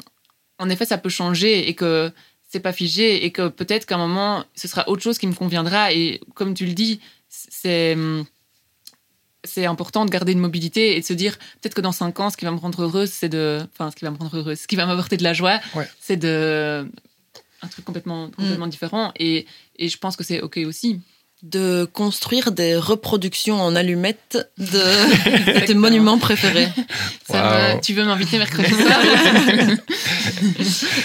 en 0.60 0.70
effet 0.70 0.86
ça 0.86 0.98
peut 0.98 1.10
changer 1.10 1.68
et 1.68 1.74
que 1.74 2.12
c'est 2.48 2.60
pas 2.60 2.74
figé 2.74 3.26
et 3.26 3.32
que 3.32 3.48
peut-être 3.48 3.86
qu'à 3.86 3.96
un 3.96 4.00
moment 4.08 4.46
ce 4.56 4.68
sera 4.68 4.88
autre 4.88 5.02
chose 5.02 5.18
qui 5.18 5.28
me 5.28 5.34
conviendra 5.34 5.94
et 5.94 6.22
comme 6.36 6.54
tu 6.54 6.66
le 6.66 6.74
dis 6.74 7.00
c'est 7.28 7.98
c'est 9.44 9.66
important 9.66 10.06
de 10.06 10.10
garder 10.10 10.32
une 10.32 10.40
mobilité 10.40 10.98
et 10.98 11.02
de 11.02 11.06
se 11.06 11.14
dire 11.14 11.38
peut-être 11.62 11.76
que 11.76 11.82
dans 11.82 11.92
cinq 11.92 12.20
ans, 12.20 12.32
ce 12.32 12.38
qui 12.38 12.46
va 12.46 12.52
me 12.52 12.58
rendre 12.58 12.82
heureuse, 12.82 13.12
c'est 13.12 13.30
de, 13.30 13.60
enfin, 13.74 13.92
ce 13.92 13.96
qui 13.96 14.04
va 14.04 14.12
me 14.12 14.18
rendre 14.18 14.36
heureuse, 14.38 14.60
ce 14.60 14.68
qui 14.68 14.76
va 14.76 14.88
m'apporter 14.88 15.18
de 15.18 15.24
la 15.24 15.34
joie, 15.34 15.60
c'est 16.00 16.18
de 16.18 16.90
un 17.62 17.68
truc 17.68 17.86
complètement 17.86 18.30
complètement 18.32 18.66
mm. 18.66 18.72
différent. 18.72 19.12
Et, 19.18 19.46
et 19.78 19.88
je 19.88 19.98
pense 19.98 20.16
que 20.16 20.24
c'est 20.24 20.42
ok 20.42 20.58
aussi 20.66 21.00
de 21.52 21.88
construire 21.94 22.52
des 22.52 22.76
reproductions 22.76 23.62
en 23.62 23.76
allumettes 23.76 24.50
de 24.58 25.60
tes 25.66 25.74
monuments 25.76 26.18
préférés. 26.18 26.70
tu 27.84 27.94
veux 27.94 28.04
m'inviter 28.04 28.38
mercredi 28.38 28.70
soir 28.70 29.00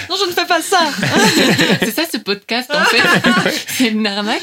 non, 0.09 0.17
je 0.19 0.27
ne 0.27 0.33
fais 0.33 0.47
pas 0.47 0.63
ça. 0.63 0.81
c'est 1.81 1.95
ça 1.95 2.03
ce 2.11 2.17
podcast 2.19 2.71
en 2.75 2.85
fait. 2.85 3.03
c'est 3.69 3.89
une 3.89 4.07
arnaque. 4.07 4.43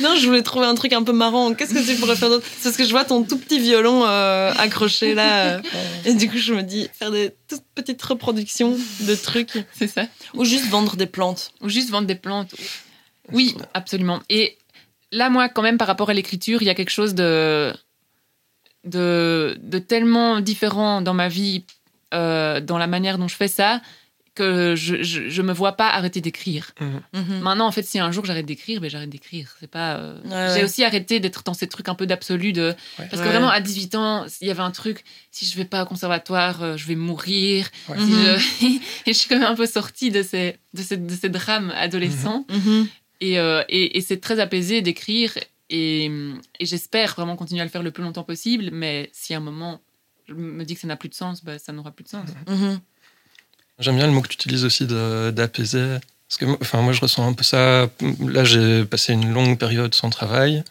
non, 0.00 0.16
je 0.16 0.26
voulais 0.26 0.42
trouver 0.42 0.66
un 0.66 0.74
truc 0.74 0.92
un 0.92 1.02
peu 1.02 1.12
marrant. 1.12 1.54
Qu'est-ce 1.54 1.74
que 1.74 1.84
tu 1.86 1.94
pourrais 1.96 2.16
faire 2.16 2.28
d'autre? 2.28 2.46
C'est 2.58 2.64
parce 2.64 2.76
que 2.76 2.84
je 2.84 2.90
vois 2.90 3.04
ton 3.04 3.22
tout 3.22 3.38
petit 3.38 3.60
violon 3.60 4.04
euh, 4.04 4.52
accroché 4.58 5.14
là. 5.14 5.44
euh, 5.56 5.60
et 6.04 6.14
du 6.14 6.28
coup, 6.28 6.38
je 6.38 6.54
me 6.54 6.62
dis, 6.62 6.88
faire 6.98 7.10
des 7.10 7.32
toutes 7.48 7.62
petites 7.74 8.02
reproductions 8.02 8.76
de 9.00 9.14
trucs. 9.14 9.52
C'est 9.78 9.88
ça. 9.88 10.02
Ou 10.34 10.44
juste 10.44 10.66
vendre 10.68 10.96
des 10.96 11.06
plantes. 11.06 11.52
Ou 11.60 11.68
juste 11.68 11.90
vendre 11.90 12.06
des 12.06 12.14
plantes. 12.16 12.52
Oui, 13.32 13.54
absolument. 13.74 14.20
Et 14.28 14.58
là, 15.10 15.30
moi, 15.30 15.48
quand 15.48 15.62
même, 15.62 15.78
par 15.78 15.86
rapport 15.88 16.10
à 16.10 16.14
l'écriture, 16.14 16.62
il 16.62 16.66
y 16.66 16.70
a 16.70 16.74
quelque 16.74 16.90
chose 16.90 17.14
de, 17.14 17.72
de, 18.84 19.58
de 19.62 19.78
tellement 19.78 20.40
différent 20.40 21.02
dans 21.02 21.14
ma 21.14 21.28
vie, 21.28 21.64
euh, 22.14 22.60
dans 22.60 22.78
la 22.78 22.86
manière 22.86 23.18
dont 23.18 23.28
je 23.28 23.36
fais 23.36 23.48
ça, 23.48 23.80
que 24.34 24.74
je, 24.74 25.02
je, 25.02 25.28
je 25.28 25.42
me 25.42 25.52
vois 25.52 25.72
pas 25.72 25.90
arrêter 25.90 26.22
d'écrire. 26.22 26.70
Mhm. 27.12 27.40
Maintenant, 27.42 27.66
en 27.66 27.70
fait, 27.70 27.82
si 27.82 27.98
un 27.98 28.10
jour 28.12 28.24
j'arrête 28.24 28.46
d'écrire, 28.46 28.80
ben 28.80 28.88
j'arrête 28.88 29.10
d'écrire. 29.10 29.54
C'est 29.60 29.66
pas. 29.70 29.96
euh, 29.96 30.14
Ouais, 30.24 30.30
J'ai 30.30 30.60
ouais. 30.60 30.64
aussi 30.64 30.82
arrêté 30.84 31.20
d'être 31.20 31.42
dans 31.44 31.52
ces 31.52 31.68
trucs 31.68 31.90
un 31.90 31.94
peu 31.94 32.06
d'absolu 32.06 32.54
de. 32.54 32.68
Ouais. 32.98 33.06
Parce 33.10 33.20
que 33.20 33.26
Ouais. 33.26 33.32
vraiment, 33.32 33.50
à 33.50 33.60
18 33.60 33.94
ans, 33.94 34.24
il 34.40 34.48
y 34.48 34.50
avait 34.50 34.62
un 34.62 34.70
truc. 34.70 35.04
Si 35.30 35.44
je 35.44 35.54
vais 35.54 35.66
pas 35.66 35.82
au 35.82 35.86
conservatoire, 35.86 36.62
euh, 36.62 36.76
je 36.78 36.86
vais 36.86 36.94
mourir. 36.94 37.68
Ouais. 37.90 37.98
Si 37.98 38.04
Mhm. 38.06 38.38
je- 38.38 38.66
Et 39.06 39.12
je 39.12 39.18
suis 39.18 39.28
quand 39.28 39.38
même 39.38 39.46
un 39.52 39.54
peu 39.54 39.66
sortie 39.66 40.10
de 40.10 40.22
ces, 40.22 40.56
de 40.72 40.80
ces, 40.80 40.96
de 40.96 41.14
ces 41.14 41.28
drames 41.28 41.70
adolescents. 41.76 42.46
Mhm. 43.22 43.28
Et, 43.28 43.38
euh, 43.38 43.62
et, 43.68 43.96
et 43.98 44.00
c'est 44.00 44.20
très 44.20 44.40
apaisé 44.40 44.82
d'écrire. 44.82 45.32
Et, 45.70 46.06
et 46.60 46.66
j'espère 46.66 47.14
vraiment 47.14 47.36
continuer 47.36 47.60
à 47.62 47.64
le 47.64 47.70
faire 47.70 47.82
le 47.82 47.90
plus 47.90 48.02
longtemps 48.02 48.24
possible. 48.24 48.70
Mais 48.72 49.08
si 49.12 49.32
à 49.32 49.38
un 49.38 49.40
moment, 49.40 49.80
je 50.28 50.34
me 50.34 50.64
dis 50.64 50.74
que 50.74 50.80
ça 50.80 50.86
n'a 50.88 50.96
plus 50.96 51.08
de 51.08 51.14
sens, 51.14 51.42
bah, 51.44 51.58
ça 51.58 51.72
n'aura 51.72 51.90
plus 51.92 52.04
de 52.04 52.08
sens. 52.10 52.28
Mhm. 52.48 52.80
J'aime 53.78 53.96
bien 53.96 54.06
le 54.06 54.12
mot 54.12 54.20
que 54.20 54.28
tu 54.28 54.34
utilises 54.34 54.64
aussi 54.64 54.86
d'apaiser. 54.86 55.96
Parce 56.28 56.38
que 56.38 56.44
moi- 56.44 56.58
enfin, 56.60 56.80
moi, 56.82 56.92
je 56.92 57.00
ressens 57.00 57.26
un 57.26 57.32
peu 57.32 57.42
ça. 57.44 57.90
Là, 58.20 58.44
j'ai 58.44 58.84
passé 58.84 59.12
une 59.12 59.32
longue 59.32 59.58
période 59.58 59.94
sans 59.94 60.10
travail. 60.10 60.62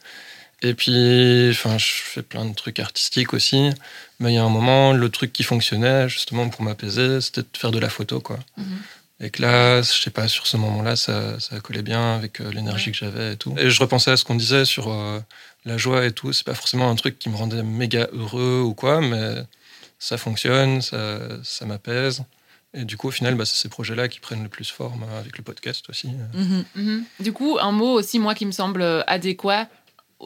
Et 0.63 0.75
puis, 0.75 1.47
enfin, 1.49 1.77
je 1.79 1.85
fais 1.87 2.21
plein 2.21 2.45
de 2.45 2.53
trucs 2.53 2.79
artistiques 2.79 3.33
aussi. 3.33 3.71
Mais 4.19 4.31
il 4.31 4.35
y 4.35 4.37
a 4.37 4.43
un 4.43 4.49
moment, 4.49 4.93
le 4.93 5.09
truc 5.09 5.33
qui 5.33 5.41
fonctionnait, 5.43 6.07
justement, 6.09 6.47
pour 6.49 6.61
m'apaiser, 6.61 7.21
c'était 7.21 7.41
de 7.41 7.47
faire 7.57 7.71
de 7.71 7.79
la 7.79 7.89
photo, 7.89 8.19
quoi. 8.19 8.37
Mhm. 8.57 8.65
Et 9.23 9.29
que 9.29 9.41
là, 9.41 9.83
je 9.83 10.01
sais 10.01 10.09
pas, 10.09 10.27
sur 10.27 10.47
ce 10.47 10.57
moment-là, 10.57 10.95
ça, 10.95 11.39
ça 11.39 11.59
collait 11.59 11.83
bien 11.83 12.15
avec 12.15 12.41
euh, 12.41 12.51
l'énergie 12.51 12.91
que 12.91 12.97
j'avais 12.97 13.33
et 13.33 13.37
tout. 13.37 13.53
Et 13.57 13.69
je 13.69 13.79
repensais 13.79 14.09
à 14.09 14.17
ce 14.17 14.25
qu'on 14.25 14.35
disait 14.35 14.65
sur 14.65 14.91
euh, 14.91 15.19
la 15.63 15.77
joie 15.77 16.05
et 16.05 16.11
tout. 16.11 16.33
C'est 16.33 16.45
pas 16.45 16.55
forcément 16.55 16.89
un 16.89 16.95
truc 16.95 17.19
qui 17.19 17.29
me 17.29 17.35
rendait 17.35 17.61
méga 17.61 18.07
heureux 18.13 18.61
ou 18.65 18.73
quoi, 18.73 18.99
mais 18.99 19.35
ça 19.99 20.17
fonctionne, 20.17 20.81
ça, 20.81 21.19
ça 21.43 21.67
m'apaise. 21.67 22.23
Et 22.73 22.83
du 22.83 22.97
coup, 22.97 23.09
au 23.09 23.11
final, 23.11 23.35
bah, 23.35 23.45
c'est 23.45 23.61
ces 23.61 23.69
projets-là 23.69 24.07
qui 24.07 24.19
prennent 24.19 24.43
le 24.43 24.49
plus 24.49 24.71
forme 24.71 25.03
euh, 25.03 25.19
avec 25.19 25.37
le 25.37 25.43
podcast 25.43 25.87
aussi. 25.89 26.09
Mhm. 26.33 26.65
Mhm. 26.75 27.03
Du 27.19 27.31
coup, 27.31 27.57
un 27.61 27.71
mot 27.71 27.93
aussi, 27.93 28.17
moi, 28.17 28.33
qui 28.33 28.47
me 28.47 28.51
semble 28.51 28.81
adéquat 29.05 29.67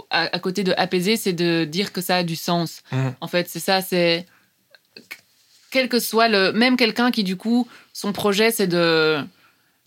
à, 0.09 0.33
à 0.33 0.39
côté 0.39 0.63
de 0.63 0.73
apaiser, 0.77 1.17
c'est 1.17 1.33
de 1.33 1.65
dire 1.65 1.91
que 1.91 1.99
ça 1.99 2.17
a 2.17 2.23
du 2.23 2.37
sens. 2.37 2.81
Mhm. 2.93 3.13
En 3.19 3.27
fait, 3.27 3.49
c'est 3.49 3.59
ça, 3.59 3.81
c'est. 3.81 4.25
Quel 5.75 5.89
que 5.89 5.99
soit 5.99 6.29
le. 6.29 6.53
Même 6.53 6.77
quelqu'un 6.77 7.11
qui, 7.11 7.23
du 7.25 7.35
coup, 7.35 7.67
son 7.91 8.13
projet, 8.13 8.49
c'est 8.51 8.67
de 8.67 9.17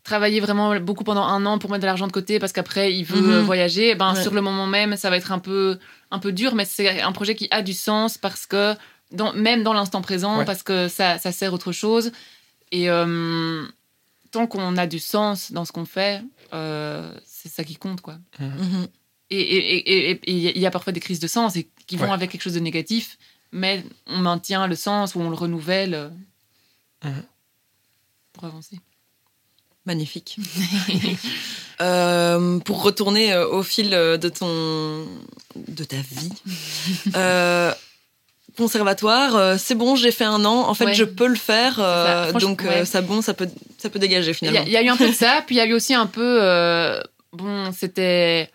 travailler 0.05 0.41
vraiment 0.41 0.79
beaucoup 0.81 1.03
pendant 1.05 1.23
un 1.25 1.45
an 1.47 1.59
pour 1.59 1.71
mettre 1.71 1.81
de 1.83 1.87
l'argent 1.87 2.07
de 2.07 2.13
côté 2.13 2.39
parce 2.39 2.53
qu'après 2.53 2.95
il 2.95 3.05
veut 3.05 3.21
Mhm. 3.23 3.31
euh, 3.33 3.43
voyager, 3.43 3.95
ben 3.95 4.15
Ouais. 4.15 4.23
sur 4.23 4.33
le 4.33 4.41
moment 4.41 4.67
même 4.67 4.97
ça 4.97 5.11
va 5.11 5.17
être 5.19 5.33
un 5.33 5.39
peu 5.39 5.79
un 6.11 6.19
peu 6.19 6.33
dur, 6.33 6.55
mais 6.55 6.65
c'est 6.65 7.01
un 7.03 7.13
projet 7.13 7.35
qui 7.35 7.47
a 7.51 7.61
du 7.63 7.73
sens 7.75 8.17
parce 8.19 8.47
que 8.47 8.75
dans, 9.13 9.33
même 9.35 9.63
dans 9.63 9.73
l'instant 9.75 10.01
présent, 10.03 10.39
Ouais. 10.39 10.45
parce 10.47 10.63
que 10.63 10.89
ça, 10.89 11.19
ça 11.19 11.31
sert 11.33 11.53
autre 11.55 11.73
chose. 11.73 12.13
Et 12.73 12.89
euh, 12.91 13.65
tant 14.31 14.47
qu'on 14.47 14.77
a 14.79 14.87
du 14.87 14.99
sens 14.99 15.53
dans 15.53 15.65
ce 15.67 15.73
qu'on 15.73 15.85
fait, 15.87 16.23
euh, 16.55 17.11
c'est 17.27 17.51
ça 17.51 17.65
qui 17.65 17.77
compte 17.77 18.01
quoi. 18.03 18.17
Mhm. 18.41 18.87
Et 19.31 19.41
et- 19.41 19.77
et- 19.77 20.11
et- 20.11 20.11
et 20.11 20.57
il 20.57 20.59
y 20.59 20.67
a 20.67 20.71
parfois 20.71 20.93
des 20.95 21.01
crises 21.01 21.21
de 21.21 21.29
sens 21.29 21.57
et 21.57 21.69
qui 21.87 21.97
vont 21.97 22.07
Ouais. 22.09 22.13
avec 22.13 22.31
quelque 22.31 22.43
chose 22.43 22.55
de 22.55 22.61
négatif, 22.61 23.19
mais 23.53 23.85
on 24.07 24.19
maintient 24.19 24.67
le 24.67 24.77
sens 24.77 25.15
ou 25.15 25.21
on 25.21 25.31
le 25.31 25.37
renouvelle 25.37 25.95
euh, 25.95 26.09
Mhm. 27.05 27.23
pour 28.33 28.45
avancer. 28.45 28.79
Magnifique. 29.87 30.37
Euh, 31.81 32.59
pour 32.59 32.83
retourner 32.83 33.33
euh, 33.33 33.47
au 33.49 33.63
fil 33.63 33.91
de 33.91 34.29
ton 34.29 35.07
de 35.55 35.85
ta 35.85 35.99
vie, 35.99 36.33
euh, 37.15 37.73
conservatoire, 38.57 39.57
c'est 39.61 39.77
bon, 39.77 39.95
j'ai 39.95 40.11
fait 40.11 40.25
un 40.25 40.45
an. 40.45 40.69
En 40.69 40.75
fait, 40.75 40.87
Ouais. 40.87 40.95
je 40.95 41.05
peux 41.05 41.29
le 41.29 41.37
faire. 41.37 41.77
ça. 41.77 42.33
Donc 42.33 42.63
ouais. 42.63 42.85
ça 42.85 43.01
bon, 43.01 43.23
ça 43.23 43.33
peut 43.33 43.49
ça 43.79 43.89
peut 43.91 44.01
dégager 44.01 44.31
Il 44.31 44.33
y, 44.33 44.35
finalement. 44.35 44.65
il 44.67 44.73
y 44.73 44.77
a 44.77 44.83
eu 44.83 44.89
un 44.89 44.97
peu 44.97 45.07
de 45.09 45.15
ça, 45.15 45.41
puis 45.47 45.55
il 45.55 45.59
y 45.59 45.61
a 45.61 45.67
eu 45.67 45.73
aussi 45.75 45.95
un 45.95 46.07
peu. 46.07 46.41
euh, 46.43 47.01
bon, 47.33 47.71
c'était. 47.73 48.51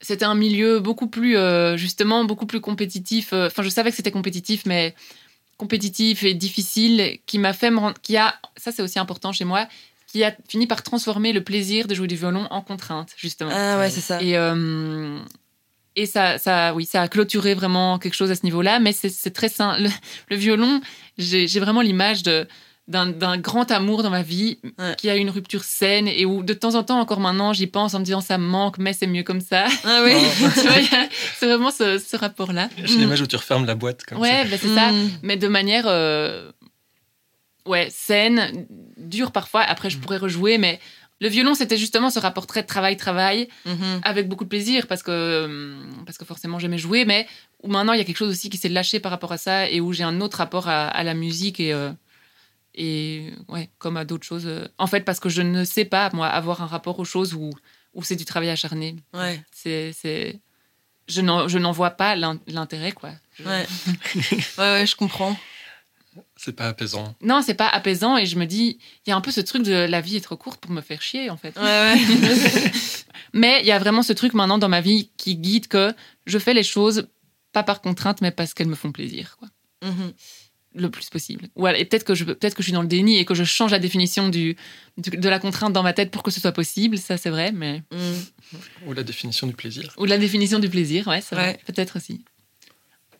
C'était 0.00 0.24
un 0.24 0.34
milieu 0.34 0.80
beaucoup 0.80 1.08
plus, 1.08 1.36
euh, 1.36 1.76
justement, 1.76 2.24
beaucoup 2.24 2.46
plus 2.46 2.60
compétitif. 2.60 3.32
euh, 3.32 3.46
Enfin, 3.48 3.62
je 3.62 3.68
savais 3.68 3.90
que 3.90 3.96
c'était 3.96 4.10
compétitif, 4.10 4.64
mais 4.66 4.94
compétitif 5.58 6.22
et 6.24 6.32
difficile, 6.34 7.18
qui 7.26 7.38
m'a 7.38 7.52
fait 7.52 7.70
me 7.70 7.78
rendre. 7.78 7.96
Qui 8.00 8.16
a, 8.16 8.34
ça, 8.56 8.72
c'est 8.72 8.82
aussi 8.82 8.98
important 8.98 9.32
chez 9.32 9.44
moi, 9.44 9.68
qui 10.06 10.24
a 10.24 10.34
fini 10.48 10.66
par 10.66 10.82
transformer 10.82 11.32
le 11.32 11.44
plaisir 11.44 11.86
de 11.86 11.94
jouer 11.94 12.06
du 12.08 12.16
violon 12.16 12.46
en 12.50 12.62
contrainte, 12.62 13.10
justement. 13.16 13.50
Ah 13.52 13.78
ouais, 13.78 13.90
c'est 13.90 14.00
ça. 14.00 14.22
Et, 14.22 14.36
euh, 14.38 15.18
et 15.96 16.06
ça, 16.06 16.38
ça, 16.38 16.72
oui, 16.74 16.86
ça 16.86 17.02
a 17.02 17.08
clôturé 17.08 17.52
vraiment 17.54 17.98
quelque 17.98 18.14
chose 18.14 18.30
à 18.30 18.34
ce 18.36 18.44
niveau-là, 18.44 18.80
mais 18.80 18.92
c'est 18.92 19.30
très 19.32 19.48
sain. 19.50 19.76
Le, 19.78 19.90
le 20.30 20.36
violon, 20.36 20.80
j'ai 21.18 21.46
j'ai 21.46 21.60
vraiment 21.60 21.82
l'image 21.82 22.22
de 22.22 22.48
d'un 22.88 23.36
grand 23.38 23.70
amour 23.70 24.02
dans 24.02 24.10
ma 24.10 24.22
vie 24.22 24.58
Ouais. 24.78 24.96
qui 24.98 25.08
a 25.08 25.16
eu 25.16 25.20
une 25.20 25.30
rupture 25.30 25.62
saine 25.62 26.08
et 26.08 26.24
où 26.24 26.42
de 26.42 26.52
temps 26.54 26.74
en 26.74 26.82
temps 26.82 26.98
encore 26.98 27.20
maintenant 27.20 27.52
j'y 27.52 27.68
pense 27.68 27.94
en 27.94 28.00
me 28.00 28.04
disant 28.04 28.20
ça 28.20 28.36
me 28.36 28.44
manque 28.46 28.78
mais 28.78 28.92
c'est 28.92 29.06
mieux 29.06 29.22
comme 29.22 29.40
ça 29.40 29.66
Ah 29.84 30.02
oui. 30.04 30.14
C'est 31.38 31.46
vraiment 31.46 31.70
ce, 31.70 31.98
ce 31.98 32.16
rapport 32.16 32.52
là 32.52 32.68
J'ai 32.82 32.96
l'image 32.98 33.20
où 33.20 33.26
tu 33.28 33.36
refermes 33.36 33.64
la 33.66 33.76
boîte 33.76 34.04
comme 34.04 34.18
ouais 34.18 34.44
bah, 34.48 34.56
c'est 34.60 34.74
ça 34.74 34.90
Mm. 34.90 35.10
mais 35.22 35.36
de 35.36 35.46
manière 35.46 35.84
euh, 35.86 36.50
ouais 37.66 37.88
saine 37.90 38.66
dure 38.96 39.30
parfois 39.32 39.62
après 39.62 39.90
je 39.90 39.98
pourrais 39.98 40.16
rejouer 40.16 40.58
mais 40.58 40.80
le 41.20 41.28
violon 41.28 41.54
c'était 41.54 41.76
justement 41.76 42.10
ce 42.10 42.18
rapport 42.18 42.46
très 42.46 42.62
travail 42.64 42.96
travail 42.96 43.48
Mhm. 43.66 44.00
avec 44.02 44.26
beaucoup 44.28 44.44
de 44.44 44.48
plaisir 44.48 44.86
parce 44.88 45.02
que 45.04 45.76
parce 46.06 46.18
que 46.18 46.24
forcément 46.24 46.58
j'aimais 46.58 46.78
jouer 46.78 47.04
mais 47.04 47.26
où 47.62 47.68
maintenant 47.68 47.92
il 47.92 47.98
y 47.98 48.00
a 48.00 48.04
quelque 48.04 48.16
chose 48.16 48.30
aussi 48.30 48.50
qui 48.50 48.56
s'est 48.56 48.68
lâché 48.70 48.98
par 49.00 49.12
rapport 49.12 49.30
à 49.32 49.38
ça 49.38 49.68
et 49.68 49.80
où 49.80 49.92
j'ai 49.92 50.02
un 50.02 50.20
autre 50.20 50.38
rapport 50.38 50.68
à, 50.68 50.88
à 50.88 51.04
la 51.04 51.14
musique 51.14 51.60
et 51.60 51.72
euh, 51.72 51.90
et 52.74 53.32
ouais 53.48 53.68
comme 53.78 53.96
à 53.96 54.04
d'autres 54.04 54.26
choses 54.26 54.46
euh, 54.46 54.68
en 54.78 54.86
fait 54.86 55.00
parce 55.00 55.18
que 55.20 55.28
je 55.28 55.42
ne 55.42 55.64
sais 55.64 55.84
pas 55.84 56.08
moi 56.12 56.28
avoir 56.28 56.62
un 56.62 56.66
rapport 56.66 56.98
aux 56.98 57.04
choses 57.04 57.34
où 57.34 57.50
où 57.94 58.02
c'est 58.04 58.16
du 58.16 58.24
travail 58.24 58.50
acharné 58.50 58.96
Ouais. 59.12 59.42
c'est 59.52 59.92
c'est 59.92 60.40
je 61.08 61.20
n'en 61.20 61.48
je 61.48 61.58
n'en 61.58 61.72
vois 61.72 61.90
pas 61.90 62.14
l'in- 62.14 62.38
l'intérêt 62.46 62.92
quoi 62.92 63.10
Je- 63.38 63.44
Ouais. 63.44 63.66
ouais, 64.58 64.72
ouais, 64.80 64.86
je 64.86 64.94
comprends. 64.94 65.36
C'est 66.36 66.52
pas 66.54 66.66
apaisant. 66.68 67.14
non 67.22 67.40
c'est 67.42 67.54
pas 67.54 67.68
apaisant 67.68 68.16
et 68.16 68.26
je 68.26 68.36
me 68.36 68.44
dis 68.46 68.78
il 69.06 69.10
y 69.10 69.12
a 69.12 69.16
un 69.16 69.20
peu 69.20 69.30
ce 69.30 69.40
truc 69.40 69.62
de 69.62 69.72
la 69.72 70.00
vie 70.00 70.16
est 70.16 70.20
trop 70.20 70.36
courte 70.36 70.60
pour 70.60 70.70
me 70.72 70.80
faire 70.80 71.02
chier 71.02 71.30
en 71.30 71.36
fait 71.36 71.56
Ouais, 71.56 71.62
ouais. 71.62 72.70
Mais 73.32 73.60
il 73.60 73.66
y 73.66 73.72
a 73.72 73.78
vraiment 73.78 74.02
ce 74.02 74.12
truc 74.12 74.34
maintenant 74.34 74.58
dans 74.58 74.68
ma 74.68 74.80
vie 74.80 75.10
qui 75.16 75.36
guide 75.36 75.68
que 75.68 75.94
je 76.26 76.38
fais 76.38 76.52
les 76.54 76.64
choses 76.64 77.08
pas 77.52 77.62
par 77.62 77.80
contrainte, 77.80 78.20
mais 78.22 78.30
parce 78.32 78.54
qu'elles 78.54 78.68
me 78.68 78.74
font 78.76 78.92
plaisir, 78.92 79.36
quoi. 79.38 79.48
Mhm. 79.82 80.12
Le 80.74 80.88
plus 80.88 81.10
possible. 81.10 81.48
Voilà. 81.56 81.78
Et 81.78 81.84
peut-être 81.84 82.04
que 82.04 82.14
je 82.14 82.24
peut-être 82.24 82.54
que 82.54 82.62
je 82.62 82.66
suis 82.66 82.72
dans 82.72 82.82
le 82.82 82.86
déni 82.88 83.18
et 83.18 83.24
que 83.24 83.34
je 83.34 83.42
change 83.42 83.72
la 83.72 83.80
définition 83.80 84.28
du, 84.28 84.56
du- 84.98 85.10
de 85.10 85.28
la 85.28 85.38
contrainte 85.40 85.72
dans 85.72 85.82
ma 85.82 85.92
tête 85.92 86.10
pour 86.12 86.22
que 86.22 86.30
ce 86.30 86.40
soit 86.40 86.52
possible. 86.52 86.96
Ça, 86.96 87.16
c'est 87.16 87.30
vrai, 87.30 87.50
mais 87.52 87.82
Mhm. 87.92 88.24
Ou 88.86 88.92
la 88.92 89.02
définition 89.02 89.46
du 89.48 89.52
plaisir. 89.54 89.92
ou 89.98 90.04
la 90.04 90.16
définition 90.18 90.58
du 90.60 90.68
plaisir, 90.68 91.06
ouais, 91.08 91.20
c'est 91.20 91.34
vrai. 91.34 91.58
Peut-être 91.66 91.96
aussi. 91.96 92.24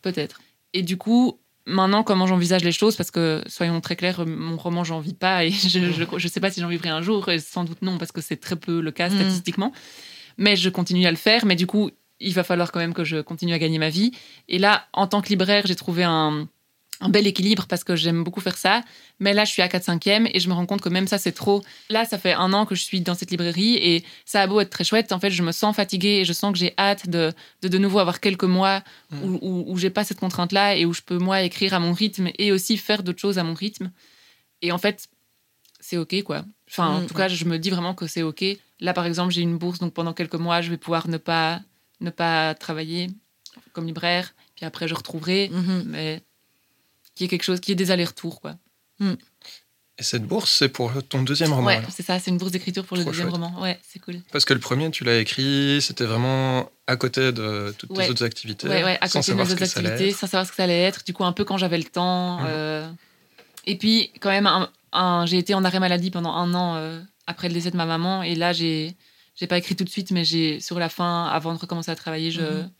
Peut-être. 0.01 0.41
Et 0.73 0.81
du 0.83 0.97
coup. 0.97 1.37
Maintenant, 1.67 2.01
comment 2.03 2.25
j'envisage 2.25 2.63
les 2.63 2.71
choses? 2.71 2.95
Parce 2.95 3.11
que, 3.11 3.43
soyons 3.45 3.81
très 3.81 3.95
clairs, 3.95 4.25
mon 4.25 4.57
roman, 4.57 4.83
j'en 4.83 4.99
vis 4.99 5.13
pas 5.13 5.45
et 5.45 5.51
je, 5.51 5.91
je, 5.91 6.03
je 6.17 6.27
sais 6.27 6.39
pas 6.39 6.49
si 6.49 6.59
j'en 6.59 6.67
vivrai 6.67 6.89
un 6.89 7.03
jour, 7.03 7.29
et 7.29 7.37
sans 7.37 7.63
doute 7.65 7.83
non, 7.83 7.99
parce 7.99 8.11
que 8.11 8.19
c'est 8.19 8.37
très 8.37 8.55
peu 8.55 8.81
le 8.81 8.89
cas 8.91 9.09
Mhm. 9.09 9.15
statistiquement. 9.19 9.71
Mais 10.39 10.55
je 10.55 10.69
continue 10.69 11.05
à 11.05 11.11
le 11.11 11.17
faire, 11.17 11.45
mais 11.45 11.55
du 11.55 11.67
coup, 11.67 11.91
il 12.19 12.33
va 12.33 12.43
falloir 12.43 12.71
quand 12.71 12.79
même 12.79 12.95
que 12.95 13.03
je 13.03 13.17
continue 13.21 13.53
à 13.53 13.59
gagner 13.59 13.77
ma 13.77 13.89
vie. 13.91 14.11
Et 14.49 14.57
là, 14.57 14.87
en 14.93 15.05
tant 15.05 15.21
que 15.21 15.29
libraire, 15.29 15.67
j'ai 15.67 15.75
trouvé 15.75 16.03
un, 16.03 16.49
un 17.01 17.09
bel 17.09 17.27
équilibre 17.27 17.65
parce 17.67 17.83
que 17.83 17.95
j'aime 17.95 18.23
beaucoup 18.23 18.39
faire 18.41 18.57
ça. 18.57 18.83
Mais 19.19 19.33
là, 19.33 19.43
je 19.45 19.51
suis 19.51 19.61
à 19.61 19.67
4 19.67 19.83
5 19.83 20.07
e 20.07 20.27
et 20.33 20.39
je 20.39 20.47
me 20.47 20.53
rends 20.53 20.65
compte 20.65 20.81
que 20.81 20.89
même 20.89 21.07
ça, 21.07 21.17
c'est 21.17 21.31
trop. 21.31 21.63
Là, 21.89 22.05
ça 22.05 22.17
fait 22.17 22.33
un 22.33 22.53
an 22.53 22.65
que 22.65 22.75
je 22.75 22.83
suis 22.83 23.01
dans 23.01 23.15
cette 23.15 23.31
librairie 23.31 23.75
et 23.75 24.03
ça 24.25 24.41
a 24.41 24.47
beau 24.47 24.59
être 24.61 24.69
très 24.69 24.83
chouette. 24.83 25.11
En 25.11 25.19
fait, 25.19 25.29
je 25.31 25.43
me 25.43 25.51
sens 25.51 25.75
fatiguée 25.75 26.19
et 26.21 26.25
je 26.25 26.33
sens 26.33 26.51
que 26.53 26.57
j'ai 26.59 26.73
hâte 26.77 27.09
de, 27.09 27.33
de 27.61 27.67
de 27.67 27.77
nouveau 27.77 27.99
avoir 27.99 28.19
quelques 28.19 28.43
mois 28.45 28.83
Mm. 29.11 29.23
où, 29.23 29.39
où, 29.41 29.63
où 29.73 29.77
j'ai 29.77 29.89
pas 29.89 30.03
cette 30.05 30.19
contrainte-là 30.19 30.75
et 30.77 30.85
où 30.85 30.93
je 30.93 31.01
peux, 31.01 31.17
moi, 31.17 31.41
écrire 31.41 31.73
à 31.73 31.79
mon 31.79 31.91
rythme 31.91 32.29
et 32.39 32.51
aussi 32.53 32.77
faire 32.77 33.03
d'autres 33.03 33.19
choses 33.19 33.37
à 33.37 33.43
mon 33.43 33.53
rythme. 33.53 33.91
Et 34.61 34.71
en 34.71 34.77
fait, 34.77 35.09
c'est 35.79 35.97
OK, 35.97 36.21
quoi. 36.23 36.45
Enfin, 36.69 36.87
en 36.87 37.01
Mm. 37.01 37.07
tout 37.07 37.13
cas, 37.13 37.27
je 37.27 37.43
me 37.45 37.57
dis 37.59 37.69
vraiment 37.69 37.93
que 37.93 38.07
c'est 38.07 38.21
OK. 38.23 38.43
Là, 38.79 38.93
par 38.93 39.05
exemple, 39.05 39.33
j'ai 39.33 39.41
une 39.41 39.57
bourse, 39.57 39.79
donc 39.79 39.93
pendant 39.93 40.13
quelques 40.13 40.35
mois, 40.35 40.61
je 40.61 40.69
vais 40.69 40.77
pouvoir 40.77 41.07
ne 41.07 41.17
pas, 41.17 41.59
ne 41.99 42.09
pas 42.09 42.53
travailler 42.55 43.07
comme 43.73 43.85
libraire. 43.85 44.33
Puis 44.55 44.65
après, 44.65 44.87
je 44.87 44.93
retrouverai, 44.95 45.49
Mhm. 45.51 45.83
mais 45.87 46.21
qui 47.21 47.25
est 47.25 47.27
quelque 47.27 47.43
chose, 47.43 47.59
qui 47.59 47.71
est 47.71 47.75
des 47.75 47.91
allers-retours, 47.91 48.41
quoi. 48.41 48.55
Et 48.99 50.03
cette 50.03 50.23
bourse, 50.25 50.51
c'est 50.51 50.69
pour 50.69 50.91
ton 51.07 51.21
deuxième 51.21 51.53
roman 51.53 51.67
Ouais, 51.67 51.81
c'est 51.95 52.01
ça, 52.01 52.17
c'est 52.17 52.31
une 52.31 52.39
bourse 52.39 52.51
d'écriture 52.51 52.83
pour 52.83 52.97
le 52.97 53.05
deuxième 53.05 53.29
chouette. 53.29 53.39
roman. 53.39 53.61
Ouais, 53.61 53.79
c'est 53.87 53.99
cool. 53.99 54.15
Parce 54.31 54.43
que 54.45 54.55
le 54.55 54.59
premier, 54.59 54.89
tu 54.89 55.03
l'as 55.03 55.19
écrit, 55.19 55.79
c'était 55.83 56.05
vraiment 56.05 56.71
à 56.87 56.95
côté 56.95 57.31
de 57.31 57.75
toutes 57.77 57.91
Ouais. 57.91 58.05
tes 58.05 58.09
autres 58.11 58.23
activités. 58.25 58.67
Ouais, 58.67 58.83
ouais, 58.83 58.97
à 59.01 59.07
sans 59.07 59.19
côté 59.19 59.33
de 59.33 59.37
mes 59.37 59.43
autres 59.51 59.61
activités, 59.61 60.11
sans 60.13 60.25
savoir 60.25 60.45
ce 60.47 60.49
que 60.51 60.55
ça 60.55 60.63
allait 60.63 60.81
être. 60.81 61.03
Du 61.05 61.13
coup, 61.13 61.23
un 61.23 61.33
peu 61.33 61.45
quand 61.45 61.57
j'avais 61.57 61.77
le 61.77 61.83
temps. 61.83 62.39
Mhm. 62.39 62.45
euh, 62.47 62.89
Et 63.67 63.77
puis, 63.77 64.11
quand 64.19 64.29
même, 64.31 64.47
un, 64.47 64.71
un- 64.93 65.27
j'ai 65.27 65.37
été 65.37 65.53
en 65.53 65.63
arrêt 65.63 65.79
maladie 65.79 66.09
pendant 66.09 66.33
un 66.33 66.51
an 66.55 66.75
euh, 66.77 66.99
après 67.27 67.47
le 67.49 67.53
décès 67.53 67.69
de 67.69 67.77
ma 67.77 67.85
maman. 67.85 68.23
Et 68.23 68.33
là, 68.33 68.53
j'ai, 68.53 68.95
j'ai 69.35 69.45
pas 69.45 69.59
écrit 69.59 69.75
tout 69.75 69.83
de 69.83 69.89
suite, 69.89 70.09
mais 70.09 70.25
j'ai 70.25 70.59
sur 70.59 70.79
la 70.79 70.89
fin, 70.89 71.25
avant 71.25 71.53
de 71.53 71.59
recommencer 71.59 71.91
à 71.91 71.95
travailler, 71.95 72.31
je, 72.31 72.41
Mhm. 72.41 72.71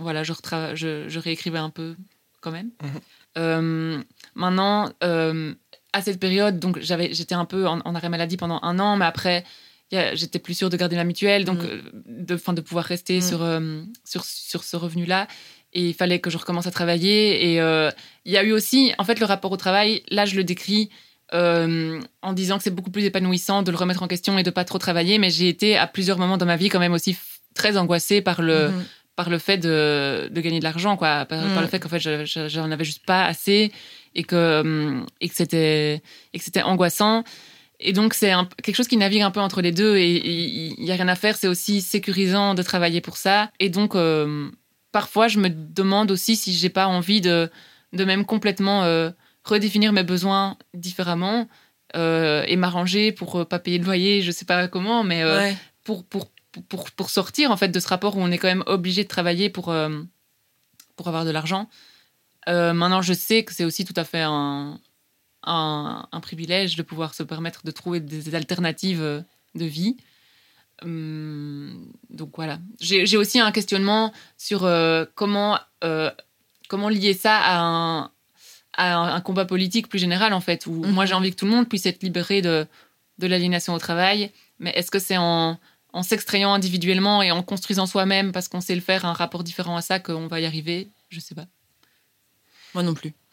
voilà, 0.00 0.22
je, 0.22 0.34
je, 0.74 1.08
je 1.08 1.18
réécrivais 1.18 1.58
un 1.58 1.70
peu 1.70 1.96
quand 2.42 2.50
même. 2.50 2.70
Mhm. 2.82 3.00
Euh, 3.36 4.02
maintenant, 4.34 4.90
euh, 5.04 5.54
à 5.92 6.02
cette 6.02 6.18
période, 6.20 6.58
donc 6.58 6.78
j'avais, 6.80 7.12
j'étais 7.12 7.34
un 7.34 7.44
peu 7.44 7.66
en, 7.66 7.80
en 7.84 7.94
arrêt 7.94 8.08
maladie 8.08 8.36
pendant 8.36 8.60
un 8.62 8.78
an, 8.78 8.96
mais 8.96 9.04
après, 9.06 9.44
j'étais 9.90 10.38
plus 10.38 10.54
sûre 10.54 10.68
de 10.70 10.76
garder 10.76 10.96
ma 10.96 11.04
mutuelle, 11.04 11.44
donc 11.44 11.58
Mhm. 11.62 11.68
euh, 11.70 11.80
de, 12.06 12.36
fin, 12.36 12.52
de 12.52 12.60
pouvoir 12.60 12.84
rester 12.84 13.16
Mhm. 13.16 13.22
sur, 13.22 13.42
euh, 13.42 13.82
sur, 14.04 14.24
sur 14.24 14.64
ce 14.64 14.76
revenu-là. 14.76 15.26
Et 15.72 15.88
il 15.88 15.94
fallait 15.94 16.20
que 16.20 16.30
je 16.30 16.38
recommence 16.38 16.66
à 16.66 16.70
travailler. 16.70 17.52
Et 17.52 17.60
euh, 17.60 17.90
il 18.24 18.32
y 18.32 18.36
a 18.38 18.42
eu 18.44 18.52
aussi, 18.52 18.92
en 18.98 19.04
fait, 19.04 19.20
le 19.20 19.26
rapport 19.26 19.52
au 19.52 19.56
travail, 19.56 20.02
là, 20.10 20.24
je 20.24 20.34
le 20.36 20.44
décris 20.44 20.90
euh, 21.34 22.00
en 22.22 22.32
disant 22.32 22.56
que 22.56 22.62
c'est 22.64 22.70
beaucoup 22.74 22.90
plus 22.90 23.04
épanouissant 23.04 23.62
de 23.62 23.70
le 23.72 23.76
remettre 23.76 24.02
en 24.02 24.06
question 24.08 24.38
et 24.38 24.42
de 24.42 24.50
pas 24.50 24.64
trop 24.64 24.78
travailler. 24.78 25.18
Mais 25.18 25.28
j'ai 25.30 25.48
été 25.48 25.76
à 25.76 25.86
plusieurs 25.86 26.18
moments 26.18 26.36
dans 26.38 26.46
ma 26.46 26.56
vie 26.56 26.68
quand 26.68 26.78
même 26.78 26.92
aussi 26.92 27.16
très 27.54 27.76
angoissée 27.76 28.22
par 28.22 28.42
le, 28.42 28.68
Mhm. 28.68 28.84
Par 29.16 29.30
le 29.30 29.38
fait 29.38 29.56
de, 29.58 30.28
de 30.30 30.40
gagner 30.40 30.58
de 30.58 30.64
l'argent, 30.64 30.96
quoi. 30.96 31.24
Par, 31.24 31.42
Mm. 31.42 31.52
par 31.54 31.62
le 31.62 31.68
fait 31.68 31.80
qu'en 31.80 31.88
fait, 31.88 31.98
je- 32.00 32.24
je- 32.26 32.48
j'en 32.48 32.70
avais 32.70 32.84
juste 32.84 33.04
pas 33.06 33.24
assez 33.24 33.72
et 34.14 34.22
que, 34.24 34.60
hum, 34.60 35.06
et 35.20 35.28
que 35.28 35.34
c'était, 35.34 36.02
et 36.32 36.38
que 36.38 36.44
c'était 36.44 36.62
angoissant. 36.62 37.24
Et 37.80 37.92
donc, 37.92 38.14
c'est 38.14 38.32
quelque 38.62 38.76
chose 38.76 38.88
qui 38.88 38.96
navigue 38.96 39.22
un 39.22 39.30
peu 39.30 39.40
entre 39.40 39.60
les 39.62 39.72
deux 39.72 39.96
et 39.96 40.08
il 40.78 40.84
y 40.84 40.92
a 40.92 40.94
rien 40.94 41.08
à 41.08 41.14
faire. 41.14 41.36
C'est 41.36 41.48
aussi 41.48 41.80
sécurisant 41.82 42.54
de 42.54 42.62
travailler 42.62 43.00
pour 43.02 43.16
ça. 43.18 43.50
Et 43.60 43.68
donc, 43.70 43.94
euh, 43.94 44.48
parfois, 44.92 45.28
je 45.28 45.38
me 45.38 45.48
demande 45.50 46.10
aussi 46.10 46.36
si 46.36 46.52
j'ai 46.54 46.70
pas 46.70 46.86
envie 46.86 47.20
de, 47.20 47.50
de 47.92 48.04
même 48.04 48.24
complètement 48.24 48.84
euh, 48.84 49.10
redéfinir 49.44 49.92
mes 49.92 50.02
besoins 50.04 50.56
différemment 50.74 51.48
euh, 51.96 52.44
et 52.48 52.56
m'arranger 52.56 53.12
pour 53.12 53.46
pas 53.46 53.58
payer 53.58 53.78
de 53.78 53.84
loyer, 53.84 54.20
je 54.22 54.30
sais 54.30 54.44
pas 54.46 54.68
comment, 54.68 55.04
mais 55.04 55.24
Ouais. 55.24 55.54
pour, 55.84 56.04
pour, 56.04 56.30
pour, 56.68 56.90
pour 56.90 57.10
sortir 57.10 57.50
en 57.50 57.56
fait 57.56 57.68
de 57.68 57.80
ce 57.80 57.88
rapport 57.88 58.16
où 58.16 58.20
on 58.20 58.30
est 58.30 58.38
quand 58.38 58.48
même 58.48 58.64
obligé 58.66 59.02
de 59.04 59.08
travailler 59.08 59.50
pour, 59.50 59.70
euh, 59.70 60.02
pour 60.96 61.08
avoir 61.08 61.24
de 61.24 61.30
l'argent. 61.30 61.68
Euh, 62.48 62.72
maintenant, 62.72 63.02
je 63.02 63.12
sais 63.12 63.44
que 63.44 63.52
c'est 63.52 63.64
aussi 63.64 63.84
tout 63.84 63.94
à 63.96 64.04
fait 64.04 64.22
un, 64.22 64.78
un, 65.42 66.08
un 66.10 66.20
privilège 66.20 66.76
de 66.76 66.82
pouvoir 66.82 67.14
se 67.14 67.22
permettre 67.22 67.62
de 67.64 67.70
trouver 67.70 68.00
des 68.00 68.34
alternatives 68.34 69.02
euh, 69.02 69.20
de 69.54 69.64
vie. 69.64 69.96
Hum, 70.82 71.90
donc 72.10 72.32
voilà. 72.36 72.58
J'ai 72.80 73.16
aussi 73.16 73.40
un 73.40 73.50
questionnement 73.50 74.12
sur 74.36 74.64
euh, 74.64 75.06
comment, 75.14 75.58
comment 76.68 76.88
lier 76.88 77.14
ça 77.14 77.36
à 77.38 77.58
un, 77.60 78.10
à 78.74 78.94
un, 78.96 79.14
un 79.14 79.20
combat 79.22 79.46
politique 79.46 79.88
plus 79.88 79.98
général, 79.98 80.32
en 80.34 80.40
fait, 80.40 80.66
où 80.66 80.84
Mhm. 80.84 80.90
moi 80.92 81.06
j'ai 81.06 81.14
envie 81.14 81.30
que 81.30 81.36
tout 81.36 81.46
le 81.46 81.50
monde 81.50 81.68
puisse 81.68 81.86
être 81.86 82.02
libéré 82.02 82.42
de, 82.42 82.66
de 83.18 83.26
l'aliénation 83.26 83.72
au 83.72 83.78
travail, 83.78 84.30
mais 84.58 84.70
est-ce 84.72 84.90
que 84.90 84.98
c'est 84.98 85.16
en, 85.16 85.58
en 85.96 86.02
s'extrayant 86.02 86.52
individuellement 86.52 87.22
et 87.22 87.30
en 87.32 87.42
construisant 87.42 87.86
soi-même 87.86 88.32
parce 88.32 88.48
qu'on 88.48 88.60
sait 88.60 88.74
le 88.74 88.80
faire 88.80 89.04
un 89.06 89.12
rapport 89.14 89.42
différent 89.44 89.76
à 89.76 89.80
ça 89.82 89.98
qu'on 89.98 90.26
va 90.28 90.40
y 90.40 90.44
arriver 90.46 90.88
Je 91.10 91.20
sais 91.20 91.34
pas. 91.34 91.46
Moi 92.74 92.82
non 92.82 92.94
plus. 92.94 93.14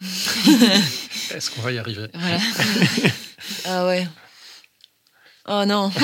Est-ce 1.34 1.50
qu'on 1.50 1.60
va 1.62 1.72
y 1.72 1.78
arriver? 1.78 2.08
Voilà. 2.14 2.38
Ah 3.66 3.86
ouais. 3.86 4.06
Oh 5.46 5.64
non. 5.66 5.90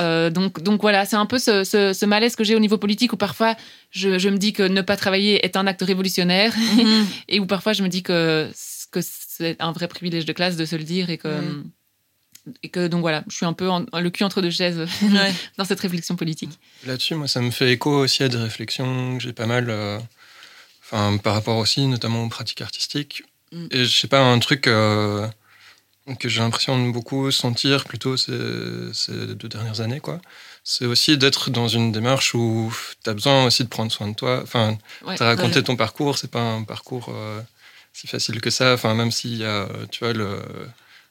Euh, 0.00 0.30
donc, 0.30 0.62
donc 0.62 0.80
voilà, 0.80 1.04
c'est 1.04 1.16
un 1.16 1.26
peu 1.26 1.38
ce, 1.38 1.64
ce- 1.64 1.92
ce 1.92 2.06
malaise 2.06 2.34
que 2.34 2.44
j'ai 2.44 2.54
au 2.56 2.58
niveau 2.60 2.78
politique 2.78 3.12
où 3.12 3.18
parfois 3.18 3.54
je, 3.90 4.18
je 4.18 4.30
me 4.30 4.38
dis 4.38 4.54
que 4.54 4.62
ne 4.62 4.80
pas 4.80 4.96
travailler 4.96 5.44
est 5.44 5.54
un 5.54 5.66
acte 5.66 5.82
révolutionnaire 5.82 6.54
Mhm. 6.56 7.06
et 7.28 7.40
où 7.40 7.46
parfois 7.46 7.74
je 7.74 7.82
me 7.82 7.88
dis 7.88 8.02
que, 8.02 8.50
que 8.90 9.00
c'est 9.02 9.54
un 9.60 9.70
vrai 9.72 9.88
privilège 9.88 10.24
de 10.24 10.32
classe 10.32 10.56
de 10.56 10.64
se 10.64 10.76
le 10.76 10.84
dire 10.84 11.10
et 11.10 11.18
que, 11.18 11.28
Mm. 11.28 11.70
Et 12.62 12.68
que 12.70 12.88
donc 12.88 13.00
voilà, 13.02 13.22
je 13.28 13.36
suis 13.36 13.46
un 13.46 13.52
peu 13.52 13.68
en- 13.70 13.84
le 13.98 14.10
cul 14.10 14.24
entre 14.24 14.42
deux 14.42 14.50
chaises 14.50 14.78
Ouais. 15.02 15.32
dans 15.58 15.64
cette 15.64 15.80
réflexion 15.80 16.16
politique. 16.16 16.58
Là-dessus, 16.86 17.14
moi, 17.14 17.28
ça 17.28 17.40
me 17.40 17.50
fait 17.50 17.72
écho 17.72 17.90
aussi 17.90 18.22
à 18.22 18.28
des 18.28 18.36
réflexions 18.38 19.16
que 19.16 19.22
j'ai 19.22 19.32
pas 19.32 19.46
mal, 19.46 19.66
euh, 19.70 19.98
enfin, 20.84 21.16
par 21.18 21.34
rapport 21.34 21.56
aussi, 21.58 21.86
notamment 21.86 22.24
aux 22.24 22.28
pratiques 22.28 22.60
artistiques. 22.62 23.22
Mm. 23.52 23.66
Et 23.70 23.84
je 23.84 23.96
sais 23.98 24.08
pas, 24.08 24.20
un 24.20 24.38
truc 24.38 24.66
euh, 24.66 25.26
que 26.18 26.28
j'ai 26.28 26.40
l'impression 26.40 26.84
de 26.84 26.90
beaucoup 26.90 27.30
sentir 27.30 27.84
plutôt 27.84 28.16
ces, 28.16 28.32
ces 28.92 29.12
deux 29.36 29.48
dernières 29.48 29.80
années, 29.80 30.00
quoi. 30.00 30.20
C'est 30.64 30.86
aussi 30.86 31.18
d'être 31.18 31.50
dans 31.50 31.68
une 31.68 31.90
démarche 31.92 32.34
où 32.34 32.72
tu 33.02 33.10
as 33.10 33.14
besoin 33.14 33.44
aussi 33.46 33.64
de 33.64 33.68
prendre 33.68 33.90
soin 33.92 34.08
de 34.08 34.14
toi. 34.14 34.40
Enfin, 34.42 34.78
Ouais. 35.04 35.16
tu 35.16 35.22
as 35.22 35.26
raconté 35.26 35.56
Ouais. 35.56 35.62
ton 35.64 35.76
parcours, 35.76 36.18
c'est 36.18 36.30
pas 36.30 36.40
un 36.40 36.62
parcours 36.64 37.08
euh, 37.14 37.40
si 37.92 38.06
facile 38.06 38.40
que 38.40 38.50
ça. 38.50 38.74
Enfin, 38.74 38.94
même 38.94 39.10
s'il 39.12 39.36
y 39.36 39.44
a, 39.44 39.68
tu 39.90 40.04
vois, 40.04 40.12
le, 40.12 40.40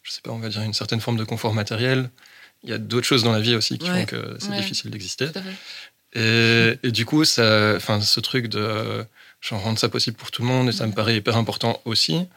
je 0.03 0.11
sais 0.11 0.21
pas, 0.21 0.31
on 0.31 0.39
va 0.39 0.49
dire 0.49 0.61
une 0.61 0.73
certaine 0.73 0.99
forme 1.01 1.17
de 1.17 1.23
confort 1.23 1.53
matériel, 1.53 2.09
il 2.63 2.69
y 2.69 2.73
a 2.73 2.77
d'autres 2.77 3.07
choses 3.07 3.23
dans 3.23 3.31
la 3.31 3.39
vie 3.39 3.55
aussi 3.55 3.77
qui 3.77 3.89
Ouais. 3.89 3.99
font 4.01 4.05
que 4.05 4.35
c'est 4.39 4.49
Ouais. 4.49 4.55
difficile 4.55 4.91
d'exister. 4.91 5.27
Et, 6.13 6.77
et 6.83 6.91
du 6.91 7.05
coup, 7.05 7.23
ça, 7.25 7.73
enfin, 7.77 8.01
ce 8.01 8.19
truc 8.19 8.47
de 8.47 9.05
genre, 9.39 9.61
rendre 9.61 9.79
ça 9.79 9.89
possible 9.89 10.17
pour 10.17 10.29
tout 10.31 10.41
le 10.41 10.47
monde, 10.47 10.69
et 10.69 10.71
ça 10.71 10.85
me 10.85 10.91
paraît 10.93 11.15
hyper 11.15 11.37
important 11.37 11.81
aussi. 11.85 12.27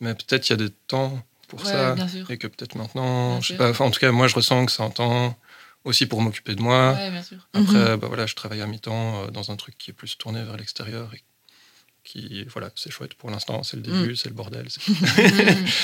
Mais 0.00 0.14
peut-être 0.14 0.48
il 0.48 0.52
y 0.52 0.54
a 0.54 0.56
des 0.56 0.70
temps 0.70 1.22
pour 1.48 1.64
Ouais, 1.64 1.70
ça. 1.72 1.96
Et 2.28 2.38
que 2.38 2.46
peut-être 2.46 2.74
maintenant, 2.76 3.32
Bien 3.32 3.40
je 3.40 3.48
sais 3.48 3.56
sûr. 3.56 3.72
pas, 3.72 3.84
en 3.84 3.90
tout 3.90 4.00
cas, 4.00 4.12
moi, 4.12 4.28
je 4.28 4.34
ressens 4.34 4.66
que 4.66 4.72
c'est 4.72 4.82
un 4.82 4.90
temps 4.90 5.36
aussi 5.84 6.06
pour 6.06 6.20
m'occuper 6.22 6.54
de 6.54 6.62
moi. 6.62 6.92
Ouais, 6.94 7.10
bien 7.10 7.22
sûr. 7.22 7.48
Après, 7.52 7.96
bah 7.96 8.06
voilà, 8.08 8.26
je 8.26 8.34
travaille 8.34 8.60
à 8.60 8.66
mi-temps 8.66 9.24
euh, 9.24 9.30
dans 9.30 9.50
un 9.50 9.56
truc 9.56 9.76
qui 9.78 9.90
est 9.90 9.94
plus 9.94 10.16
tourné 10.18 10.42
vers 10.44 10.56
l'extérieur 10.56 11.12
et 11.14 11.22
qui, 12.06 12.44
voilà, 12.52 12.70
c'est 12.76 12.90
chouette 12.90 13.14
pour 13.14 13.30
l'instant. 13.30 13.62
C'est 13.64 13.76
le 13.76 13.82
début, 13.82 14.16
c'est 14.16 14.28
le 14.28 14.34
bordel. 14.34 14.66
ça 14.70 14.80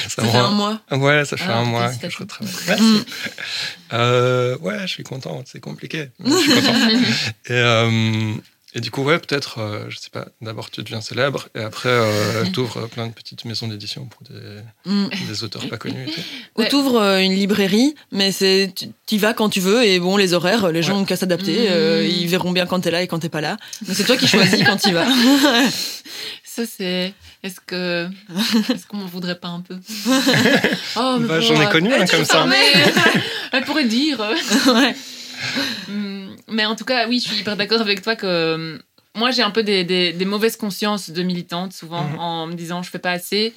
Ça 0.08 0.22
fait 0.24 0.38
un 0.38 0.50
mois. 0.50 0.80
Ouais, 0.92 1.24
ça 1.24 1.36
fait 1.36 1.44
Ah, 1.48 1.58
un 1.58 1.64
mois 1.64 1.92
que 1.92 2.08
je 2.08 2.16
retravaille. 2.18 2.54
Merci. 2.68 3.04
Euh, 3.92 4.56
ouais, 4.58 4.78
je 4.82 4.86
suis 4.86 5.02
content. 5.02 5.42
C'est 5.44 5.60
compliqué. 5.60 6.08
mais 6.20 6.30
je 6.30 6.36
suis 6.36 6.52
content. 6.54 6.78
et, 7.46 7.52
euh, 7.52 8.34
et 8.74 8.80
du 8.80 8.90
coup, 8.90 9.02
ouais, 9.02 9.18
peut-être, 9.18 9.58
euh, 9.58 9.84
je 9.90 9.98
sais 9.98 10.08
pas, 10.10 10.26
d'abord 10.40 10.70
tu 10.70 10.82
deviens 10.82 11.00
célèbre 11.00 11.48
et 11.54 11.60
après 11.60 11.88
euh, 11.90 12.44
tu 12.52 12.60
ouvres 12.60 12.86
plein 12.88 13.06
de 13.06 13.12
petites 13.12 13.44
maisons 13.44 13.68
d'édition 13.68 14.06
pour 14.06 14.22
des, 14.28 14.60
Mm. 14.86 15.06
des 15.28 15.44
auteurs 15.44 15.68
pas 15.68 15.76
connus. 15.78 16.08
et 16.08 16.10
tout. 16.10 16.20
Ou 16.56 16.60
Ouais. 16.62 16.68
t'ouvres 16.68 17.00
euh, 17.00 17.18
une 17.20 17.34
librairie, 17.34 17.94
mais 18.10 18.32
c'est 18.32 18.72
tu 18.74 19.14
y 19.14 19.18
vas 19.18 19.34
quand 19.34 19.48
tu 19.50 19.60
veux 19.60 19.84
et 19.84 20.00
bon 20.00 20.16
les 20.16 20.32
horaires, 20.32 20.72
les 20.72 20.82
gens 20.82 21.00
ont 21.00 21.04
qu'à 21.04 21.16
s'adapter, 21.16 21.68
Mm. 21.68 21.72
euh, 21.72 22.06
ils 22.06 22.28
verront 22.28 22.52
bien 22.52 22.66
quand 22.66 22.80
t'es 22.80 22.90
là 22.90 23.02
et 23.02 23.06
quand 23.06 23.18
t'es 23.18 23.28
pas 23.28 23.40
là. 23.42 23.56
Donc 23.86 23.94
c'est 23.96 24.04
toi 24.04 24.16
qui 24.16 24.26
choisis 24.26 24.64
quand 24.64 24.76
tu 24.78 24.92
vas. 24.92 25.06
Ça, 26.44 26.64
c'est. 26.66 27.14
Est-ce 27.42 27.60
que. 27.66 28.06
Est-ce 28.70 28.86
qu'on 28.86 28.98
m'en 28.98 29.06
voudrait 29.06 29.38
pas 29.38 29.48
un 29.48 29.60
peu? 29.62 29.78
Oh, 30.96 31.16
mais 31.18 31.26
Bah, 31.26 31.40
J'en 31.40 31.58
ai 31.58 31.64
euh, 31.64 31.70
connu 31.70 31.94
un 31.94 32.04
comme 32.06 32.26
ça. 32.26 32.44
Mais 32.44 32.56
elle 33.52 33.64
pourrait 33.64 33.86
dire. 33.86 34.20
ouais. 34.20 34.94
Hum, 35.88 36.11
Mais 36.48 36.64
en 36.66 36.74
tout 36.76 36.84
cas, 36.84 37.08
oui, 37.08 37.20
je 37.20 37.28
suis 37.28 37.40
hyper 37.40 37.56
d'accord 37.56 37.80
avec 37.80 38.02
toi 38.02 38.16
que 38.16 38.26
euh, 38.26 38.78
moi, 39.14 39.30
j'ai 39.30 39.42
un 39.42 39.50
peu 39.50 39.62
des, 39.62 39.84
des- 39.84 40.12
des 40.12 40.24
mauvaises 40.24 40.56
consciences 40.56 41.10
de 41.10 41.22
militante, 41.22 41.72
souvent, 41.72 42.04
Mhm. 42.04 42.18
en 42.18 42.46
me 42.46 42.54
disant 42.54 42.82
je 42.82 42.90
fais 42.90 42.98
pas 42.98 43.12
assez 43.12 43.54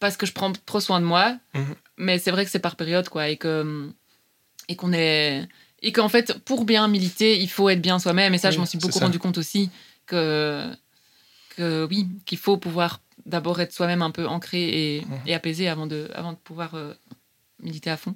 parce 0.00 0.16
que 0.16 0.26
je 0.26 0.32
prends 0.32 0.52
trop 0.66 0.80
soin 0.80 1.00
de 1.00 1.04
moi. 1.06 1.36
Mhm. 1.54 1.74
Mais 1.98 2.18
c'est 2.18 2.30
vrai 2.30 2.44
que 2.44 2.50
c'est 2.50 2.58
par 2.58 2.76
période, 2.76 3.08
quoi, 3.08 3.28
et 3.28 3.36
que 3.36 3.90
et 4.68 4.76
qu'on 4.76 4.92
est 4.92 5.46
et 5.84 5.90
qu'en 5.92 6.08
fait, 6.08 6.38
pour 6.44 6.64
bien 6.64 6.86
militer, 6.88 7.38
il 7.40 7.48
faut 7.50 7.68
être 7.68 7.82
bien 7.82 7.98
soi-même. 7.98 8.32
Et 8.34 8.38
ça, 8.38 8.50
je 8.52 8.58
m'en 8.58 8.66
suis 8.66 8.78
beaucoup 8.78 8.98
ça. 8.98 9.04
rendu 9.06 9.18
compte 9.18 9.38
aussi 9.38 9.70
que 10.06 10.68
que 11.56 11.84
oui, 11.90 12.06
qu'il 12.24 12.38
faut 12.38 12.56
pouvoir 12.56 13.00
d'abord 13.26 13.60
être 13.60 13.72
soi-même 13.72 14.02
un 14.02 14.10
peu 14.10 14.26
ancré 14.26 14.62
et, 14.96 15.00
Mhm. 15.02 15.18
et 15.26 15.34
apaisé 15.34 15.68
avant 15.68 15.86
de 15.86 16.08
avant 16.14 16.32
de 16.32 16.38
pouvoir 16.38 16.74
euh, 16.74 16.94
militer 17.60 17.90
à 17.90 17.96
fond. 17.96 18.14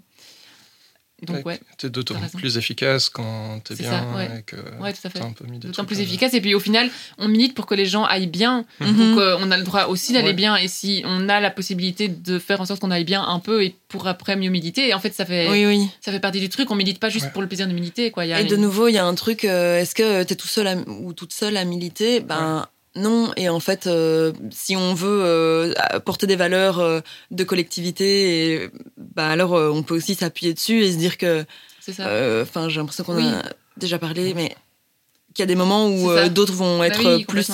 Donc 1.22 1.46
ouais. 1.46 1.58
T'es 1.78 1.88
d'autant 1.88 2.14
plus 2.36 2.58
efficace 2.58 3.08
quand 3.08 3.60
t'es 3.64 3.74
C'est 3.74 3.84
bien 3.84 3.90
ça, 3.92 4.16
ouais. 4.16 4.38
et 4.40 4.42
que 4.42 4.56
Ouais, 4.80 4.92
tout 4.92 5.00
à 5.04 5.08
fait. 5.08 5.20
un 5.22 5.32
peu 5.32 5.46
mis 5.46 5.58
D'autant 5.58 5.86
plus 5.86 6.00
efficace. 6.00 6.34
Et 6.34 6.42
puis 6.42 6.54
au 6.54 6.60
final, 6.60 6.90
on 7.16 7.26
milite 7.28 7.54
pour 7.54 7.64
que 7.64 7.74
les 7.74 7.86
gens 7.86 8.04
aillent 8.04 8.26
bien. 8.26 8.66
Mhm. 8.80 8.96
Donc 8.96 9.18
euh, 9.18 9.38
on 9.40 9.50
a 9.50 9.56
le 9.56 9.62
droit 9.62 9.86
aussi 9.86 10.12
d'aller 10.12 10.28
Ouais. 10.28 10.32
bien. 10.34 10.56
Et 10.56 10.68
si 10.68 11.02
on 11.06 11.28
a 11.30 11.40
la 11.40 11.50
possibilité 11.50 12.08
de 12.08 12.38
faire 12.38 12.60
en 12.60 12.66
sorte 12.66 12.80
qu'on 12.82 12.90
aille 12.90 13.04
bien 13.04 13.22
un 13.26 13.38
peu 13.40 13.64
et 13.64 13.74
pour 13.88 14.06
après 14.08 14.36
mieux 14.36 14.50
militer, 14.50 14.88
et 14.88 14.94
en 14.94 15.00
fait 15.00 15.14
ça 15.14 15.24
fait, 15.24 15.48
Oui, 15.48 15.64
oui. 15.64 15.88
ça 16.02 16.12
fait 16.12 16.20
partie 16.20 16.40
du 16.40 16.50
truc. 16.50 16.70
On 16.70 16.74
milite 16.74 16.98
pas 17.00 17.08
juste 17.08 17.24
Ouais. 17.26 17.30
pour 17.32 17.40
le 17.40 17.48
plaisir 17.48 17.66
de 17.66 17.72
militer. 17.72 18.10
Quoi. 18.10 18.26
Il 18.26 18.28
y 18.28 18.32
a 18.34 18.40
Et 18.40 18.44
de 18.44 18.56
nouveau, 18.56 18.88
il 18.88 18.92
y 18.92 18.98
a 18.98 19.06
un 19.06 19.14
truc, 19.14 19.46
euh, 19.46 19.80
est-ce 19.80 19.94
que 19.94 20.22
t'es 20.22 20.36
tout 20.36 20.48
seul 20.48 20.66
à- 20.66 20.76
ou 20.76 21.14
toute 21.14 21.32
seule 21.32 21.56
à 21.56 21.64
militer? 21.64 22.20
Ben 22.20 22.66
non. 22.96 23.32
Et 23.36 23.48
en 23.48 23.60
fait, 23.60 23.86
euh, 23.86 24.32
si 24.50 24.76
on 24.76 24.94
veut 24.94 25.20
euh, 25.24 25.74
porter 26.04 26.26
des 26.26 26.36
valeurs 26.36 26.80
euh, 26.80 27.00
de 27.30 27.44
collectivité, 27.44 28.52
et, 28.64 28.70
bah 28.96 29.28
alors 29.28 29.52
on 29.52 29.82
peut 29.82 29.94
aussi 29.94 30.14
s'appuyer 30.14 30.54
dessus 30.54 30.82
et 30.82 30.92
se 30.92 30.96
dire 30.98 31.18
que, 31.18 31.44
C'est 31.80 31.92
ça. 31.92 32.04
enfin, 32.42 32.68
j'ai 32.68 32.80
l'impression 32.80 33.04
qu'on 33.04 33.16
Oui. 33.16 33.26
a 33.26 33.42
déjà 33.76 33.98
parlé, 33.98 34.34
mais 34.34 34.54
qu'il 35.34 35.42
y 35.42 35.44
a 35.44 35.46
des 35.46 35.54
moments 35.54 35.88
où 35.88 36.10
d'autres 36.30 36.54
vont 36.54 36.78
Bah 36.78 36.86
être 36.88 37.16
oui, 37.16 37.24
plus 37.24 37.50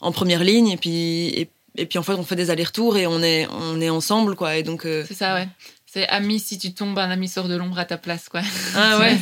en 0.00 0.12
première 0.12 0.44
ligne 0.44 0.68
et 0.68 0.76
puis 0.76 1.26
et, 1.28 1.50
et 1.76 1.86
puis 1.86 1.98
en 1.98 2.02
fait, 2.02 2.12
on 2.14 2.24
fait 2.24 2.36
des 2.36 2.50
allers-retours 2.50 2.96
et 2.96 3.06
on 3.06 3.22
est, 3.22 3.46
on 3.50 3.80
est 3.80 3.90
ensemble, 3.90 4.34
quoi. 4.36 4.56
Et 4.56 4.62
donc. 4.62 4.82
C'est 4.84 5.14
ça, 5.14 5.34
ouais. 5.34 5.48
C'est 5.90 6.06
ami, 6.08 6.38
si 6.38 6.58
tu 6.58 6.74
tombes, 6.74 6.98
un 6.98 7.10
ami 7.10 7.28
sort 7.28 7.48
de 7.48 7.56
l'ombre 7.56 7.78
à 7.78 7.84
ta 7.86 7.96
place, 7.96 8.28
quoi. 8.28 8.42
Ah 8.76 8.98
ouais. 9.00 9.16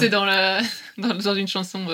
C'est- 0.00 0.08
dans, 0.10 0.24
la, 0.26 0.60
dans, 0.98 1.14
dans 1.14 1.34
une 1.34 1.48
chanson. 1.48 1.86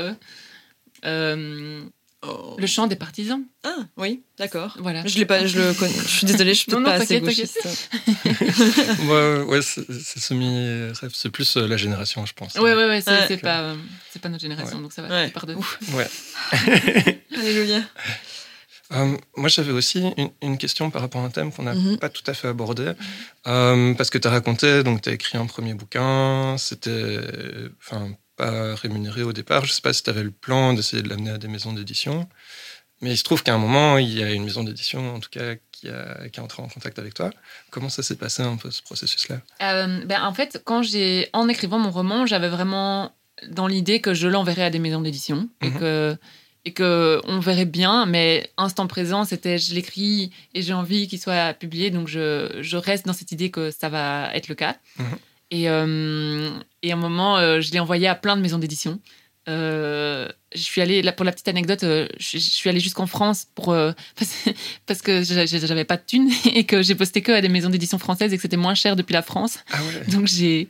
euh, 1.04 1.82
oh. 2.28 2.56
le 2.58 2.66
chant 2.66 2.86
des 2.86 2.96
partisans. 2.96 3.42
Ah 3.64 3.76
oui, 3.96 4.22
d'accord. 4.38 4.76
Voilà. 4.80 5.06
Je 5.06 5.18
l'ai 5.18 5.26
pas, 5.26 5.46
je 5.46 5.58
le 5.58 5.74
connais. 5.74 5.92
Je 5.94 6.08
suis 6.08 6.26
désolée, 6.26 6.54
je 6.54 6.60
suis 6.60 6.72
Non, 6.72 6.78
peut-être 6.82 6.92
non, 6.92 6.98
pas 6.98 7.02
assez 7.04 7.20
gauchiste. 7.20 7.88
ouais, 9.08 9.42
ouais 9.42 9.62
c'est 9.62 9.84
c'est 9.92 10.20
semi-rêve. 10.20 11.10
C'est 11.14 11.30
plus 11.30 11.56
euh, 11.56 11.66
la 11.66 11.76
génération, 11.76 12.24
je 12.26 12.32
pense. 12.32 12.54
Ouais, 12.54 12.74
ouais, 12.74 12.86
ouais, 12.86 13.00
c'est 13.00 13.10
Ouais. 13.30 13.36
pas, 13.38 13.60
euh, 13.60 13.74
c'est 14.12 14.20
pas 14.22 14.28
notre 14.28 14.42
génération, 14.42 14.76
Ouais. 14.76 14.82
donc 14.82 14.92
ça 14.92 15.02
va. 15.02 15.08
Ouais. 15.08 15.26
tu 15.28 15.32
pardonnes. 15.32 15.58
Ouais. 15.94 16.06
Alléluia. 17.36 17.80
Euh, 18.92 19.16
moi, 19.36 19.48
j'avais 19.48 19.72
aussi 19.72 20.00
une, 20.16 20.30
une 20.42 20.58
question 20.58 20.90
par 20.90 21.02
rapport 21.02 21.20
à 21.20 21.24
un 21.24 21.30
thème 21.30 21.52
qu'on 21.52 21.64
n'a 21.64 21.74
Mhm. 21.74 21.98
pas 21.98 22.08
tout 22.08 22.22
à 22.28 22.34
fait 22.34 22.46
abordé. 22.48 22.92
Euh, 23.48 23.94
parce 23.94 24.10
que 24.10 24.18
tu 24.18 24.28
as 24.28 24.30
raconté, 24.30 24.84
donc 24.84 25.02
tu 25.02 25.08
as 25.08 25.12
écrit 25.12 25.36
un 25.38 25.46
premier 25.46 25.74
bouquin, 25.74 26.54
c'était 26.56 27.18
enfin, 27.80 28.10
pas 28.37 28.74
rémunéré 28.74 29.22
au 29.22 29.32
départ. 29.32 29.64
Je 29.64 29.72
sais 29.72 29.80
pas 29.82 29.93
si 29.93 30.03
tu 30.03 30.11
avais 30.11 30.22
le 30.22 30.30
plan 30.30 30.72
d'essayer 30.74 31.03
de 31.03 31.09
l'amener 31.09 31.30
à 31.30 31.39
des 31.39 31.49
maisons 31.49 31.72
d'édition. 31.72 32.28
Mais 33.03 33.11
il 33.12 33.16
se 33.18 33.24
trouve 33.24 33.43
qu'à 33.43 33.55
un 33.55 33.59
moment, 33.59 33.99
il 33.99 34.11
y 34.16 34.22
a 34.22 34.32
une 34.32 34.45
maison 34.45 34.64
d'édition, 34.64 35.14
en 35.16 35.20
tout 35.20 35.28
cas, 35.30 35.57
qui, 35.70 35.89
a, 35.91 36.28
qui 36.30 36.41
est 36.41 36.43
entrée 36.43 36.62
en 36.62 36.68
contact 36.68 36.99
avec 36.99 37.12
toi. 37.12 37.30
Comment 37.70 37.91
ça 37.91 38.03
s'est 38.03 38.16
passé 38.16 38.43
un 38.43 38.57
peu 38.57 38.70
ce 38.70 38.82
processus-là? 38.82 39.41
Euh, 39.62 40.05
ben, 40.07 40.22
en 40.22 40.32
fait, 40.32 40.62
quand 40.64 40.82
j'ai, 40.82 41.28
en 41.34 41.47
écrivant 41.49 41.78
mon 41.78 41.91
roman, 41.91 42.24
j'avais 42.24 42.49
vraiment 42.49 43.12
dans 43.49 43.66
l'idée 43.66 44.01
que 44.01 44.14
je 44.14 44.28
l'enverrais 44.28 44.62
à 44.64 44.70
des 44.70 44.78
maisons 44.78 45.03
d'édition 45.03 45.49
et 45.62 45.68
Mhm. 45.68 45.78
que 45.78 46.16
et 46.64 46.72
que 46.72 47.20
on 47.24 47.39
verrait 47.39 47.64
bien, 47.66 48.07
mais 48.07 48.51
instant 48.57 48.89
présent, 48.89 49.24
c'était 49.24 49.57
je 49.57 49.72
l'écris 49.72 50.32
et 50.53 50.62
j'ai 50.62 50.72
envie 50.72 51.07
qu'il 51.07 51.20
soit 51.20 51.53
publié, 51.55 51.91
donc 51.91 52.09
je, 52.09 52.59
je 52.61 52.76
reste 52.76 53.07
dans 53.07 53.12
cette 53.12 53.30
idée 53.30 53.51
que 53.53 53.70
ça 53.70 53.89
va 53.89 54.30
être 54.34 54.49
le 54.49 54.57
cas. 54.57 54.74
Mhm. 54.99 55.07
Et, 55.51 55.68
euh, 55.68 56.51
et 56.82 56.90
à 56.90 56.94
un 56.94 56.99
moment, 56.99 57.36
euh, 57.38 57.61
je 57.61 57.70
l'ai 57.72 57.78
envoyé 57.78 58.09
à 58.09 58.14
plein 58.14 58.36
de 58.36 58.42
maisons 58.42 58.59
d'édition. 58.59 59.01
Euh, 59.49 60.28
je 60.55 60.61
suis 60.61 60.80
allée, 60.80 61.03
là, 61.03 61.12
pour 61.12 61.24
la 61.24 61.30
petite 61.30 61.47
anecdote, 61.47 61.78
je, 61.82 62.07
je 62.18 62.38
suis 62.38 62.68
allée 62.68 62.80
jusqu'en 62.80 63.07
France 63.07 63.47
pour, 63.55 63.66
parce, 64.16 64.34
parce 64.86 65.03
que 65.03 65.22
j'a- 65.22 65.47
j'a- 65.47 65.64
j'avais 65.64 65.84
pas 65.84 65.97
de 65.97 66.03
thunes 66.05 66.30
et 66.55 66.64
que 66.64 66.82
j'ai 66.82 66.97
posté 66.97 67.22
que 67.22 67.30
à 67.32 67.40
des 67.40 67.49
maisons 67.49 67.70
d'édition 67.70 67.99
françaises 67.99 68.32
et 68.32 68.36
que 68.36 68.42
c'était 68.42 68.57
moins 68.57 68.74
cher 68.74 68.97
depuis 68.97 69.12
la 69.12 69.22
France. 69.22 69.59
Ah 69.72 69.78
ouais 69.84 70.12
Donc 70.12 70.26
j'ai 70.26 70.68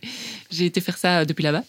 été 0.59 0.81
faire 0.83 0.99
ça 0.99 1.25
depuis 1.25 1.43
là-bas. 1.43 1.65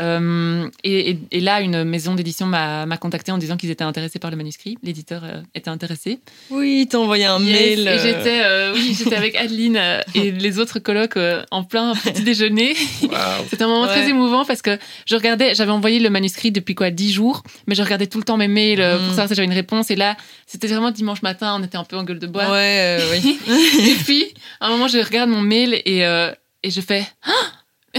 Euh, 0.00 0.68
et, 0.84 1.10
et- 1.10 1.18
et 1.32 1.40
là, 1.40 1.60
une 1.60 1.84
maison 1.84 2.14
d'édition 2.14 2.46
m'a 2.46 2.86
contacté 3.00 3.32
en 3.32 3.38
disant 3.38 3.56
qu'ils 3.56 3.70
étaient 3.70 3.84
intéressés 3.84 4.18
par 4.18 4.30
le 4.30 4.36
manuscrit. 4.36 4.76
L'éditeur 4.82 5.22
euh, 5.24 5.40
était 5.54 5.70
intéressé. 5.70 6.20
Oui, 6.50 6.86
t'as 6.90 6.98
envoyé 6.98 7.24
un 7.24 7.40
Yes, 7.40 7.52
mail. 7.78 7.88
Euh, 7.88 7.98
j'étais 8.02 8.40
euh, 8.44 8.74
oui, 8.74 8.94
j'étais 8.98 9.16
avec 9.16 9.34
Adeline 9.36 9.80
et 10.14 10.30
les 10.32 10.58
autres 10.58 10.78
colocs 10.80 11.16
euh, 11.16 11.42
en 11.50 11.64
plein 11.64 11.94
petit 11.94 12.22
déjeuner. 12.22 12.74
C'était 13.50 13.62
un 13.64 13.68
moment 13.68 13.86
très 13.86 14.08
émouvant 14.08 14.44
parce 14.44 14.62
que 14.62 14.78
je 15.06 15.14
regardais, 15.16 15.54
j'avais 15.54 15.72
envoyé 15.72 15.98
le 15.98 16.10
manuscrit 16.10 16.50
depuis 16.52 16.74
quoi, 16.74 16.90
dix 16.90 17.12
jours, 17.12 17.42
mais 17.66 17.74
je 17.74 17.82
regardais 17.82 18.06
tout 18.06 18.18
le 18.18 18.24
temps 18.24 18.36
mes 18.36 18.48
mails 18.48 18.78
pour 18.98 19.06
Mm. 19.06 19.08
savoir 19.10 19.28
si 19.28 19.34
j'avais 19.34 19.46
une 19.46 19.52
réponse. 19.54 19.90
Et 19.90 19.96
là, 19.96 20.16
c'était 20.46 20.66
vraiment 20.66 20.90
dimanche 20.90 21.22
matin, 21.22 21.56
on 21.58 21.64
était 21.64 21.76
un 21.78 21.84
peu 21.84 21.96
en 21.96 22.04
gueule 22.04 22.18
de 22.18 22.26
bois. 22.26 22.50
Ouais, 22.50 22.98
euh, 23.00 23.10
oui. 23.12 23.38
Et 23.90 23.94
puis, 24.04 24.26
à 24.60 24.66
un 24.66 24.70
moment, 24.70 24.88
je 24.88 24.98
regarde 24.98 25.30
mon 25.30 25.40
mail 25.40 25.80
et, 25.84 26.04
euh, 26.04 26.30
et 26.62 26.70
je 26.70 26.80
fais 26.80 27.06
Ah 27.24 27.30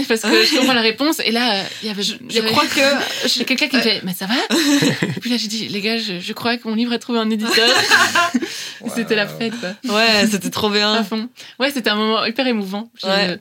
parce 0.08 0.20
que 0.22 0.44
je 0.44 0.56
comprends 0.58 0.74
la 0.74 0.80
réponse 0.82 1.20
et 1.24 1.30
là 1.30 1.54
euh, 1.60 1.64
il 1.82 1.88
y 1.88 1.90
avait 1.90 2.02
Je 2.02 2.40
crois 2.46 2.66
que 2.66 2.80
j'ai 3.28 3.44
quelqu'un 3.44 3.68
qui 3.68 3.76
me 3.76 3.82
fait 3.82 4.00
mais 4.04 4.14
ça 4.14 4.26
va 4.26 4.34
et 5.16 5.20
puis 5.20 5.30
là 5.30 5.36
j'ai 5.36 5.48
dit 5.48 5.68
les 5.68 5.80
gars 5.80 5.98
je, 5.98 6.20
je 6.20 6.32
crois 6.32 6.56
que 6.56 6.68
mon 6.68 6.74
livre 6.74 6.92
a 6.92 6.98
trouvé 6.98 7.18
un 7.18 7.30
éditeur 7.30 7.68
c'était 8.94 9.14
la 9.16 9.26
fête 9.26 9.54
quoi 9.60 9.94
ouais, 9.96 10.26
c'était 10.30 10.50
trop 10.50 10.68
à 10.68 10.70
bien. 10.72 11.04
fond 11.04 11.28
ouais 11.58 11.70
c'était 11.70 11.90
un 11.90 11.96
moment 11.96 12.24
hyper 12.24 12.46
émouvant 12.46 12.90
je, 13.02 13.06
Ouais. 13.06 13.38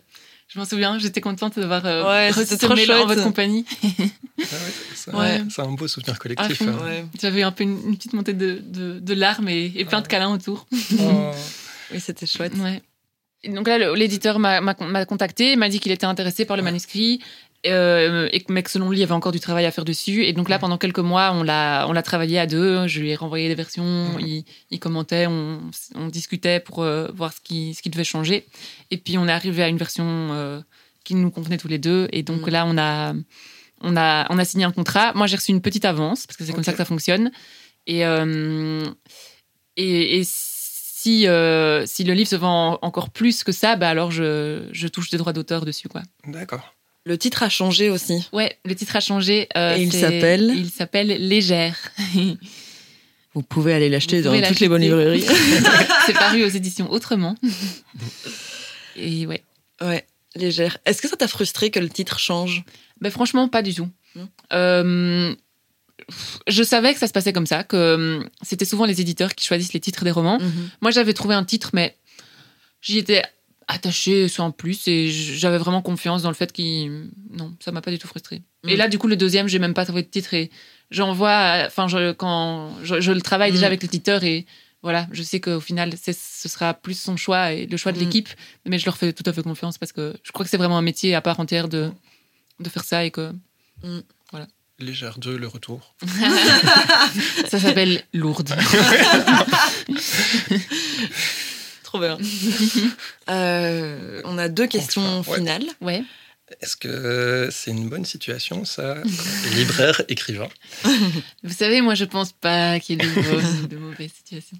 je 0.47 0.59
m'en 0.59 0.65
souviens 0.65 0.97
j'étais 0.99 1.21
contente 1.21 1.59
d'avoir 1.59 1.85
euh, 1.85 2.03
Ouais, 2.03 2.75
mail 2.75 2.91
en 2.91 3.05
votre 3.05 3.23
compagnie 3.23 3.65
Ah 3.83 3.87
ouais, 4.39 4.47
c'est 4.95 5.13
Ouais. 5.15 5.41
c'est 5.49 5.61
un 5.61 5.71
beau 5.71 5.87
souvenir 5.87 6.15
À 6.15 6.17
collectif. 6.17 6.61
hein. 6.63 6.75
Ouais. 6.83 7.05
j'avais 7.19 7.43
un 7.43 7.51
peu 7.51 7.63
une, 7.63 7.79
une 7.87 7.97
petite 7.97 8.13
montée 8.13 8.33
de, 8.33 8.61
de, 8.63 8.99
de 8.99 9.13
larmes 9.13 9.49
et, 9.49 9.71
et 9.75 9.85
plein 9.85 10.01
de 10.01 10.07
câlins 10.07 10.33
autour 10.33 10.65
Oh. 10.99 11.31
Oui, 11.93 11.99
c'était 12.01 12.25
chouette. 12.25 12.53
Ouais. 12.57 12.81
Donc 13.45 13.67
là, 13.67 13.93
l'éditeur 13.95 14.39
m'a 14.39 15.05
contacté, 15.05 15.55
m'a 15.55 15.69
dit 15.69 15.79
qu'il 15.79 15.91
était 15.91 16.05
intéressé 16.05 16.45
par 16.45 16.57
le 16.57 16.63
manuscrit, 16.63 17.21
euh, 17.65 18.29
et 18.31 18.43
mais 18.49 18.63
que 18.63 18.69
selon 18.69 18.89
lui, 18.89 18.97
il 18.97 18.99
y 19.01 19.03
avait 19.03 19.13
encore 19.13 19.31
du 19.31 19.39
travail 19.39 19.65
à 19.65 19.71
faire 19.71 19.85
dessus. 19.85 20.23
Et 20.25 20.33
donc 20.33 20.49
là, 20.49 20.59
pendant 20.59 20.77
quelques 20.77 20.99
mois, 20.99 21.31
on 21.33 21.43
l'a, 21.43 21.85
on 21.87 21.93
l'a 21.93 22.03
travaillé 22.03 22.39
à 22.39 22.47
deux. 22.47 22.87
Je 22.87 22.99
lui 22.99 23.11
ai 23.11 23.15
renvoyé 23.15 23.47
des 23.47 23.55
versions, 23.55 24.17
il, 24.19 24.43
il 24.71 24.79
commentait, 24.79 25.27
on, 25.27 25.61
on 25.95 26.07
discutait 26.07 26.59
pour 26.59 26.83
euh, 26.83 27.09
voir 27.13 27.33
ce 27.33 27.41
qui, 27.41 27.73
ce 27.73 27.81
qui 27.81 27.89
devait 27.89 28.03
changer. 28.03 28.45
Et 28.91 28.97
puis 28.97 29.17
on 29.17 29.27
est 29.27 29.31
arrivé 29.31 29.63
à 29.63 29.67
une 29.67 29.77
version 29.77 30.05
euh, 30.05 30.59
qui 31.03 31.15
nous 31.15 31.31
convenait 31.31 31.57
tous 31.57 31.67
les 31.67 31.79
deux. 31.79 32.07
Et 32.11 32.23
donc 32.23 32.49
là, 32.49 32.65
on 32.65 32.77
a, 32.77 33.13
on 33.81 33.95
a, 33.97 34.27
on 34.31 34.37
a 34.37 34.45
signé 34.45 34.65
un 34.65 34.71
contrat. 34.71 35.13
Moi, 35.13 35.27
j'ai 35.27 35.37
reçu 35.37 35.51
une 35.51 35.61
petite 35.61 35.85
avance 35.85 36.25
parce 36.25 36.37
que 36.37 36.43
c'est 36.43 36.53
comme 36.53 36.63
ça 36.63 36.71
que 36.71 36.77
ça 36.77 36.85
fonctionne. 36.85 37.31
Et 37.85 38.03
et, 39.77 40.19
et 40.19 40.23
si, 41.07 41.25
euh, 41.27 41.85
si 41.85 42.03
le 42.03 42.13
livre 42.13 42.29
se 42.29 42.35
vend 42.35 42.79
encore 42.81 43.09
plus 43.11 43.43
que 43.45 43.53
ça, 43.53 43.77
bah 43.77 43.89
alors 43.89 44.11
je, 44.11 44.67
je 44.73 44.87
touche 44.89 45.09
des 45.09 45.17
droits 45.17 45.31
d'auteur 45.31 45.63
dessus. 45.63 45.87
Quoi. 45.87 46.01
D'accord. 46.25 46.75
Le 47.05 47.17
titre 47.17 47.43
a 47.43 47.49
changé 47.49 47.89
aussi. 47.89 48.27
Ouais, 48.33 48.57
le 48.65 48.75
titre 48.75 48.97
a 48.97 48.99
changé. 48.99 49.47
euh, 49.55 49.77
Et 49.77 49.83
il 49.83 49.93
s'appelle 49.93 50.51
Il 50.53 50.69
s'appelle 50.69 51.07
Légère. 51.07 51.77
Vous 53.33 53.41
pouvez 53.41 53.73
aller 53.73 53.87
l'acheter 53.87 54.21
dans 54.21 54.37
toutes 54.41 54.59
les 54.59 54.67
bonnes 54.67 54.81
librairies. 54.81 55.23
c'est 56.05 56.13
paru 56.13 56.43
aux 56.43 56.49
éditions 56.49 56.91
Autrement. 56.91 57.35
Et 58.97 59.25
ouais. 59.27 59.43
ouais, 59.81 60.05
légère. 60.35 60.79
Est-ce 60.85 61.01
que 61.01 61.07
ça 61.07 61.15
t'a 61.15 61.27
frustré 61.27 61.69
que 61.69 61.79
le 61.79 61.87
titre 61.87 62.19
change? 62.19 62.63
Ben 62.99 63.11
franchement, 63.11 63.47
pas 63.47 63.61
du 63.61 63.73
tout. 63.75 63.87
Euh, 64.51 65.35
je 66.47 66.63
savais 66.63 66.93
que 66.93 66.99
ça 66.99 67.07
se 67.07 67.13
passait 67.13 67.33
comme 67.33 67.47
ça, 67.47 67.63
que 67.63 67.75
euh, 67.77 68.23
c'était 68.41 68.65
souvent 68.65 68.85
les 68.85 69.01
éditeurs 69.01 69.35
qui 69.35 69.45
choisissent 69.45 69.73
les 69.73 69.79
titres 69.79 70.03
des 70.03 70.11
romans. 70.11 70.39
Moi, 70.81 70.91
j'avais 70.91 71.13
trouvé 71.13 71.35
un 71.35 71.43
titre, 71.43 71.71
mais 71.73 71.95
j'y 72.81 72.97
étais 72.99 73.23
attachée 73.67 74.27
sans 74.29 74.51
plus 74.51 74.87
et 74.87 75.09
j'avais 75.09 75.57
vraiment 75.57 75.81
confiance 75.81 76.21
dans 76.21 76.29
le 76.29 76.35
fait 76.35 76.51
qu'il. 76.53 77.09
Non, 77.31 77.53
ça 77.59 77.71
m'a 77.71 77.81
pas 77.81 77.91
du 77.91 77.99
tout 77.99 78.07
frustrée. 78.07 78.41
Et 78.67 78.75
Mm. 78.75 78.77
là, 78.77 78.87
du 78.87 78.97
coup, 78.97 79.07
le 79.07 79.17
deuxième, 79.17 79.47
j'ai 79.49 79.59
même 79.59 79.73
pas 79.73 79.83
trouvé 79.85 80.03
de 80.03 80.07
titre 80.07 80.33
et 80.33 80.49
j'envoie. 80.91 81.63
Enfin, 81.67 81.87
je, 81.89 82.13
quand 82.13 82.71
je, 82.83 83.01
je 83.01 83.11
le 83.11 83.21
travaille 83.21 83.51
déjà 83.51 83.63
Mm. 83.65 83.67
avec 83.67 83.81
l'éditeur 83.81 84.23
et 84.23 84.45
voilà, 84.83 85.07
je 85.11 85.21
sais 85.23 85.41
qu'au 85.41 85.59
final, 85.59 85.91
ce 85.97 86.13
sera 86.47 86.73
plus 86.73 86.97
son 86.97 87.17
choix 87.17 87.51
et 87.51 87.65
le 87.65 87.75
choix 87.75 87.91
de 87.91 87.97
Mm. 87.97 88.01
l'équipe, 88.03 88.29
mais 88.65 88.79
je 88.79 88.85
leur 88.85 88.95
fais 88.95 89.11
tout 89.11 89.23
à 89.25 89.33
fait 89.33 89.43
confiance 89.43 89.77
parce 89.77 89.91
que 89.91 90.15
je 90.23 90.31
crois 90.31 90.45
que 90.45 90.49
c'est 90.49 90.57
vraiment 90.57 90.77
un 90.77 90.81
métier 90.83 91.13
à 91.15 91.21
part 91.21 91.39
entière 91.41 91.67
de, 91.67 91.91
de 92.61 92.69
faire 92.69 92.85
ça 92.85 93.03
et 93.03 93.11
que 93.11 93.33
Légère 94.79 95.17
2, 95.17 95.37
le 95.37 95.47
retour. 95.47 95.95
ça 97.49 97.59
s'appelle 97.59 98.03
Lourde. 98.13 98.53
Trop 101.83 101.99
bien. 101.99 102.17
Euh, 103.29 104.21
on 104.23 104.37
a 104.37 104.47
deux 104.47 104.67
questions 104.67 105.19
Enfin, 105.19 105.31
ouais. 105.31 105.37
finales. 105.39 105.65
Ouais. 105.81 106.01
Est-ce 106.61 106.77
que 106.77 107.49
c'est 107.51 107.71
une 107.71 107.89
bonne 107.89 108.05
situation, 108.05 108.63
ça 108.63 108.95
Libraire, 109.55 110.01
écrivain? 110.07 110.47
Vous 111.43 111.53
savez, 111.53 111.81
moi, 111.81 111.93
je 111.93 112.05
pense 112.05 112.31
pas 112.31 112.79
qu'il 112.79 113.01
y 113.01 113.05
ait 113.05 113.05
de, 113.05 113.13
mau- 113.19 113.67
de 113.67 113.75
mauvaises 113.75 114.11
situations. 114.17 114.57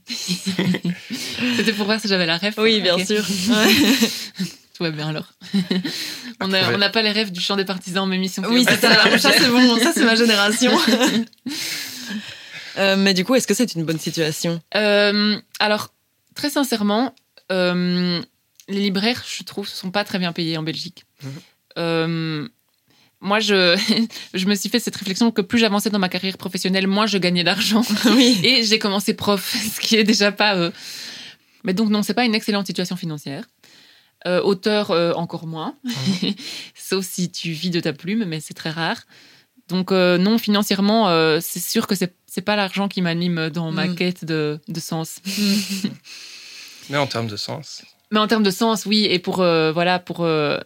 C'était 1.55 1.71
pour 1.71 1.85
voir 1.85 2.01
si 2.01 2.09
j'avais 2.09 2.25
la 2.25 2.37
ref. 2.37 2.55
Oui, 2.57 2.81
bien 2.81 2.97
sûr. 3.05 3.23
Ouais. 3.49 3.73
Tout 4.77 4.83
va 4.83 4.91
bien 4.91 5.09
alors. 5.09 5.33
on 6.39 6.47
n'a 6.49 6.69
Ouais. 6.69 6.75
on 6.75 6.77
n'a 6.77 6.89
pas 6.89 7.01
les 7.01 7.11
rêves 7.11 7.31
du 7.31 7.41
chant 7.41 7.55
des 7.55 7.65
partisans, 7.65 8.07
mais 8.07 8.17
mission. 8.19 8.43
Oui, 8.47 8.63
c'est 8.67 8.77
ça. 8.79 9.17
Ça, 9.17 9.31
c'est 9.35 9.49
bon. 9.49 9.79
Ça, 9.79 9.91
c'est 9.93 10.05
ma 10.05 10.15
génération. 10.15 10.71
Euh, 12.77 12.95
mais 12.95 13.15
du 13.15 13.25
coup, 13.25 13.33
est-ce 13.33 13.47
que 13.47 13.55
c'est 13.55 13.73
une 13.73 13.83
bonne 13.85 13.97
situation 13.99 14.61
Euh, 14.75 15.35
alors, 15.59 15.89
très 16.35 16.51
sincèrement, 16.51 17.15
euh, 17.51 18.21
les 18.69 18.79
libraires, 18.81 19.23
je 19.27 19.43
trouve, 19.43 19.65
ne 19.65 19.71
sont 19.71 19.89
pas 19.89 20.03
très 20.03 20.19
bien 20.19 20.31
payés 20.31 20.57
en 20.57 20.61
Belgique. 20.63 21.05
Mhm. 21.23 21.31
Euh, 21.79 22.47
moi, 23.19 23.39
je, 23.39 23.75
je 24.35 24.45
me 24.45 24.53
suis 24.53 24.69
fait 24.69 24.79
cette 24.79 24.95
réflexion 24.95 25.31
que 25.31 25.41
plus 25.41 25.57
j'avançais 25.57 25.89
dans 25.89 25.97
ma 25.97 26.07
carrière 26.09 26.37
professionnelle, 26.37 26.85
moins 26.85 27.07
je 27.07 27.17
gagnais 27.17 27.43
d'argent. 27.43 27.81
Oui. 28.05 28.39
Et 28.43 28.63
j'ai 28.63 28.77
commencé 28.77 29.15
prof, 29.15 29.55
ce 29.75 29.79
qui 29.79 29.95
est 29.95 30.03
déjà 30.03 30.31
pas. 30.31 30.55
euh, 30.55 30.69
Mais 31.63 31.73
donc, 31.73 31.89
non, 31.89 32.03
c'est 32.03 32.13
pas 32.13 32.25
une 32.25 32.35
excellente 32.35 32.67
situation 32.67 32.95
financière. 32.95 33.45
Euh, 34.25 34.41
auteur, 34.41 34.89
euh, 34.91 35.13
encore 35.13 35.45
moins. 35.47 35.75
Sauf 36.75 37.05
si 37.05 37.29
tu 37.31 37.51
vis 37.51 37.69
de 37.69 37.79
ta 37.79 37.93
plume, 37.93 38.25
mais 38.25 38.39
c'est 38.39 38.53
très 38.55 38.71
rare. 38.71 39.01
Donc, 39.69 39.91
euh, 39.91 40.17
non, 40.17 40.37
financièrement, 40.37 41.09
euh, 41.09 41.39
c'est 41.41 41.59
sûr 41.59 41.87
que 41.87 41.95
c'est 41.95 42.15
c'est 42.25 42.41
pas 42.41 42.55
l'argent 42.55 42.87
qui 42.87 43.01
m'anime 43.01 43.49
dans 43.49 43.71
ma 43.71 43.87
Mm. 43.87 43.95
quête 43.95 44.25
de, 44.25 44.59
de 44.67 44.79
sens. 44.79 45.19
Mais 46.89 46.97
en 46.97 47.07
termes 47.07 47.27
de 47.27 47.35
sens. 47.35 47.83
Mais 48.11 48.19
en 48.19 48.27
termes 48.27 48.43
de 48.43 48.51
sens, 48.51 48.85
oui. 48.85 49.05
Et 49.09 49.19
pour, 49.19 49.41
euh, 49.41 49.71
voilà, 49.71 49.99
pour. 49.99 50.21
euh, 50.21 50.59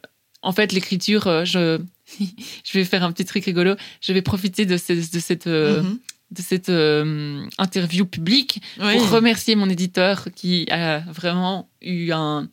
en 0.43 0.51
fait, 0.53 0.71
l'écriture, 0.71 1.27
euh, 1.27 1.45
je. 1.45 1.79
je 2.19 2.73
vais 2.73 2.85
faire 2.85 3.03
un 3.03 3.11
petit 3.11 3.25
truc 3.25 3.45
rigolo. 3.45 3.75
Je 4.01 4.13
vais 4.13 4.21
profiter 4.21 4.65
de, 4.65 4.77
ce- 4.77 4.93
de 4.93 5.19
cette. 5.19 5.47
euh, 5.47 5.81
Mhm. 5.81 5.99
de 6.31 6.41
cette 6.41 6.69
euh, 6.69 7.45
interview 7.57 8.05
publique 8.05 8.61
Oui. 8.79 8.95
pour 8.97 9.09
remercier 9.09 9.55
mon 9.55 9.69
éditeur 9.69 10.27
qui 10.35 10.65
a 10.71 10.99
vraiment 10.99 11.69
eu 11.81 12.11
un. 12.13 12.47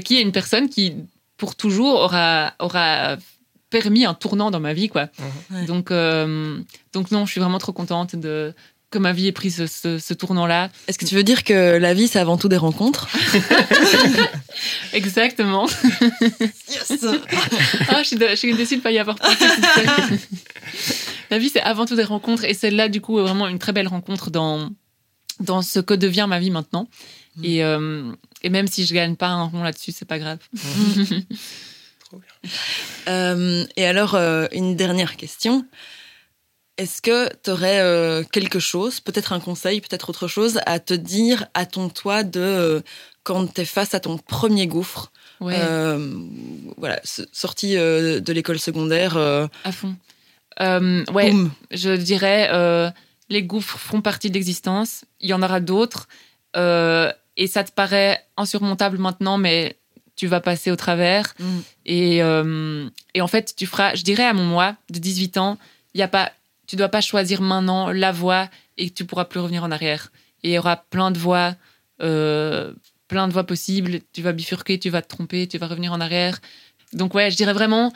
Qui 0.00 0.18
est 0.18 0.22
une 0.22 0.32
personne 0.32 0.68
qui, 0.68 0.94
pour 1.36 1.54
toujours, 1.54 1.96
aura, 2.00 2.54
aura 2.58 3.16
permis 3.70 4.04
un 4.04 4.14
tournant 4.14 4.50
dans 4.50 4.60
ma 4.60 4.72
vie, 4.74 4.88
quoi. 4.88 5.08
Ouais. 5.50 5.64
Donc, 5.66 5.90
euh, 5.90 6.60
donc, 6.92 7.10
non, 7.10 7.26
je 7.26 7.30
suis 7.32 7.40
vraiment 7.40 7.58
trop 7.58 7.72
contente 7.72 8.16
de 8.16 8.54
que 8.90 8.98
ma 8.98 9.12
vie 9.14 9.26
ait 9.26 9.32
pris 9.32 9.50
ce, 9.50 9.66
ce- 9.66 9.98
ce 9.98 10.12
tournant-là. 10.12 10.68
Est-ce 10.86 10.98
que 10.98 11.06
tu 11.06 11.14
veux 11.14 11.22
dire 11.24 11.44
que 11.44 11.78
la 11.78 11.94
vie, 11.94 12.08
c'est 12.08 12.18
avant 12.18 12.36
tout 12.36 12.48
des 12.50 12.58
rencontres 12.58 13.08
Exactement. 14.92 15.66
Ah, 17.88 18.02
je 18.02 18.06
suis, 18.08 18.16
de- 18.16 18.28
je 18.28 18.34
suis 18.34 18.54
déçue 18.54 18.74
de 18.74 18.80
ne 18.80 18.82
pas 18.82 18.92
y 18.92 18.98
avoir 18.98 19.16
pensé. 19.16 19.44
La 21.30 21.38
vie, 21.38 21.48
c'est 21.48 21.62
avant 21.62 21.86
tout 21.86 21.96
des 21.96 22.04
rencontres. 22.04 22.44
Et 22.44 22.54
celle-là, 22.54 22.88
du 22.88 23.00
coup, 23.00 23.18
est 23.18 23.22
vraiment 23.22 23.48
une 23.48 23.58
très 23.58 23.72
belle 23.72 23.88
rencontre 23.88 24.30
dans, 24.30 24.68
dans 25.40 25.62
ce 25.62 25.80
que 25.80 25.94
devient 25.94 26.26
ma 26.28 26.38
vie 26.38 26.50
maintenant. 26.50 26.88
Mm. 27.36 27.44
Et, 27.44 27.64
euh, 27.64 28.12
et 28.42 28.50
même 28.50 28.66
si 28.66 28.86
je 28.86 28.94
gagne 28.94 29.16
pas 29.16 29.28
un 29.28 29.44
rond 29.44 29.62
là-dessus, 29.62 29.92
c'est 29.92 30.04
pas 30.04 30.18
grave. 30.18 30.38
Trop 32.04 32.18
bien. 32.18 32.50
Euh, 33.08 33.64
et 33.76 33.86
alors, 33.86 34.14
euh, 34.14 34.46
une 34.52 34.76
dernière 34.76 35.16
question. 35.16 35.66
Est-ce 36.78 37.02
que 37.02 37.28
tu 37.42 37.50
aurais 37.50 38.24
quelque 38.32 38.58
chose, 38.58 39.00
peut-être 39.00 39.32
un 39.32 39.40
conseil, 39.40 39.80
peut-être 39.80 40.08
autre 40.10 40.26
chose, 40.26 40.58
à 40.66 40.80
te 40.80 40.94
dire 40.94 41.46
à 41.54 41.66
ton 41.66 41.88
toi 41.88 42.22
de 42.22 42.40
euh, 42.40 42.80
quand 43.22 43.46
tu 43.54 43.60
es 43.60 43.64
face 43.64 43.94
à 43.94 44.00
ton 44.00 44.18
premier 44.18 44.66
gouffre, 44.66 45.12
Ouais, 45.42 45.58
euh, 45.58 46.08
voilà, 46.76 47.00
sorti 47.04 47.76
euh, 47.76 48.20
de 48.20 48.32
l'école 48.32 48.60
secondaire, 48.60 49.16
euh, 49.16 49.48
à 49.64 49.72
fond. 49.72 49.96
Euh, 50.60 51.04
ouais, 51.12 51.32
boum. 51.32 51.50
je 51.72 51.90
dirais, 51.96 52.48
euh, 52.52 52.88
les 53.28 53.42
gouffres 53.42 53.76
font 53.78 54.00
partie 54.02 54.28
de 54.30 54.34
l'existence. 54.34 55.04
Il 55.20 55.28
y 55.28 55.34
en 55.34 55.42
aura 55.42 55.58
d'autres. 55.58 56.06
Euh, 56.56 57.12
et 57.36 57.46
ça 57.46 57.64
te 57.64 57.72
paraît 57.72 58.24
insurmontable 58.36 58.98
maintenant, 58.98 59.38
mais 59.38 59.76
tu 60.16 60.26
vas 60.26 60.40
passer 60.40 60.70
au 60.70 60.76
travers. 60.76 61.34
Mm. 61.38 61.58
Et, 61.86 62.22
euh, 62.22 62.88
et 63.14 63.20
en 63.20 63.26
fait, 63.26 63.54
tu 63.56 63.66
feras, 63.66 63.94
je 63.94 64.02
dirais 64.02 64.24
à 64.24 64.34
mon 64.34 64.44
moi 64.44 64.76
de 64.90 64.98
18 64.98 65.36
ans, 65.38 65.58
il 65.94 66.00
y 66.00 66.02
a 66.02 66.08
pas, 66.08 66.32
tu 66.66 66.76
dois 66.76 66.88
pas 66.88 67.00
choisir 67.00 67.40
maintenant 67.40 67.90
la 67.90 68.12
voie 68.12 68.48
et 68.78 68.90
tu 68.90 69.04
pourras 69.04 69.24
plus 69.24 69.40
revenir 69.40 69.64
en 69.64 69.70
arrière. 69.70 70.12
Et 70.42 70.50
il 70.50 70.54
y 70.54 70.58
aura 70.58 70.76
plein 70.76 71.10
de 71.10 71.18
voies, 71.18 71.54
euh, 72.02 72.72
plein 73.08 73.28
de 73.28 73.32
voies 73.32 73.44
possibles. 73.44 74.00
Tu 74.12 74.22
vas 74.22 74.32
bifurquer, 74.32 74.78
tu 74.78 74.90
vas 74.90 75.02
te 75.02 75.08
tromper, 75.08 75.46
tu 75.46 75.58
vas 75.58 75.66
revenir 75.66 75.92
en 75.92 76.00
arrière. 76.00 76.40
Donc 76.92 77.14
ouais, 77.14 77.30
je 77.30 77.36
dirais 77.36 77.52
vraiment, 77.52 77.92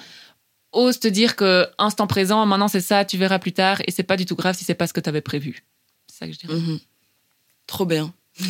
ose 0.73 1.01
te 1.01 1.09
dire 1.09 1.37
que 1.37 1.69
instant 1.79 2.07
présent, 2.07 2.45
maintenant 2.47 2.69
c'est 2.69 2.81
ça, 2.81 3.05
tu 3.05 3.19
verras 3.19 3.39
plus 3.39 3.53
tard 3.53 3.83
et 3.87 3.91
c'est 3.91 4.03
pas 4.03 4.17
du 4.17 4.27
tout 4.27 4.37
grave 4.37 4.57
si 4.57 4.65
c'est 4.65 4.75
pas 4.75 4.87
ce 4.87 4.93
que 4.93 5.01
tu 5.01 5.09
avais 5.09 5.21
prévu. 5.21 5.65
C'est 6.07 6.19
ça 6.19 6.27
que 6.27 6.33
je 6.33 6.39
dirais. 6.39 6.55
Mhm. 6.55 6.79
Trop 7.67 7.85
bien. 7.85 8.13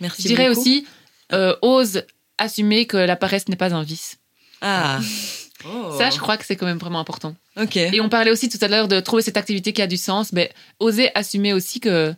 Merci 0.00 0.22
Je 0.22 0.28
dirais 0.28 0.48
beaucoup. 0.48 0.60
aussi, 0.60 0.86
euh, 1.32 1.54
ose 1.62 2.02
assumer 2.38 2.86
que 2.86 2.96
la 2.96 3.16
paresse 3.16 3.48
n'est 3.48 3.56
pas 3.56 3.74
un 3.74 3.82
vice. 3.82 4.18
Ah. 4.60 5.00
Oh. 5.64 5.94
Ça, 5.98 6.10
je 6.10 6.18
crois 6.18 6.36
que 6.36 6.44
c'est 6.44 6.54
quand 6.54 6.66
même 6.66 6.78
vraiment 6.78 7.00
important. 7.00 7.34
Ok. 7.56 7.76
Et 7.76 8.00
on 8.00 8.08
parlait 8.10 8.30
aussi 8.30 8.48
tout 8.48 8.58
à 8.60 8.68
l'heure 8.68 8.86
de 8.86 9.00
trouver 9.00 9.22
cette 9.22 9.38
activité 9.38 9.72
qui 9.72 9.80
a 9.82 9.86
du 9.88 9.96
sens, 9.96 10.32
mais 10.32 10.52
oser 10.78 11.10
assumer 11.16 11.54
aussi 11.54 11.80
que 11.80 12.14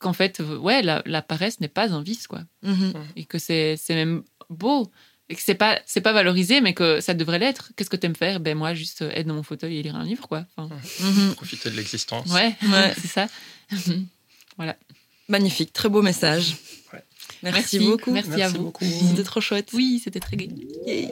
qu'en 0.00 0.14
fait, 0.14 0.40
ouais, 0.40 0.82
la, 0.82 1.02
la 1.06 1.22
paresse 1.22 1.60
n'est 1.60 1.68
pas 1.68 1.92
un 1.92 2.02
vice, 2.02 2.26
quoi. 2.26 2.40
Mhm. 2.62 2.94
Et 3.14 3.24
que 3.24 3.38
c'est 3.38 3.76
c'est 3.76 3.94
même 3.94 4.22
beau. 4.50 4.90
Et 5.28 5.36
que 5.36 5.42
c'est 5.42 5.54
pas, 5.54 5.78
c'est 5.86 6.00
pas 6.00 6.14
valorisé, 6.14 6.60
mais 6.62 6.72
que 6.72 7.00
ça 7.00 7.12
devrait 7.14 7.38
l'être. 7.38 7.70
Qu'est-ce 7.76 7.90
que 7.90 7.96
t'aimes 7.96 8.16
faire? 8.16 8.40
Ben 8.40 8.56
moi, 8.56 8.74
juste 8.74 9.02
euh, 9.02 9.10
être 9.14 9.26
dans 9.26 9.34
mon 9.34 9.42
fauteuil 9.44 9.76
et 9.76 9.82
lire 9.82 9.94
un 9.94 10.04
livre, 10.04 10.26
quoi. 10.26 10.46
Enfin, 10.56 10.74
Mhm. 11.00 11.34
Profiter 11.34 11.70
de 11.70 11.76
l'existence. 11.76 12.32
ouais, 12.32 12.56
Ouais. 12.62 12.94
c'est 13.00 13.08
ça. 13.08 13.26
Magnifique, 15.28 15.72
très 15.72 15.88
beau 15.90 16.02
message. 16.02 16.56
Merci, 17.42 17.78
beaucoup. 17.78 18.12
Merci, 18.12 18.42
à 18.42 18.48
vous. 18.48 18.64
beaucoup. 18.64 18.84
C'était 18.84 19.22
trop 19.22 19.40
chouette. 19.40 19.70
Oui, 19.72 20.00
c'était 20.02 20.20
très 20.20 20.36
gai. 20.36 20.50
Yay. 20.86 21.10